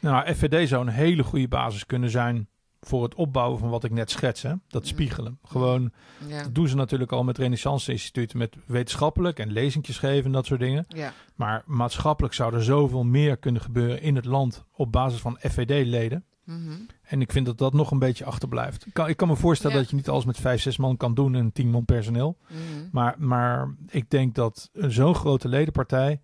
[0.00, 2.48] Nou, FVD zou een hele goede basis kunnen zijn
[2.80, 4.42] voor het opbouwen van wat ik net schets.
[4.42, 4.54] Hè?
[4.68, 4.88] Dat Mm.
[4.88, 5.38] spiegelen.
[5.44, 5.90] Gewoon,
[6.28, 6.42] Ja.
[6.42, 8.34] dat doen ze natuurlijk al met Renaissance Instituut.
[8.34, 10.84] Met wetenschappelijk en lezingjes geven en dat soort dingen.
[10.88, 11.12] ja.
[11.34, 16.24] Maar maatschappelijk zou er zoveel meer kunnen gebeuren in het land op basis van FVD-leden.
[16.44, 16.70] Mhm.
[17.02, 18.86] En ik vind dat dat nog een beetje achterblijft.
[18.86, 19.82] Ik kan, ik kan me voorstellen Ja.
[19.82, 22.36] dat je niet alles met vijf, zes man kan doen en tien man personeel.
[22.48, 22.88] Mhm.
[22.92, 26.20] Maar, maar ik denk dat zo'n grote ledenpartij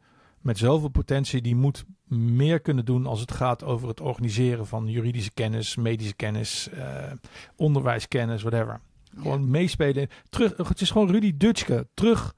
[0.46, 4.88] met zoveel potentie, die moet meer kunnen doen als het gaat over het organiseren van
[4.88, 7.12] juridische kennis, medische kennis, eh,
[7.56, 8.80] onderwijskennis, whatever.
[9.16, 10.08] Gewoon meespelen.
[10.28, 11.86] Terug, het is gewoon Rudy Dutschke.
[11.94, 12.34] Terug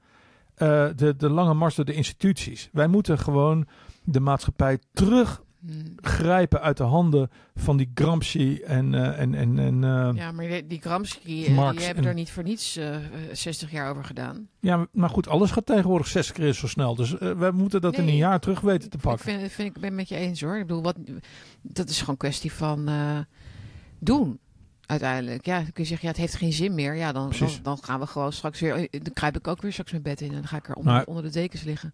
[0.55, 2.69] eh, de, de lange mars door de instituties.
[2.71, 3.67] Wij moeten gewoon
[4.03, 6.55] de maatschappij teruggrijpen Mhm.
[6.55, 10.67] uit de handen van die Gramsci en, eh, en, en, en eh, Ja, maar die,
[10.67, 13.01] die Gramsci, eh, Marx die hebben en- er niet voor niets eh, eh,
[13.33, 14.47] 60 jaar over gedaan.
[14.59, 16.95] Ja, maar goed, alles gaat tegenwoordig 60 keer zo snel.
[16.95, 19.25] Dus we moeten dat in een jaar terug weten te Ik pakken.
[19.25, 20.57] vind, vind, ik ben met je eens hoor.
[20.57, 20.95] Ik bedoel, wat,
[21.61, 22.89] dat is gewoon kwestie van
[23.99, 24.39] doen.
[24.85, 25.45] Uiteindelijk.
[25.45, 26.95] Ja, dan kun je zeggen, ja, het heeft geen zin meer.
[26.95, 28.87] Ja, dan, dan, dan gaan we gewoon straks weer.
[28.91, 31.05] Dan kruip ik ook weer straks mijn bed in en dan ga ik er onder,
[31.05, 31.93] onder de dekens liggen.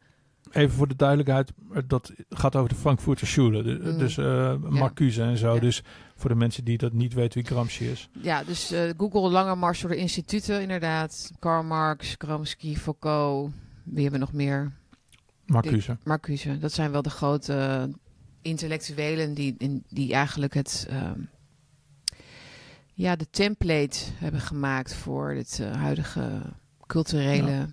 [0.51, 3.63] Even voor de duidelijkheid, eh, dat gaat over de Frankfurter Schule.
[3.63, 3.97] de- Mm.
[3.97, 5.53] Dus eh Marcuse en zo.
[5.53, 5.59] Ja.
[5.59, 5.83] Dus
[6.15, 8.09] voor de mensen die dat niet weten wie Gramsci is.
[8.21, 11.31] Ja, dus eh, Google lange mars door de instituten, inderdaad.
[11.39, 13.51] Karl Marx, Gramsci, Foucault.
[13.83, 14.71] Wie hebben we nog meer?
[15.45, 15.97] Marcuse.
[16.03, 16.57] Marcuse.
[16.57, 17.89] Dat zijn wel de grote
[18.41, 21.19] intellectuelen die, in, die eigenlijk het, ehm,
[22.93, 26.41] ja, de template hebben gemaakt voor dit eh, huidige
[26.87, 27.67] culturele Maar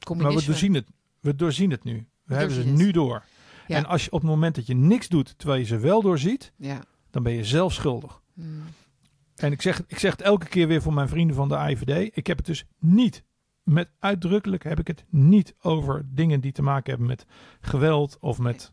[0.00, 0.40] communisme.
[0.40, 0.86] we doorzien het,
[1.20, 2.06] we doorzien het nu.
[2.24, 2.76] We, hebben ze het.
[2.76, 3.24] nu door.
[3.66, 3.76] Ja.
[3.76, 6.52] En als je op het moment dat je niks doet, terwijl je ze wel doorziet,
[6.56, 6.80] Ja.
[7.10, 8.20] dan ben je zelf schuldig.
[8.34, 8.62] Mm.
[9.36, 12.16] En ik zeg, ik zeg het elke keer weer voor mijn vrienden van de AIVD.
[12.16, 13.24] Ik heb het dus niet,
[13.62, 17.26] met uitdrukkelijk heb ik het niet over dingen die te maken hebben met
[17.60, 18.72] geweld of met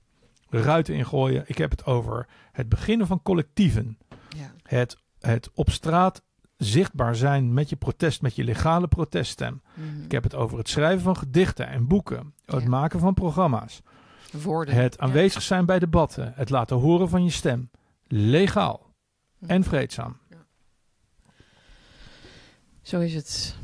[0.49, 1.43] ruiten ingooien.
[1.47, 3.97] Ik heb het over het beginnen van collectieven.
[4.37, 4.51] Ja.
[4.63, 6.23] Het, het op straat
[6.57, 9.61] zichtbaar zijn met je protest, met je legale proteststem.
[9.73, 10.03] Mm.
[10.03, 12.33] Ik heb het over het schrijven van gedichten en boeken.
[12.45, 12.69] Het Ja.
[12.69, 13.81] maken van programma's.
[14.31, 14.75] Woorden.
[14.75, 15.05] Het Ja.
[15.05, 16.33] aanwezig zijn bij debatten.
[16.35, 17.69] Het laten horen van je stem.
[18.07, 18.93] Legaal
[19.39, 19.45] Hm.
[19.45, 20.17] en vreedzaam.
[22.81, 23.55] Zo is het.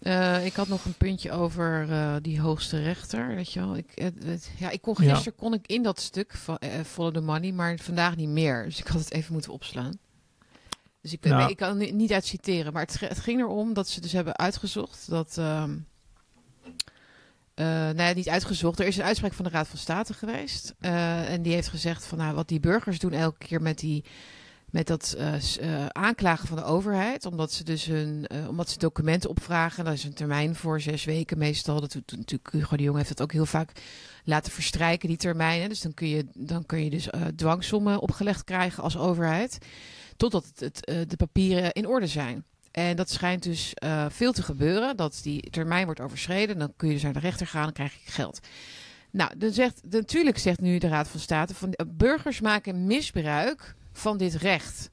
[0.00, 3.26] Eh, ik had nog een puntje over eh, die hoogste rechter.
[3.34, 3.76] Weet je wel.
[3.76, 5.32] Ik, het, het- ja, ik kon gisteren Ja.
[5.36, 8.64] kon ik in dat stuk van eh, Follow the Money, maar vandaag niet meer.
[8.64, 9.98] Dus ik had het even moeten opslaan.
[11.02, 11.50] Dus ik, Nou.
[11.50, 12.72] ik kan het niet uit citeren.
[12.72, 15.36] Maar het, het ging erom dat ze dus hebben uitgezocht dat.
[17.54, 18.78] eh, nou ja, niet uitgezocht.
[18.80, 20.74] Er is een uitspraak van de Raad van State geweest.
[20.80, 24.04] eh, en die heeft gezegd van nou, wat die burgers doen elke keer met die
[24.70, 27.26] met dat eh, eh, aanklagen van de overheid.
[27.26, 29.84] Omdat ze dus hun, eh, omdat ze documenten opvragen.
[29.84, 31.80] Daar is een termijn voor zes weken meestal.
[31.80, 33.72] Dat doet natuurlijk Hugo de Jong heeft dat ook heel vaak
[34.24, 35.68] laten verstrijken, die termijnen.
[35.68, 39.58] Dus dan kun je, dan kun je dus dwangsommen opgelegd krijgen als overheid.
[40.16, 42.44] Totdat het, het, de papieren in orde zijn.
[42.70, 43.72] En dat schijnt dus
[44.08, 44.96] veel te gebeuren.
[44.96, 46.58] Dat die termijn wordt overschreden.
[46.58, 48.40] Dan kun je dus naar de rechter gaan en krijg je geld.
[49.10, 51.54] Nou, dan zegt, natuurlijk zegt nu de Raad van State...
[51.54, 54.90] van burgers maken misbruik van dit recht.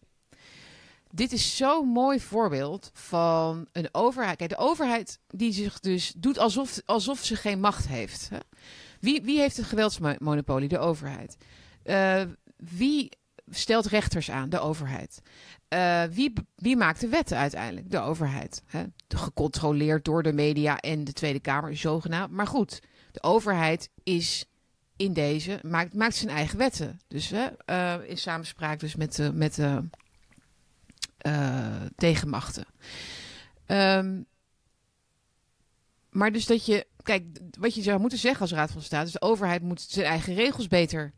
[1.12, 4.38] Dit is zo'n mooi voorbeeld van een overheid.
[4.38, 8.30] Kijk, de overheid die zich dus doet alsof, alsof ze geen macht heeft.
[8.30, 8.38] Hè?
[9.00, 10.68] Wie, wie heeft het geweldsmonopolie?
[10.68, 11.38] De overheid.
[11.84, 12.22] Eh,
[12.58, 13.10] wie
[13.50, 14.50] stelt rechters aan?
[14.50, 15.22] De overheid.
[15.68, 17.92] Eh, wie, wie maakt de wetten uiteindelijk?
[17.92, 18.64] De overheid.
[18.66, 18.84] Hè?
[19.08, 22.32] Gecontroleerd door de media en de Tweede Kamer, zogenaamd.
[22.32, 22.82] Maar goed,
[23.12, 24.46] de overheid is
[24.98, 27.00] in deze, maakt, maakt zijn eigen wetten.
[27.08, 29.84] Dus hè, eh, in samenspraak dus met de, met de
[31.18, 32.66] eh, tegenmachten.
[33.66, 34.22] Ehm,
[36.10, 39.12] maar dus dat je, kijk, wat je zou moeten zeggen als Raad van State, is
[39.12, 41.14] de overheid moet zijn eigen regels beter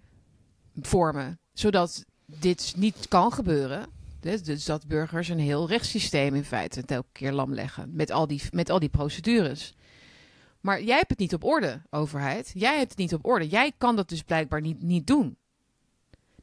[0.75, 3.86] vormen, zodat dit niet kan gebeuren.
[4.19, 8.41] Dus, dat burgers een heel rechtssysteem in feite elke keer lam leggen met al die,
[8.51, 9.73] met al die procedures.
[10.62, 12.51] Maar jij hebt het niet op orde, overheid.
[12.53, 13.47] Jij hebt het niet op orde.
[13.47, 15.38] Jij kan dat dus blijkbaar niet, niet doen.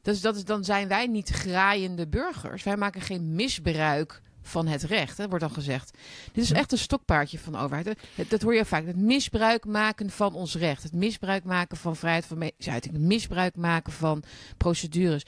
[0.01, 2.63] Dus dat is, dan zijn wij niet graaiende burgers.
[2.63, 5.97] Wij maken geen misbruik van het recht, hè, wordt dan gezegd.
[6.31, 6.55] Dit is Ja.
[6.55, 7.85] echt een stokpaardje van de overheid.
[8.15, 8.85] Dat, dat hoor je vaak.
[8.85, 10.83] Het misbruik maken van ons recht.
[10.83, 12.93] Het misbruik maken van vrijheid van meningsuiting.
[12.93, 14.23] Het misbruik maken van
[14.57, 15.23] procedures.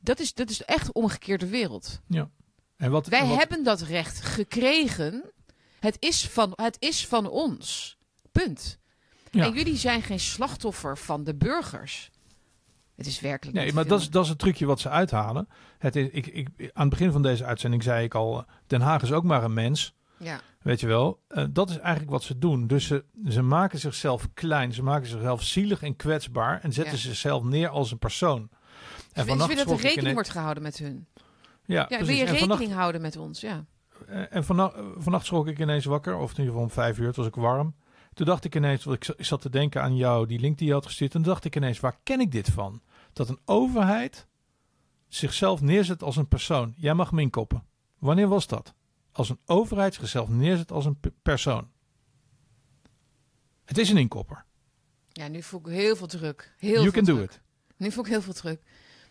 [0.00, 2.00] Dat is, dat is echt de omgekeerde wereld.
[2.76, 5.30] En wat, Wij en wat- hebben dat recht gekregen.
[5.80, 7.96] Het is van, het is van ons.
[8.32, 8.78] Punt.
[9.30, 9.44] ja.
[9.44, 12.10] En jullie zijn geen slachtoffer van de burgers.
[12.96, 13.56] Het is werkelijk.
[13.56, 15.48] Nee, maar dat is, dat is het trucje wat ze uithalen.
[15.78, 18.80] Het is, ik, ik, aan het begin van deze uitzending zei ik al, eh, Den
[18.80, 19.94] Haag is ook maar een mens.
[20.16, 22.66] Ja, Weet je wel, Eh, dat is eigenlijk wat ze doen.
[22.66, 26.98] Dus ze, ze maken zichzelf klein, ze maken zichzelf zielig en kwetsbaar en zetten Ja.
[27.00, 28.48] zichzelf neer als een persoon.
[29.12, 31.06] en willen dat er rekening wordt gehouden met hun.
[31.64, 33.40] Ja, Ja, wil je En rekening vannacht, houden met ons?
[33.40, 33.64] Ja.
[34.06, 37.06] eh, en vannacht, vannacht schrok ik ineens wakker, of in ieder geval om vijf uur,
[37.06, 37.74] het was ik warm.
[38.14, 40.58] Toen dacht ik ineens, want ik za- ik zat te denken aan jou, die link
[40.58, 41.14] die je had gestuurd.
[41.14, 42.82] En toen dacht ik ineens, waar ken ik dit van?
[43.12, 44.26] Dat een overheid
[45.08, 46.74] zichzelf neerzet als een persoon.
[46.76, 47.64] Jij mag me inkoppen.
[47.98, 48.74] Wanneer was dat?
[49.12, 51.70] Als een overheid zichzelf neerzet als een pe- persoon.
[53.64, 54.44] Het is een inkopper.
[55.12, 56.54] ja, nu voel ik heel veel druk.
[56.58, 57.40] Heel you veel can do it.
[57.76, 58.62] Nu voel ik heel veel druk.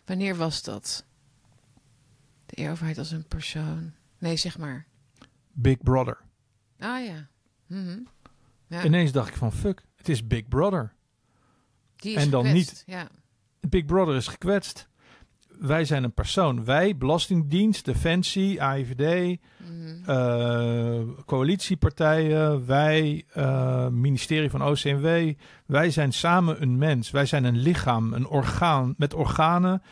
[0.04, 1.04] Wanneer was dat?
[2.46, 3.92] De overheid als een persoon.
[4.18, 4.86] Nee, zeg maar.
[5.52, 6.18] Big Brother.
[6.78, 7.28] Ah ja.
[7.66, 7.98] Mhm.
[8.72, 8.84] Ja.
[8.84, 10.92] Ineens dacht ik van fuck, het is Big Brother.
[11.96, 12.84] Die is en dan gekwetst.
[12.86, 12.94] niet.
[12.96, 13.08] Ja.
[13.68, 14.88] Big Brother is gekwetst.
[15.58, 16.64] Wij zijn een persoon.
[16.64, 20.10] Wij, Belastingdienst, Defensie, AIVD, Mhm.
[20.10, 25.32] eh, coalitiepartijen, wij, eh, ministerie van OCMW.
[25.66, 27.10] Wij zijn samen een mens.
[27.10, 29.82] Wij zijn een lichaam, een orgaan met organen,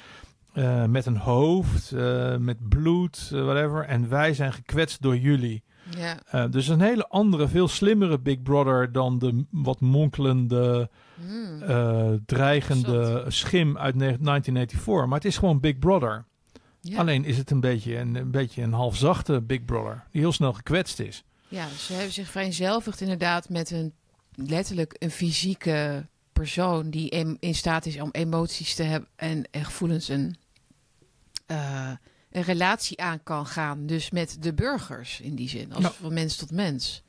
[0.52, 1.92] eh, met een hoofd,
[2.38, 3.84] met bloed, whatever.
[3.84, 5.62] En wij zijn gekwetst door jullie.
[5.98, 6.18] Ja.
[6.30, 10.88] Eh, dus een hele andere, veel slimmere Big Brother dan de wat monkelende,
[11.28, 11.62] Mm.
[11.62, 15.06] eh, dreigende schim uit ne- 1984.
[15.06, 16.24] Maar het is gewoon Big Brother.
[16.80, 16.98] ja.
[16.98, 20.04] Alleen is het een beetje een, een beetje een halfzachte Big Brother.
[20.10, 21.24] Die heel snel gekwetst is.
[21.48, 23.92] Ja, ze hebben zich vereenzelvigd inderdaad met een
[24.34, 30.08] letterlijk een fysieke persoon die in staat is om emoties te hebben en, en gevoelens
[30.08, 30.38] en
[31.46, 31.90] eh,
[32.30, 33.86] een relatie aan kan gaan.
[33.86, 35.90] Dus met de burgers in die zin, als Ja.
[35.90, 37.02] van mens tot mens.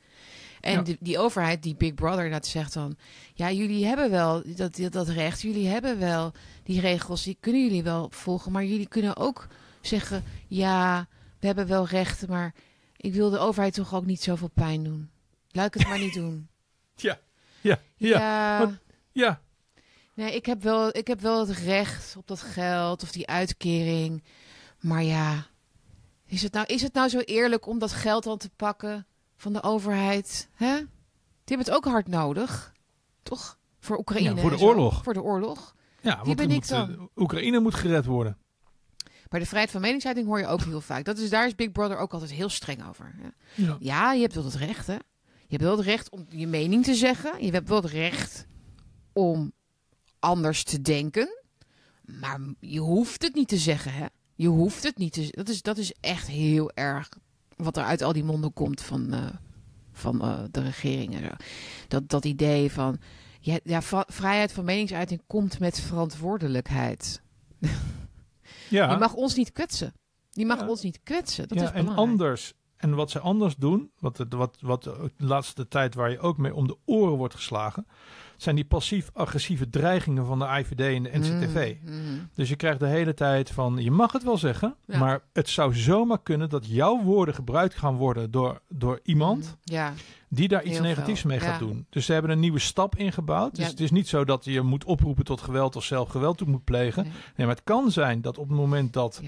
[0.60, 0.82] En Ja.
[0.82, 2.96] die, die overheid, die Big Brother, dat zegt dan:
[3.34, 6.32] ja, jullie hebben wel dat, dat, dat recht, jullie hebben wel
[6.62, 9.46] die regels, die kunnen jullie wel volgen, maar jullie kunnen ook
[9.80, 11.08] zeggen: ja,
[11.40, 12.54] we hebben wel rechten, maar
[12.96, 15.10] ik wil de overheid toch ook niet zoveel pijn doen.
[15.50, 16.48] Laat ik het maar niet doen.
[16.96, 17.18] Ja,
[17.60, 18.80] ja, ja.
[19.12, 19.40] Ja,
[20.14, 24.22] nee, ik heb, wel, ik heb wel het recht op dat geld of die uitkering.
[24.82, 25.46] Maar ja,
[26.26, 29.06] is het nou, is het nou zo eerlijk om dat geld dan te pakken
[29.36, 30.48] van de overheid?
[30.54, 30.76] Hè?
[31.44, 32.72] Die hebben het ook hard nodig,
[33.22, 33.58] toch?
[33.80, 34.34] Voor Oekraïne.
[34.34, 35.02] Ja, voor de oorlog.
[35.02, 35.74] Voor de oorlog.
[36.00, 36.90] ja want ben ik moet, dan?
[36.94, 38.36] eh, Oekraïne moet gered worden.
[39.28, 41.04] Maar de vrijheid van meningsuiting hoor je ook heel vaak.
[41.04, 43.14] Dat is, daar is Big Brother ook altijd heel streng over.
[43.16, 43.28] hè.
[43.54, 43.76] Ja.
[43.80, 44.92] Ja, je hebt wel het recht, hè?
[44.92, 47.44] Je hebt wel het recht om je mening te zeggen.
[47.44, 48.46] Je hebt wel het recht
[49.12, 49.52] om
[50.18, 51.42] anders te denken.
[52.02, 54.06] Maar je hoeft het niet te zeggen, hè?
[54.34, 57.08] Je hoeft het niet te Dat is, dat is echt heel erg
[57.56, 59.26] wat er uit al die monden komt van, uh,
[59.92, 61.36] van uh, de regeringen.
[61.88, 62.98] Dat, dat idee van...
[63.40, 67.22] Ja, ja, vrijheid van meningsuiting komt met verantwoordelijkheid.
[68.68, 68.90] Ja.
[68.90, 69.92] Je mag ons niet kwetsen.
[70.30, 71.48] Die mag ons niet kwetsen.
[71.48, 71.98] Dat ja, is belangrijk.
[71.98, 76.18] En anders en wat ze anders doen, wat, wat, wat de laatste tijd waar je
[76.18, 77.86] ook mee om de oren wordt geslagen,
[78.42, 81.74] zijn die passief-agressieve dreigingen van de IVD en de NCTV.
[81.84, 82.28] Mm, mm.
[82.34, 85.74] Dus je krijgt de hele tijd van, je mag het wel zeggen, maar het zou
[85.74, 89.92] zomaar kunnen dat jouw woorden gebruikt gaan worden door, door iemand mm, ja.
[90.28, 91.86] die daar iets negatiefs mee gaat doen.
[91.90, 93.54] Dus ze hebben een nieuwe stap ingebouwd.
[93.54, 96.48] Dus het is niet zo dat je moet oproepen tot geweld of zelf geweld toe
[96.48, 97.02] moet plegen.
[97.02, 97.12] Nee.
[97.12, 97.46] nee.
[97.46, 99.20] maar het kan zijn dat op het moment dat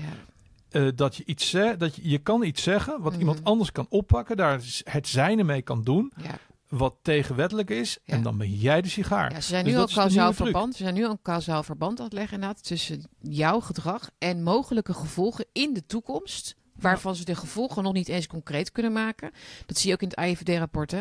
[0.75, 3.47] uh, dat je iets zegt, dat je, je kan iets zeggen wat iemand mhm.
[3.49, 6.13] anders kan oppakken, daar het zijne mee kan doen.
[6.23, 6.39] Ja.
[6.77, 9.33] Wat tegenwettelijk is, en dan ben jij de sigaar.
[9.33, 10.77] Ja, ze zijn dus nu al kausaal verband.
[10.77, 14.95] Ze zijn nu een kausaal verband aan het leggen inderdaad, tussen jouw gedrag en mogelijke
[14.95, 19.31] gevolgen in de toekomst waarvan ze de gevolgen nog niet eens concreet kunnen maken.
[19.67, 20.95] Dat zie je ook in het IVD-rapport.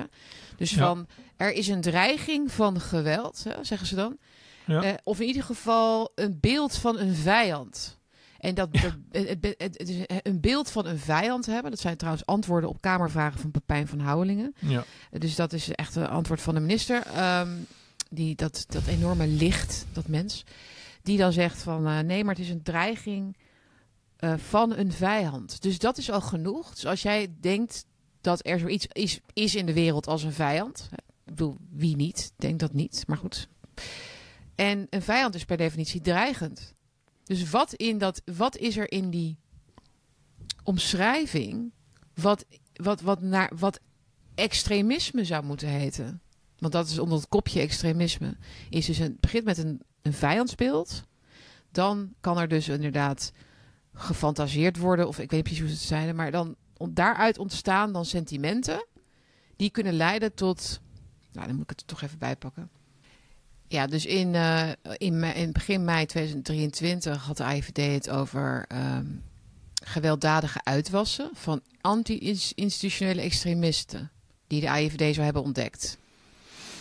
[0.56, 4.18] Dus van er is een dreiging van geweld, hè, zeggen ze dan.
[4.66, 4.84] Ja.
[4.84, 8.00] Uh, of in ieder geval een beeld van een vijand.
[8.44, 8.70] En dat,
[9.12, 11.72] het, het, het, is een beeld van een vijand hebben.
[11.72, 14.56] Dat zijn trouwens antwoorden op Kamervragen van Pepijn van Houwelingen.
[14.60, 14.84] Ja.
[15.12, 17.04] Dus dat is echt een antwoord van de minister.
[17.40, 17.66] Um,
[18.10, 20.44] die, dat, dat enorme licht, dat mens.
[21.02, 23.38] Die dan zegt van uh, nee, maar het is een dreiging
[24.20, 25.62] uh, van een vijand.
[25.62, 26.74] Dus dat is al genoeg.
[26.74, 27.86] Dus als jij denkt
[28.22, 30.90] dat er zoiets is, is in de wereld als een vijand.
[31.26, 32.34] Ik bedoel, wie niet?
[32.36, 33.48] Denk dat niet, maar goed.
[34.56, 36.74] En een vijand is per definitie dreigend.
[37.24, 39.38] Dus wat, in dat, wat is er in die
[40.64, 41.72] omschrijving
[42.14, 43.80] wat, wat, wat, naar, wat
[44.36, 46.22] extremisme zou moeten heten?
[46.58, 48.38] Want dat is onder het kopje extremisme.
[48.70, 51.04] Is dus een, begint met een, een vijandsbeeld.
[51.72, 53.32] Dan kan er dus inderdaad
[53.94, 56.56] gefantaseerd worden, of ik weet niet precies hoe het zijn, maar dan
[56.90, 58.86] daaruit ontstaan dan sentimenten
[59.56, 60.80] die kunnen leiden tot.
[61.32, 62.70] Nou, dan moet ik het er toch even bijpakken.
[63.74, 69.24] Ja, dus in, uh, in, in begin mei 2023 had de IVD het over um,
[69.84, 74.12] gewelddadige uitwassen van anti-institutionele extremisten
[74.48, 75.98] die de IVD zou hebben ontdekt.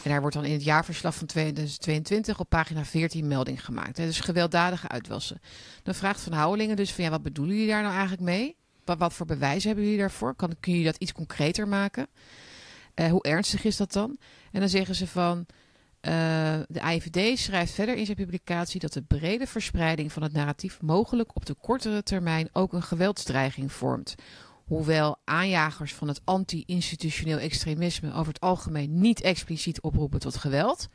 [0.03, 3.97] En daar wordt dan in het jaarverslag van 2022 op pagina 14 melding gemaakt.
[3.97, 4.05] Hè?
[4.05, 5.41] Dus gewelddadige uitwassen.
[5.83, 8.57] Dan vraagt Van Houwelingen dus van ja, wat bedoelen jullie daar nou eigenlijk mee?
[8.85, 10.35] Wat, wat voor bewijs hebben jullie daarvoor?
[10.35, 12.07] Kan, kun je dat iets concreter maken?
[12.95, 14.19] Uh, hoe ernstig is dat dan?
[14.51, 15.47] En dan zeggen ze van
[16.09, 16.13] uh,
[16.69, 21.37] de IVD schrijft verder in zijn publicatie dat de brede verspreiding van het narratief mogelijk
[21.37, 24.15] op de kortere termijn ook een geweldsdreiging vormt.
[24.65, 30.89] Hoewel aanjagers van het anti-institutioneel extremisme over het algemeen niet expliciet oproepen tot geweld,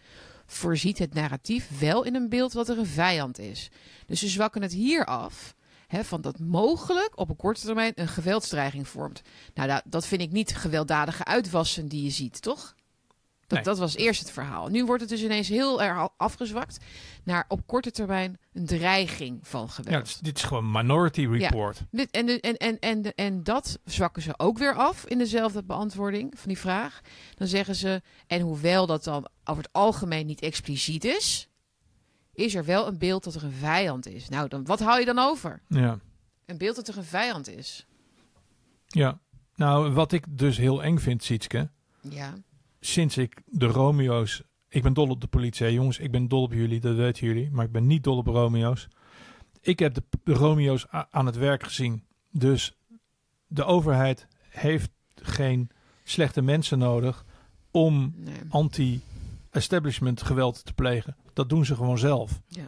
[0.46, 3.70] voorziet het narratief wel in een beeld wat er een vijand is.
[4.06, 5.56] Dus ze zwakken het hier af.
[5.90, 9.22] Van dat mogelijk op een korte termijn een geweldsdreiging vormt.
[9.54, 12.76] Nou, dat, dat vind ik niet gewelddadige uitwassen die je ziet, toch?
[13.48, 14.68] Dat, dat was eerst het verhaal.
[14.68, 16.78] Nu wordt het dus ineens heel erg afgezwakt
[17.24, 20.10] naar op korte termijn een dreiging van geweld.
[20.10, 21.78] Ja, dit is gewoon Minority Report.
[21.78, 25.64] Ja, dit, en, en, en, en, en dat zwakken ze ook weer af in dezelfde
[25.64, 27.02] beantwoording van die vraag.
[27.36, 31.50] Dan zeggen ze, en hoewel dat dan over het algemeen niet expliciet is,
[32.34, 34.30] is er wel een beeld dat er een vijand is.
[34.30, 35.62] Nou, dan, wat hou je dan over?
[35.68, 36.00] Ja.
[36.46, 37.86] Een beeld dat er een vijand is.
[38.88, 39.20] Ja,
[39.56, 41.70] nou, wat ik dus heel eng vind, Sietske.
[42.02, 42.34] Ja
[42.88, 44.44] sinds ik de Romeo's...
[44.70, 46.00] Ik ben dol op de politie, jongens.
[46.00, 47.52] Ik ben dol op jullie, dat weten jullie.
[47.52, 48.88] Maar ik ben niet dol op Romeo's.
[49.62, 52.04] Ik heb de, de Romeo's aan het werk gezien.
[52.32, 52.78] Dus
[53.48, 55.70] de overheid heeft geen
[56.04, 57.26] slechte mensen nodig
[57.72, 58.16] om
[58.50, 61.16] anti-establishment geweld te plegen.
[61.34, 62.42] Dat doen ze gewoon zelf.
[62.48, 62.68] Ja.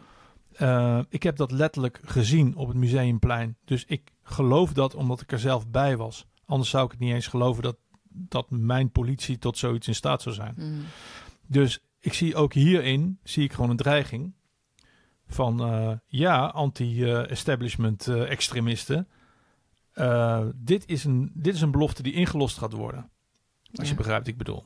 [0.58, 3.56] Uh, ik heb dat letterlijk gezien op het museumplein.
[3.64, 6.26] Dus ik geloof dat omdat ik er zelf bij was.
[6.44, 7.76] Anders zou ik het niet eens geloven dat
[8.12, 10.54] dat mijn politie tot zoiets in staat zou zijn.
[10.56, 10.84] Mm.
[11.46, 14.32] Dus ik zie ook hierin zie ik gewoon een dreiging
[15.26, 19.08] van uh, ja, anti-establishment uh, extremisten.
[19.94, 23.10] Uh, dit, is een, dit is een belofte die ingelost gaat worden.
[23.74, 24.64] Als je begrijpt wat ik bedoel.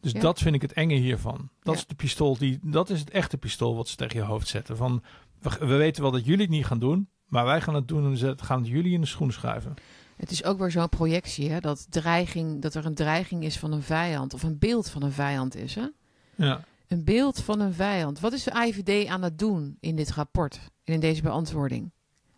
[0.00, 0.20] Dus ja.
[0.20, 1.50] dat vind ik het enge hiervan.
[1.62, 4.48] Dat is de pistool die, dat is het echte pistool wat ze tegen je hoofd
[4.48, 4.76] zetten.
[4.76, 5.02] Van
[5.38, 8.16] we, we weten wel dat jullie het niet gaan doen, maar wij gaan het doen
[8.16, 9.74] en gaan het jullie in de schoen schuiven.
[10.16, 11.60] Het is ook weer zo'n projectie, hè?
[11.60, 14.34] Dat, dreiging, dat er een dreiging is van een vijand.
[14.34, 15.86] Of een beeld van een vijand is, hè?
[16.34, 16.64] Ja.
[16.88, 18.20] Een beeld van een vijand.
[18.20, 20.60] Wat is de IVD aan het doen in dit rapport?
[20.84, 21.92] En in deze beantwoording?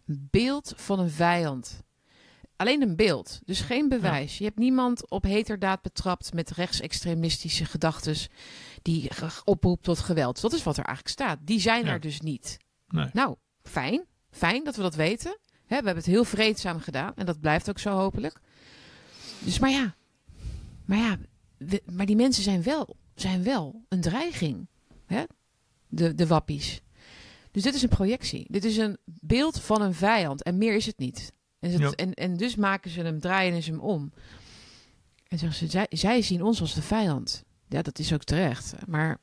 [0.06, 1.84] Een beeld van een vijand.
[2.56, 4.38] alleen een beeld, dus geen bewijs.
[4.38, 8.16] Je hebt niemand op heterdaad betrapt met rechtsextremistische gedachten
[8.82, 9.10] die
[9.44, 10.40] oproept tot geweld.
[10.40, 11.38] Dat is wat er eigenlijk staat.
[11.42, 11.90] Die zijn Ja.
[11.92, 12.56] er dus niet.
[12.88, 13.08] Nee.
[13.12, 14.04] Nou, fijn.
[14.30, 15.38] Fijn dat we dat weten.
[15.66, 18.40] Hè, we hebben het heel vreedzaam gedaan en dat blijft ook zo hopelijk.
[19.38, 19.94] Dus maar ja,
[20.84, 21.18] maar ja,
[21.56, 24.66] we- maar die mensen zijn wel, zijn wel een dreiging.
[25.06, 25.22] Hè?
[25.88, 26.80] De, de wappies.
[27.50, 28.46] Dus dit is een projectie.
[28.50, 31.32] Dit is een beeld van een vijand en meer is het niet.
[31.58, 31.90] En, het- Ja.
[31.90, 34.12] en, en dus maken ze hem, draaien ze hem om.
[35.28, 37.44] En zeggen ze, zij, zij zien ons als de vijand.
[37.68, 38.74] Ja, dat is ook terecht.
[38.86, 39.18] Maar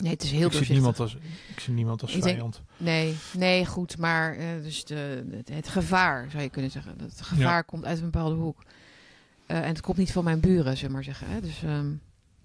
[0.00, 1.16] nee, het is heel ik, zie niemand als,
[1.54, 2.62] ik zie niemand als Ik denk- vijand.
[2.76, 3.98] Nee, nee, goed.
[3.98, 6.94] Maar eh, dus de, het, het gevaar, zou je kunnen zeggen.
[7.00, 8.62] Het gevaar komt uit een bepaalde hoek.
[9.46, 11.26] Eh, en het komt niet van mijn buren, zullen we maar zeggen.
[11.30, 11.40] Hè?
[11.40, 11.90] Dus, ehm,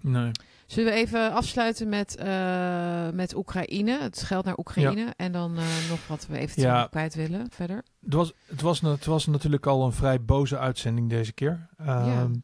[0.00, 0.30] Nee.
[0.66, 3.98] zullen we even afsluiten met, eh, met Oekraïne?
[4.00, 5.12] Het geld naar Oekraïne.
[5.16, 5.52] En dan
[5.88, 6.86] nog wat we eventueel Ja.
[6.86, 7.82] kwijt willen verder.
[8.04, 11.68] Het was, het, was, het was natuurlijk al een vrij boze uitzending deze keer.
[11.78, 12.34] Ehm,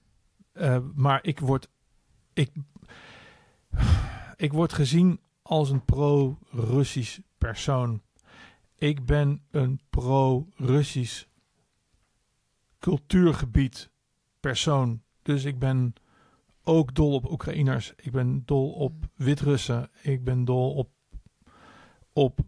[0.52, 1.68] eh, maar ik word,
[2.32, 2.50] ik,
[4.42, 8.02] ik word gezien als een pro-Russisch persoon.
[8.74, 11.24] Ik ben een pro-Russisch
[12.78, 13.90] cultuurgebied
[14.40, 15.02] persoon.
[15.22, 15.94] Dus ik ben
[16.62, 17.92] ook dol op Oekraïners.
[17.96, 19.90] Ik ben dol op Wit-Russen.
[20.00, 20.90] Ik ben dol op,
[22.12, 22.40] op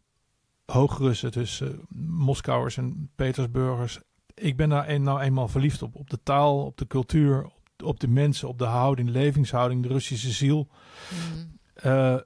[0.67, 4.01] Hoogrussen, dus eh, Moskouwers en Petersburgers.
[4.35, 5.95] Ik ben daar nou eenmaal verliefd op.
[5.95, 7.51] Op de taal, op de cultuur,
[7.85, 10.69] op, de mensen, op de houding, levenshouding, de Russische ziel.
[11.11, 11.55] Mm.
[11.85, 12.17] Eh,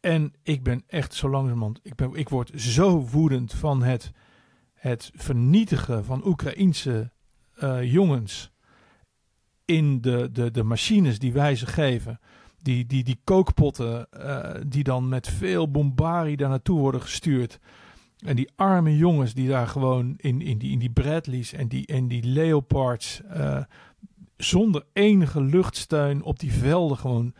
[0.00, 4.12] en ik ben echt zo langzamerhand, ik, ben, ik word zo woedend van het,
[4.74, 7.10] het vernietigen van Oekraïense
[7.54, 8.50] eh, jongens
[9.64, 12.20] in de, de, de machines die wij ze geven.
[12.62, 17.58] Die, die, die kookpotten eh, die dan met veel bombarie daar naartoe worden gestuurd.
[18.18, 21.86] En die arme jongens die daar gewoon in, in, die, in die Bradleys en die,
[21.86, 23.20] en die Leopards
[24.36, 27.34] zonder enige luchtsteun op die velden gewoon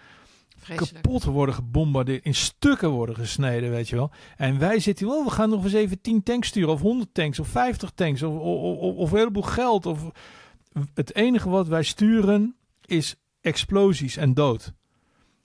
[0.61, 1.03] Vreselijk.
[1.03, 4.11] kapot worden gebombardeerd, in stukken worden gesneden, weet je wel.
[4.37, 7.39] En wij zitten, oh, we gaan nog eens even 10 tanks sturen, of 100 tanks,
[7.39, 9.87] of 50 tanks, of, of, of, of een heleboel geld.
[9.87, 10.11] Of...
[10.95, 14.73] Het enige wat wij sturen is explosies en dood.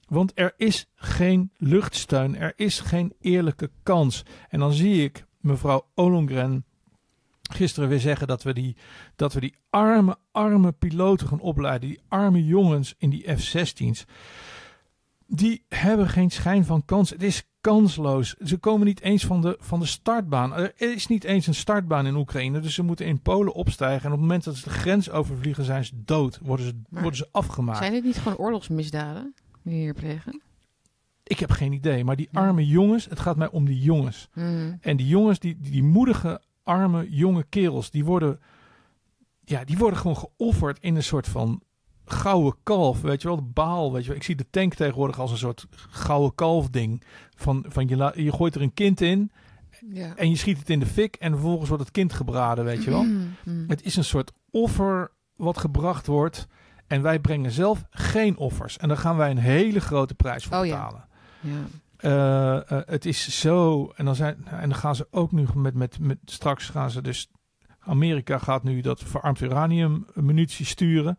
[0.07, 4.23] Want er is geen luchtsteun, er is geen eerlijke kans.
[4.49, 6.65] En dan zie ik mevrouw Olongren
[7.41, 8.75] gisteren weer zeggen dat we die,
[9.15, 11.89] dat we die arme, arme piloten gaan opleiden.
[11.89, 14.05] Die arme jongens in die F-16's
[15.27, 17.09] die hebben geen schijn van kans.
[17.09, 18.33] Het is kansloos.
[18.33, 20.53] Ze komen niet eens van de, van de startbaan.
[20.53, 22.59] Er is niet eens een startbaan in Oekraïne.
[22.59, 23.99] Dus ze moeten in Polen opstijgen.
[24.05, 26.39] En op het moment dat ze de grens overvliegen, zijn ze dood.
[26.41, 27.77] Worden ze, Maar worden ze afgemaakt.
[27.77, 29.33] Zijn dit niet gewoon oorlogsmisdaden
[29.63, 30.41] die hier plegen?
[31.23, 32.03] Ik heb geen idee.
[32.03, 32.39] Maar die Ja.
[32.39, 34.29] arme jongens, het gaat mij om die jongens.
[34.33, 34.77] Mm.
[34.81, 38.39] En die jongens, die, die, die moedige, arme, jonge kerels, die worden,
[39.43, 41.61] ja, die worden gewoon geofferd in een soort van
[42.05, 43.01] gouden kalf.
[43.01, 43.93] Weet je wel, de baal.
[43.93, 44.17] Weet je wel.
[44.17, 47.03] Ik zie de tank tegenwoordig als een soort gouden kalf ding.
[47.35, 49.31] Van, van je, je gooit er een kind in
[49.89, 50.15] Ja.
[50.15, 52.89] en je schiet het in de fik en vervolgens wordt het kind gebraden, weet je
[52.89, 53.03] wel.
[53.03, 53.65] Mm, mm.
[53.67, 56.47] Het is een soort offer wat gebracht wordt.
[56.87, 58.77] En wij brengen zelf geen offers.
[58.77, 60.75] En daar gaan wij een hele grote prijs voor Oh ja.
[60.75, 61.07] betalen.
[61.39, 61.51] Ja.
[61.97, 63.91] Eh, eh, het is zo.
[63.95, 66.17] En dan, zijn, en dan gaan ze ook nu met, met, met.
[66.25, 67.29] Straks gaan ze dus.
[67.85, 71.17] Amerika gaat nu dat verarmd uranium munitie sturen.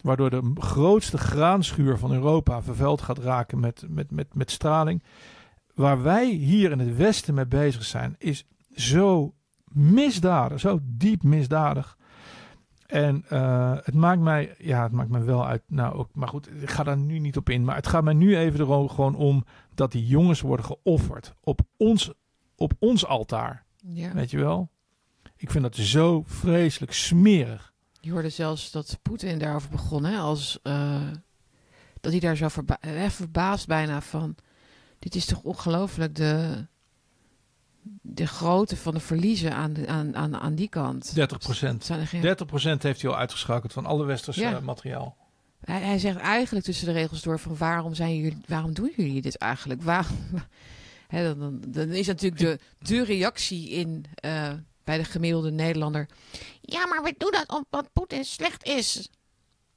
[0.00, 5.02] Waardoor de grootste graanschuur van Europa vervuild gaat raken met, met, met, met straling.
[5.74, 9.34] Waar wij hier in het Westen mee bezig zijn, is zo
[9.72, 11.96] misdadig, zo diep misdadig.
[12.86, 15.62] En eh, het maakt mij, ja, het maakt mij wel uit.
[15.66, 17.64] Nou, ook, maar goed, ik ga daar nu niet op in.
[17.64, 21.60] Maar het gaat mij nu even er gewoon om dat die jongens worden geofferd op
[21.76, 22.12] ons,
[22.56, 23.64] op ons altaar.
[23.76, 24.12] ja.
[24.12, 24.70] Weet je wel?
[25.44, 27.72] Ik vind dat zo vreselijk smerig.
[28.00, 31.00] Je hoorde zelfs dat Poetin daarover begon, hè, als eh,
[32.00, 34.34] dat hij daar zo verba eh, verbaasd bijna van.
[34.98, 36.66] Dit is toch ongelooflijk de,
[38.02, 41.14] de grootte van de verliezen aan, de, aan, aan, aan die kant.
[41.14, 42.22] 30 Het zijn er geen-
[42.78, 44.60] 30% heeft hij al uitgeschakeld van alle westerse Ja.
[44.60, 45.16] materiaal.
[45.64, 49.22] Hij, hij zegt eigenlijk tussen de regels door van waarom, zijn jullie, waarom doen jullie
[49.22, 49.82] dit eigenlijk?
[49.82, 50.16] Waarom,
[51.10, 54.52] dan, dan, dan is natuurlijk de, de reactie in, eh,
[54.84, 56.08] bij de gemiddelde Nederlander.
[56.60, 59.08] Ja, maar we doen dat omdat Poetin slecht is.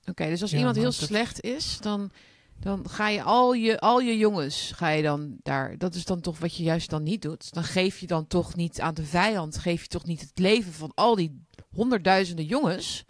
[0.05, 2.11] Oké, dus als Ja, iemand heel dat- slecht is, dan,
[2.59, 5.77] dan ga je al, je al je jongens, ga je dan daar.
[5.77, 7.53] Dat is dan toch wat je juist dan niet doet.
[7.53, 10.73] Dan geef je dan toch niet aan de vijand, geef je toch niet het leven
[10.73, 13.05] van al die honderdduizenden jongens.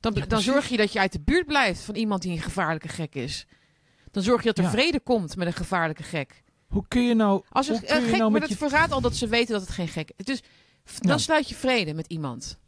[0.00, 2.42] Dan, Ja, dan zorg je dat je uit de buurt blijft van iemand die een
[2.42, 3.46] gevaarlijke gek is.
[4.10, 4.70] Dan zorg je dat er Ja.
[4.70, 6.42] vrede komt met een gevaarlijke gek.
[6.68, 7.42] Hoe kun je nou...
[7.48, 9.60] Als een, een je gek, nou maar dat je- verraadt al dat ze weten dat
[9.60, 10.24] het geen gek is.
[10.24, 10.40] Dus
[10.84, 11.18] dan Ja.
[11.18, 12.58] sluit je vrede met iemand.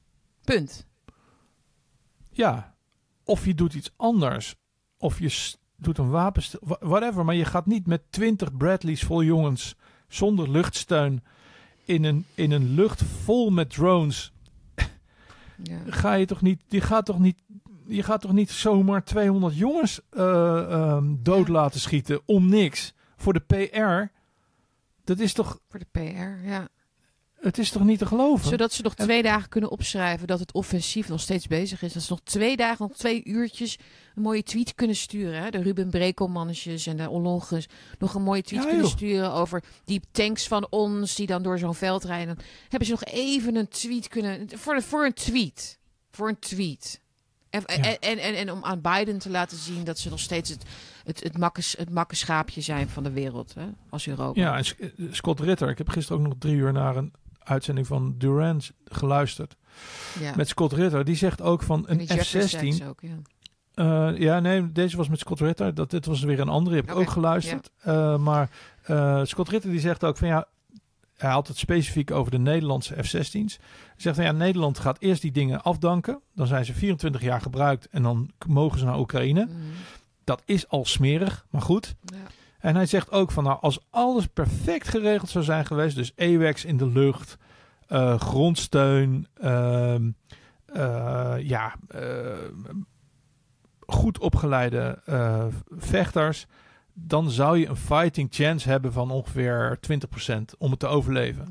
[0.45, 0.87] Punt.
[2.31, 2.75] ja,
[3.25, 4.55] of je doet iets anders.
[4.99, 7.25] Of je doet een wapenstil, wha- whatever.
[7.25, 9.75] Maar je gaat niet met 20 Bradleys vol jongens
[10.09, 11.25] zonder luchtsteun
[11.85, 14.33] in een, in een lucht vol met drones.
[15.63, 15.79] Ja.
[15.87, 17.39] Ga je toch niet, je gaat toch niet,
[17.87, 21.53] je gaat toch niet zomaar 200 jongens eh, ehm, dood Ja.
[21.53, 24.13] laten schieten om niks voor de PR.
[25.05, 26.69] Dat is toch, Voor de PR, ja.
[27.41, 28.49] Het is toch niet te geloven?
[28.49, 31.93] Zodat ze nog En- twee dagen kunnen opschrijven dat het offensief nog steeds bezig is.
[31.93, 33.79] Dat ze nog twee dagen, nog twee uurtjes
[34.15, 35.43] een mooie tweet kunnen sturen.
[35.43, 35.51] Hè?
[35.51, 37.67] De Ruben Brekelmannetjes en de Ollongens
[37.99, 41.59] nog een mooie tweet Ja, kunnen sturen over die tanks van ons die dan door
[41.59, 42.35] zo'n veld rijden.
[42.37, 44.49] Dan hebben ze nog even een tweet kunnen...
[44.55, 45.79] Voor, voor een tweet.
[46.11, 47.01] Voor een tweet.
[47.51, 47.99] En, Ja.
[47.99, 50.63] en, en, en, om aan Biden te laten zien dat ze nog steeds het,
[51.05, 53.55] het, het, makkes, het makkeschaapje zijn van de wereld.
[53.55, 53.67] Hè?
[53.89, 54.41] Als Europa.
[54.41, 54.65] Ja, en
[55.15, 55.69] Scott Ritter.
[55.71, 57.13] Ik heb gisteren ook nog drie uur naar een
[57.47, 59.57] uitzending van Durant geluisterd.
[60.21, 60.33] ja.
[60.37, 61.05] Met Scott Ritter.
[61.05, 62.49] Die zegt ook van En een die Jeffrey F-16.
[62.49, 63.17] Sachs ook, ja.
[63.75, 65.75] Eh, ja, nee, deze was met Scott Ritter.
[65.75, 66.77] Dat, dit was weer een andere.
[66.77, 67.71] Heb ik Oké, ook geluisterd.
[67.79, 68.51] Eh, maar
[68.83, 70.47] eh, Scott Ritter die zegt ook van ja...
[71.17, 73.31] Hij had het specifiek over de Nederlandse F-16's.
[73.31, 76.21] Hij zegt van ja, Nederland gaat eerst die dingen afdanken.
[76.35, 79.45] Dan zijn ze 24 jaar gebruikt en dan mogen ze naar Oekraïne.
[79.45, 79.55] Mhm.
[80.25, 81.95] Dat is al smerig, maar goed.
[82.05, 82.17] ja.
[82.67, 86.65] En hij zegt ook van nou, als alles perfect geregeld zou zijn geweest, dus AWACS
[86.65, 87.39] in de lucht,
[87.87, 90.11] eh, grondsteun, ehm,
[90.67, 92.01] eh, ja, eh,
[93.87, 94.99] goed opgeleide
[95.71, 96.47] vechters,
[96.93, 101.47] dan zou je een fighting chance hebben van ongeveer 20% om het te overleven.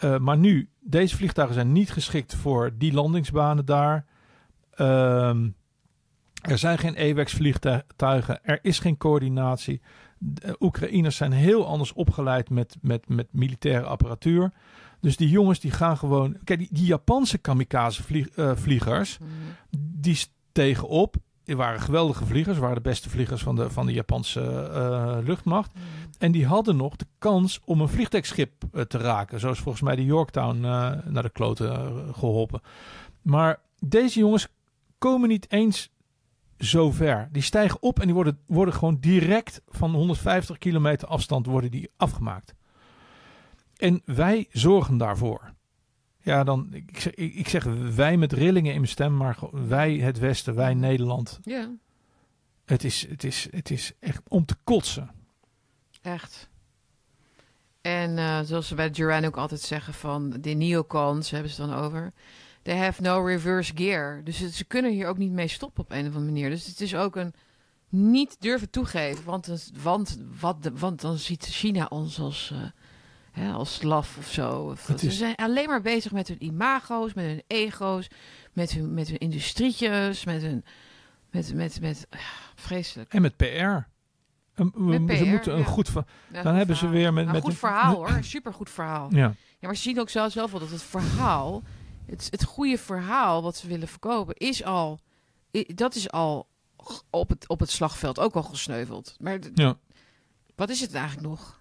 [0.00, 0.18] Ja.
[0.18, 4.04] Maar nu, deze vliegtuigen zijn niet geschikt voor die landingsbanen daar.
[4.70, 5.48] Ehm,
[6.40, 8.44] er zijn geen AWACS vliegtuigen.
[8.44, 9.80] Er is geen coördinatie.
[10.22, 14.52] De Oekraïners zijn heel anders opgeleid met, met, met militaire apparatuur.
[15.00, 16.36] Dus die jongens die gaan gewoon...
[16.44, 19.28] Kijk, die, die Japanse kamikaze vlieg, eh, vliegers, Mhm.
[19.80, 21.16] die stegen op.
[21.44, 22.58] Die waren geweldige vliegers.
[22.58, 25.74] waren de beste vliegers van de, van de Japanse eh, luchtmacht.
[25.74, 25.82] Mhm.
[26.18, 29.40] En die hadden nog de kans om een vliegtuigschip eh, te raken.
[29.40, 32.60] Zoals volgens mij de Yorktown eh, naar de kloten eh, geholpen.
[33.22, 34.48] Maar deze jongens
[34.98, 35.90] komen niet eens
[36.60, 37.28] zo ver.
[37.32, 41.90] Die stijgen op en die worden, worden gewoon direct van 150 kilometer afstand worden die
[41.96, 42.54] afgemaakt.
[43.76, 45.52] En wij zorgen daarvoor.
[46.22, 47.64] Ja, dan, ik, zeg, ik, zeg
[47.94, 51.38] wij met rillingen in mijn stem, maar wij het Westen, wij Nederland.
[51.42, 51.70] Ja,
[52.64, 55.10] Het is, het is, het is echt om te kotsen.
[56.02, 56.48] echt.
[57.80, 61.74] En eh, zoals ze bij Duran ook altijd zeggen van de neocons hebben ze dan
[61.74, 62.12] over.
[62.62, 64.20] They have no reverse gear.
[64.24, 66.50] Dus het- ze kunnen hier ook niet mee stoppen op een of andere manier.
[66.50, 67.34] Dus het is ook een
[67.88, 69.24] niet durven toegeven.
[69.24, 72.58] Want, want, wat de, want dan ziet China ons als, eh,
[73.42, 74.76] hè, als laf of zo.
[74.98, 78.06] Ze zijn alleen maar bezig met hun imago's, met hun ego's,
[78.52, 80.64] met hun, met hun industrietjes, met hun...
[81.30, 82.06] Met, met, met,
[82.54, 83.12] vreselijk.
[83.14, 83.44] En met PR.
[83.44, 85.64] Een- Met ze PR, moeten een ja.
[85.64, 85.90] goed.
[86.32, 86.98] Ja, Dan hebben ze verhaal.
[87.02, 89.08] weer met- Nou, met goed een- verhaal hoor, een supergoed verhaal.
[89.10, 91.62] Ja, Ja, maar ze zien ook zelf wel dat het verhaal,
[92.10, 95.00] het, het goede verhaal wat ze willen verkopen, is al,
[95.66, 96.48] dat is al
[97.10, 99.16] op het, op het slagveld ook al gesneuveld.
[99.20, 99.78] Maar ja.
[100.54, 101.60] wat is het eigenlijk nog?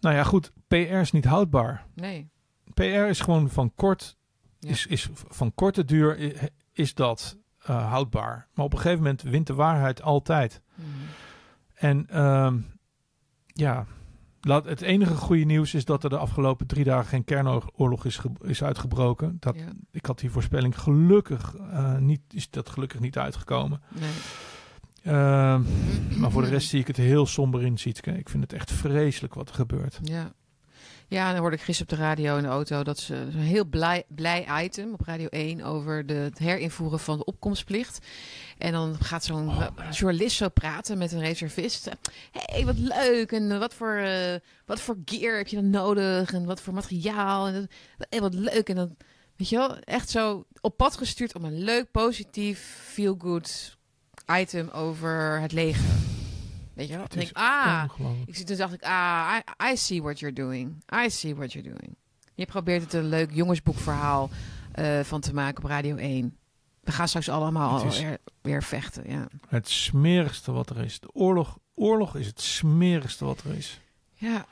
[0.00, 0.52] Nou ja, goed.
[0.68, 1.86] PR is niet houdbaar.
[1.94, 2.30] Nee.
[2.74, 4.16] PR is gewoon van kort.
[4.58, 4.70] Ja.
[4.70, 6.40] Is, is van korte duur
[6.72, 8.48] is dat eh, houdbaar.
[8.54, 10.60] Maar op een gegeven moment wint de waarheid altijd.
[10.74, 10.88] Mhm.
[11.74, 12.58] En ehm,
[13.46, 13.86] ja,
[14.46, 18.20] laat, het enige goede nieuws is dat er de afgelopen drie dagen geen kernoorlog is,
[18.40, 19.36] is uitgebroken.
[19.40, 23.80] Dat, Ja, Ik had die voorspelling gelukkig eh, niet, is dat gelukkig niet uitgekomen.
[23.88, 24.10] nee.
[25.02, 25.62] Ehm,
[26.18, 28.10] maar voor de rest zie ik het heel somber in Sietske.
[28.10, 29.98] Ik vind het echt vreselijk wat er gebeurt.
[30.02, 30.32] Ja.
[31.08, 33.64] Ja, dan hoorde ik gisteren op de radio in de auto dat ze een heel
[33.64, 38.06] blij, blij item op Radio 1 over de, het herinvoeren van de opkomstplicht.
[38.58, 41.84] En dan gaat zo'n Oh, journalist zo praten met een reservist.
[41.84, 41.94] Hé,
[42.32, 43.32] hey, wat leuk.
[43.32, 44.34] En wat voor, eh,
[44.64, 46.32] wat voor gear heb je dan nodig?
[46.32, 47.46] En wat voor materiaal?
[47.46, 47.68] En
[48.08, 48.68] hey, wat leuk.
[48.68, 48.96] En dan,
[49.36, 53.76] weet je wel, echt zo op pad gestuurd om een leuk, positief, feel-good
[54.26, 56.15] item over het leger.
[56.76, 57.04] Weet je wel?
[57.04, 57.84] Is denk ik, ah,
[58.26, 60.84] ik zit toen dacht ik, ah, I, I see what you're doing.
[61.04, 61.96] I see what you're doing.
[62.34, 64.30] Je probeert het een leuk jongensboekverhaal
[64.72, 66.36] eh, van te maken op Radio 1.
[66.80, 69.28] We gaan straks allemaal is- weer, weer vechten, ja.
[69.48, 71.00] Het smerigste wat er is.
[71.00, 73.80] De oorlog, oorlog is het smerigste wat er is.
[74.14, 74.46] Ja.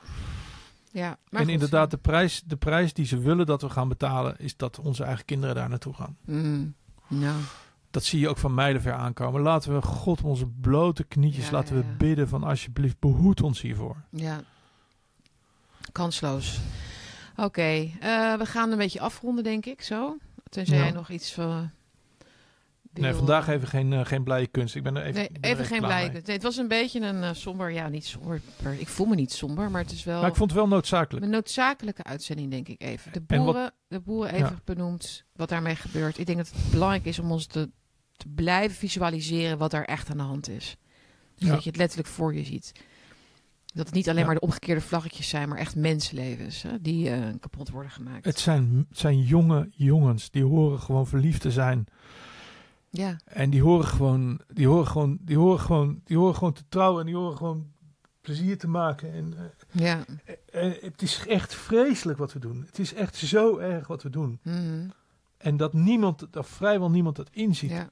[0.91, 1.53] Ja, maar en goed.
[1.53, 5.03] inderdaad, de prijs, de prijs die ze willen dat we gaan betalen, is dat onze
[5.03, 6.17] eigen kinderen daar naartoe gaan.
[6.25, 6.75] Mm,
[7.07, 7.39] nou,
[7.95, 9.41] Dat zie je ook van mijlenver aankomen.
[9.41, 11.95] Laten we God onze blote knietjes, Ja, laten we ja.
[11.97, 13.95] bidden van alsjeblieft behoed ons hiervoor.
[14.09, 14.41] ja.
[15.91, 16.59] Kansloos.
[17.35, 20.17] Oké, eh, we gaan een beetje afronden, denk ik, zo.
[20.49, 20.83] Tenzij Ja.
[20.83, 21.69] jij nog iets van...
[22.93, 24.75] Nee, wil, vandaag eh, even geen, eh, geen blije kunst.
[24.75, 26.09] Ik ben er even, nee, er geen blije.
[26.09, 28.41] Nee, het was een beetje een eh, somber, ja, niet somber.
[28.77, 31.25] Ik voel me niet somber, maar het is wel Maar ik vond het wel noodzakelijk.
[31.25, 33.11] een noodzakelijke uitzending, denk ik even.
[33.13, 36.17] De wat- boeren, de boeren even benoemd, wat daarmee gebeurt.
[36.17, 37.69] Ik denk dat het belangrijk is om ons te,
[38.17, 40.77] te blijven visualiseren wat er echt aan de hand is.
[41.35, 41.53] Dus Ja.
[41.53, 42.71] dat je het letterlijk voor je ziet.
[43.73, 44.25] Dat het niet alleen Ja.
[44.25, 48.25] maar de omgekeerde vlaggetjes zijn, maar echt mensenlevens hè, die eh, kapot worden gemaakt.
[48.25, 51.85] Het zijn, het zijn jonge jongens die horen gewoon verliefd te zijn.
[52.89, 56.63] ja, En die horen gewoon, die horen gewoon, die horen gewoon, die horen gewoon te
[56.69, 57.71] trouwen en die horen gewoon
[58.21, 59.13] plezier te maken.
[59.13, 59.33] En,
[59.71, 60.05] ja.
[60.25, 62.63] eh, eh, het is echt vreselijk wat we doen.
[62.65, 64.39] Het is echt zo erg wat we doen.
[64.43, 64.87] mhm,
[65.45, 67.69] En dat niemand, dat vrijwel niemand dat inziet.
[67.69, 67.89] ja.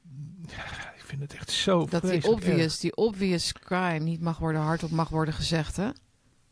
[0.47, 2.77] Ja, ik vind het echt zo Dat die obvious, erg.
[2.77, 5.89] die obvious crime niet mag worden, hardop mag worden gezegd, hè?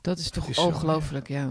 [0.02, 1.50] Dat is toch ongelooflijk, ja.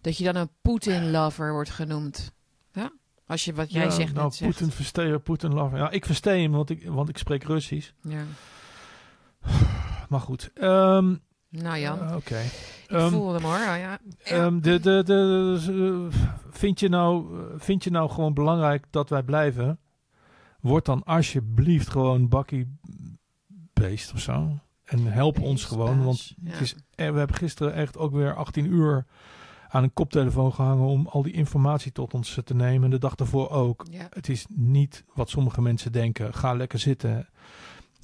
[0.00, 2.32] Dat je dan een Poetin-lover wordt genoemd.
[2.72, 2.92] Ja?
[3.26, 4.32] Als je wat jij Ja, zegt nou.
[4.38, 5.78] Poetin versteer, Poetin lover.
[5.78, 7.90] Ja, ik versteer hem, want ik, want ik spreek Russisch.
[8.02, 8.22] Ja.
[10.08, 10.50] Maar goed.
[10.54, 11.14] Ehm,
[11.48, 12.40] Nou Jan, eh, Oké.
[12.92, 13.54] Ik Ehm, voel hem hoor.
[13.54, 13.76] Oh, ja.
[13.76, 13.98] Ja.
[14.22, 16.18] Ehm, de, de, de, eh,
[16.50, 19.78] vind, je nou, vind je nou gewoon belangrijk dat wij blijven?
[20.60, 22.78] Word dan alsjeblieft gewoon bakkie
[23.72, 24.58] beest of zo.
[24.84, 26.04] En help ons gewoon.
[26.04, 26.50] Want ja.
[26.50, 29.06] het is, we hebben gisteren echt ook weer 18 uur
[29.68, 32.84] aan een koptelefoon gehangen om al die informatie tot ons te nemen.
[32.84, 33.86] En de dag daarvoor ook.
[33.90, 34.06] Ja.
[34.10, 36.34] Het is niet wat sommige mensen denken.
[36.34, 37.28] Ga lekker zitten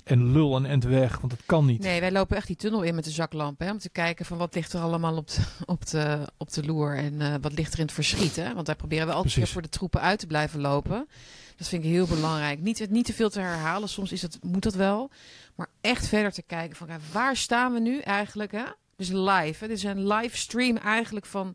[0.09, 1.83] en lul een end weg, want het kan niet.
[1.83, 3.59] Nee, wij lopen echt die tunnel in met de zaklamp.
[3.61, 6.65] Hè, om te kijken van wat ligt er allemaal op de, op de, op de
[6.65, 6.97] loer.
[6.97, 8.37] En eh, wat ligt er in het verschiet.
[8.37, 8.55] Hè?
[8.55, 9.53] Want daar proberen we altijd weer Precies.
[9.53, 11.09] voor de troepen uit te blijven lopen.
[11.57, 12.61] Dat vind ik heel belangrijk.
[12.61, 13.89] Niet, niet te veel te herhalen.
[13.89, 15.11] Soms is het, moet dat wel.
[15.55, 18.53] Maar echt verder te kijken van ja, waar staan we nu eigenlijk?
[18.53, 18.65] Hè?
[18.97, 19.57] Dus live.
[19.59, 19.69] Hè?
[19.69, 21.55] Dit is een livestream eigenlijk van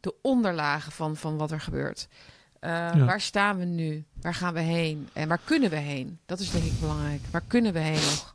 [0.00, 2.08] de onderlagen van, van wat er gebeurt.
[2.66, 4.04] Eh, Waar staan we nu?
[4.20, 5.08] Waar gaan we heen?
[5.12, 6.18] En waar kunnen we heen?
[6.26, 7.20] Dat is denk ik belangrijk.
[7.30, 8.34] Waar kunnen we heen nog?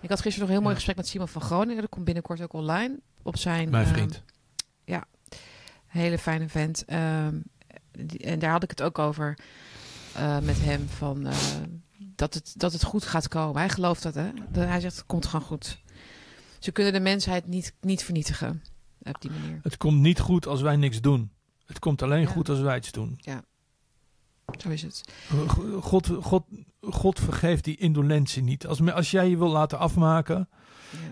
[0.00, 0.74] Ik had gisteren nog een heel mooi Ja.
[0.74, 1.80] gesprek met Simon van Groningen.
[1.80, 3.70] Dat komt binnenkort ook online op zijn...
[3.70, 4.22] Mijn ehm, vriend.
[5.86, 6.84] hele fijne vent.
[6.84, 7.34] Ehm,
[7.98, 9.38] die- en daar had ik het ook over
[10.14, 10.88] eh, met hem.
[10.88, 11.36] Van, eh,
[11.98, 13.56] dat, het, dat het goed gaat komen.
[13.56, 14.30] Hij gelooft dat, hè?
[14.48, 15.78] Dat, hij zegt, het komt gewoon goed.
[16.58, 18.62] Ze kunnen de mensheid niet, niet vernietigen.
[19.02, 19.60] Op die manier.
[19.62, 21.30] Het komt niet goed als wij niks doen.
[21.66, 22.26] Het komt alleen Ja.
[22.26, 23.18] goed als wij iets doen.
[24.58, 25.02] Zo is het.
[25.80, 26.44] God, God,
[26.80, 28.66] God vergeeft die indolentie niet.
[28.66, 30.48] Als, als jij je wil laten afmaken.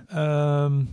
[0.08, 0.64] Ja.
[0.64, 0.84] ehm,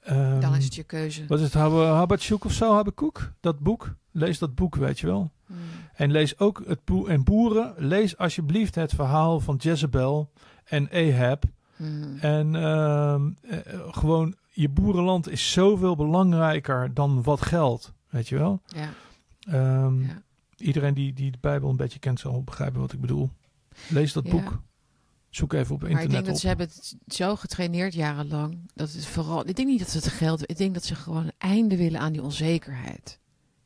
[0.00, 1.26] ehm, Dan is het je keuze.
[1.26, 1.54] Wat is het?
[1.54, 2.74] Hab- Habakkuk of zo?
[2.74, 3.32] Habakkuk?
[3.40, 3.94] Dat boek?
[4.10, 5.32] Lees dat boek, weet je wel.
[5.46, 5.56] Hmm.
[5.94, 7.08] En lees ook het boek.
[7.08, 10.30] En boeren, lees alsjeblieft het verhaal van Jezebel
[10.64, 11.44] en Ahab.
[11.76, 12.16] Hmm.
[12.20, 13.58] En ehm, eh,
[13.90, 17.92] gewoon, je boerenland is zoveel belangrijker dan wat geld.
[18.14, 18.60] Weet je wel?
[18.66, 18.92] Ja.
[19.40, 20.22] Ehm, Ja.
[20.56, 23.30] Iedereen die, die de Bijbel een beetje kent zal begrijpen wat ik bedoel.
[23.88, 24.30] Lees dat Ja.
[24.30, 24.62] boek.
[25.30, 28.58] Zoek even op Maar ik internet denk dat ze hebben het zo getraineerd jarenlang.
[28.74, 29.48] Dat het vooral.
[29.48, 30.50] Ik denk niet dat ze het geld.
[30.50, 33.18] Ik denk dat ze gewoon een einde willen aan die onzekerheid.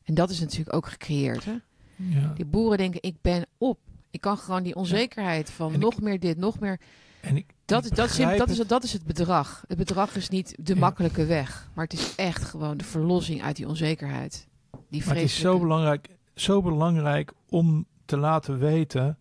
[0.03, 1.45] En dat is natuurlijk ook gecreëerd.
[1.45, 1.55] Hè?
[1.95, 2.33] Ja.
[2.33, 3.79] Die boeren denken: ik ben op.
[4.11, 6.79] Ik kan gewoon die onzekerheid van En ik- nog meer dit, nog meer.
[7.21, 8.69] En ik, Dat, dat, is, dat, is, het.
[8.69, 9.63] dat is het bedrag.
[9.67, 10.79] Het bedrag is niet de Ja.
[10.79, 11.69] makkelijke weg.
[11.73, 14.47] Maar het is echt gewoon de verlossing uit die onzekerheid.
[14.89, 19.17] Die Maar het is zo belangrijk, zo belangrijk om te laten weten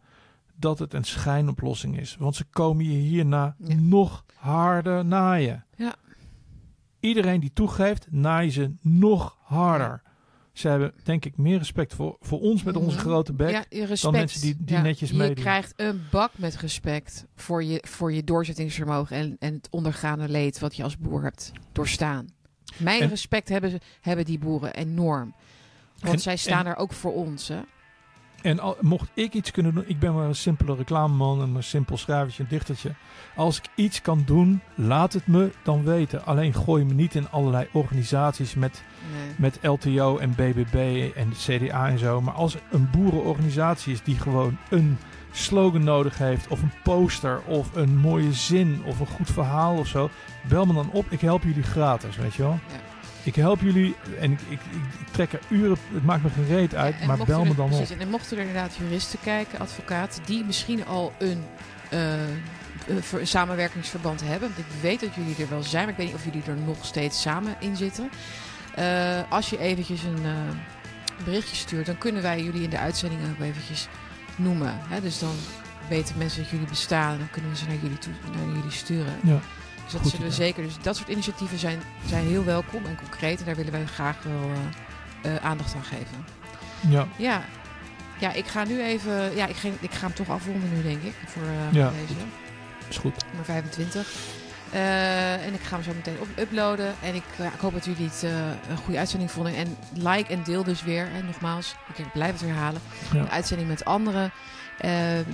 [0.57, 2.16] dat het een schijnoplossing is.
[2.19, 3.75] Want ze komen je hierna Ja.
[3.75, 5.65] nog harder naaien.
[5.77, 5.95] Ja.
[7.01, 10.03] Iedereen die toegeeft, naaien ze nog harder.
[10.59, 13.06] Ze hebben denk ik meer respect voor, voor ons met onze Mhm.
[13.06, 13.51] grote bek.
[13.51, 14.02] Ja, je respect.
[14.02, 15.35] dan mensen die- die netjes je meedoen.
[15.44, 20.59] krijgt een bak met respect voor je, voor je doorzettingsvermogen en, en het ondergaande leed
[20.59, 22.26] wat je als boer hebt doorstaan.
[22.76, 25.35] Mijn En- respect hebben, hebben die boeren enorm.
[25.98, 27.48] Want En- zij staan en- er ook voor ons.
[27.48, 27.60] Hè?
[28.43, 31.62] En al, mocht ik iets kunnen doen, ik ben maar een simpele reclameman en een
[31.62, 32.94] simpel schrijvertje, een dichtertje.
[33.36, 36.24] Als ik iets kan doen, laat het me dan weten.
[36.24, 38.82] Alleen gooi me niet in allerlei organisaties met,
[39.12, 39.35] Nee.
[39.36, 42.20] met LTO en BBB en CDA en zo.
[42.20, 44.98] Maar als een boerenorganisatie is die gewoon een
[45.32, 49.86] slogan nodig heeft, of een poster, of een mooie zin, of een goed verhaal of
[49.86, 50.10] zo,
[50.48, 51.06] bel me dan op.
[51.10, 52.59] Ik help jullie gratis, weet je wel.
[52.69, 52.88] Ja.
[53.28, 54.60] Ik help jullie en ik, ik,
[55.00, 57.70] ik, trek er uren, het maakt me geen reet uit, Ja, maar bel me dan
[57.70, 57.76] op.
[57.76, 61.44] precies, En mochten er inderdaad juristen kijken, advocaten, die misschien al een,
[61.90, 62.12] eh,
[62.86, 64.48] een samenwerkingsverband hebben.
[64.48, 66.56] Want ik weet dat jullie er wel zijn, maar ik weet niet of jullie er
[66.56, 68.10] nog steeds samen in zitten.
[68.74, 73.20] Eh, als je eventjes een eh, berichtje stuurt, dan kunnen wij jullie in de uitzending
[73.30, 73.88] ook eventjes
[74.36, 74.78] noemen.
[74.88, 75.00] Hè?
[75.00, 75.34] Dus dan
[75.88, 78.70] weten mensen dat jullie bestaan en dan kunnen we ze naar jullie, toe, naar jullie
[78.70, 79.14] sturen.
[79.22, 79.40] Ja.
[79.89, 80.62] Dus dat Goed zullen we zeker.
[80.62, 83.39] Dus dat soort initiatieven zijn, zijn heel welkom en concreet.
[83.39, 84.51] En daar willen wij graag wel
[85.23, 86.24] eh, eh, aandacht aan geven.
[86.89, 87.06] Ja.
[87.16, 87.43] Ja,
[88.19, 89.36] Ja, ik ga nu even...
[89.36, 91.15] Ja, ik ga, ik ga hem toch afronden nu, denk ik.
[91.27, 92.20] Voor eh, Ja, deze.
[92.89, 93.24] Is goed.
[93.27, 94.12] Nummer 25.
[94.70, 96.94] Eh, en ik ga hem zo meteen op uploaden.
[97.02, 98.23] En ik, ik hoop dat jullie het
[98.69, 99.55] een goede uitzending vonden.
[99.55, 101.09] En like en deel dus weer.
[101.16, 102.81] En nogmaals, ik blijf het herhalen.
[103.12, 103.23] Ja.
[103.23, 104.32] De uitzending met anderen.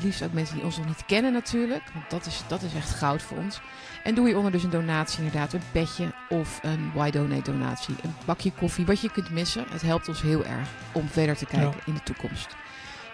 [0.02, 1.82] Liefst ook mensen die ons nog niet kennen natuurlijk.
[1.93, 3.60] Want dat is, dat is echt goud voor ons.
[4.05, 5.52] En doe hieronder dus een donatie inderdaad.
[5.52, 7.94] Een petje of een Why Donate donatie.
[8.02, 9.64] Een bakje koffie, wat je kunt missen.
[9.70, 12.56] Het helpt ons heel erg om verder te kijken in de toekomst.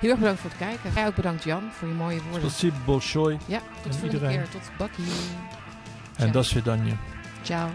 [0.00, 0.90] Heel erg bedankt voor het kijken.
[0.94, 2.50] Jij ook bedankt Jan voor je mooie woorden.
[2.50, 3.38] Spasibo Bolshoi.
[3.46, 4.36] Ja, tot de volgende iedereen.
[4.36, 4.48] keer.
[4.48, 5.04] Tot bakkie.
[6.16, 6.92] En dat is weer dan je.
[7.42, 7.68] Ciao.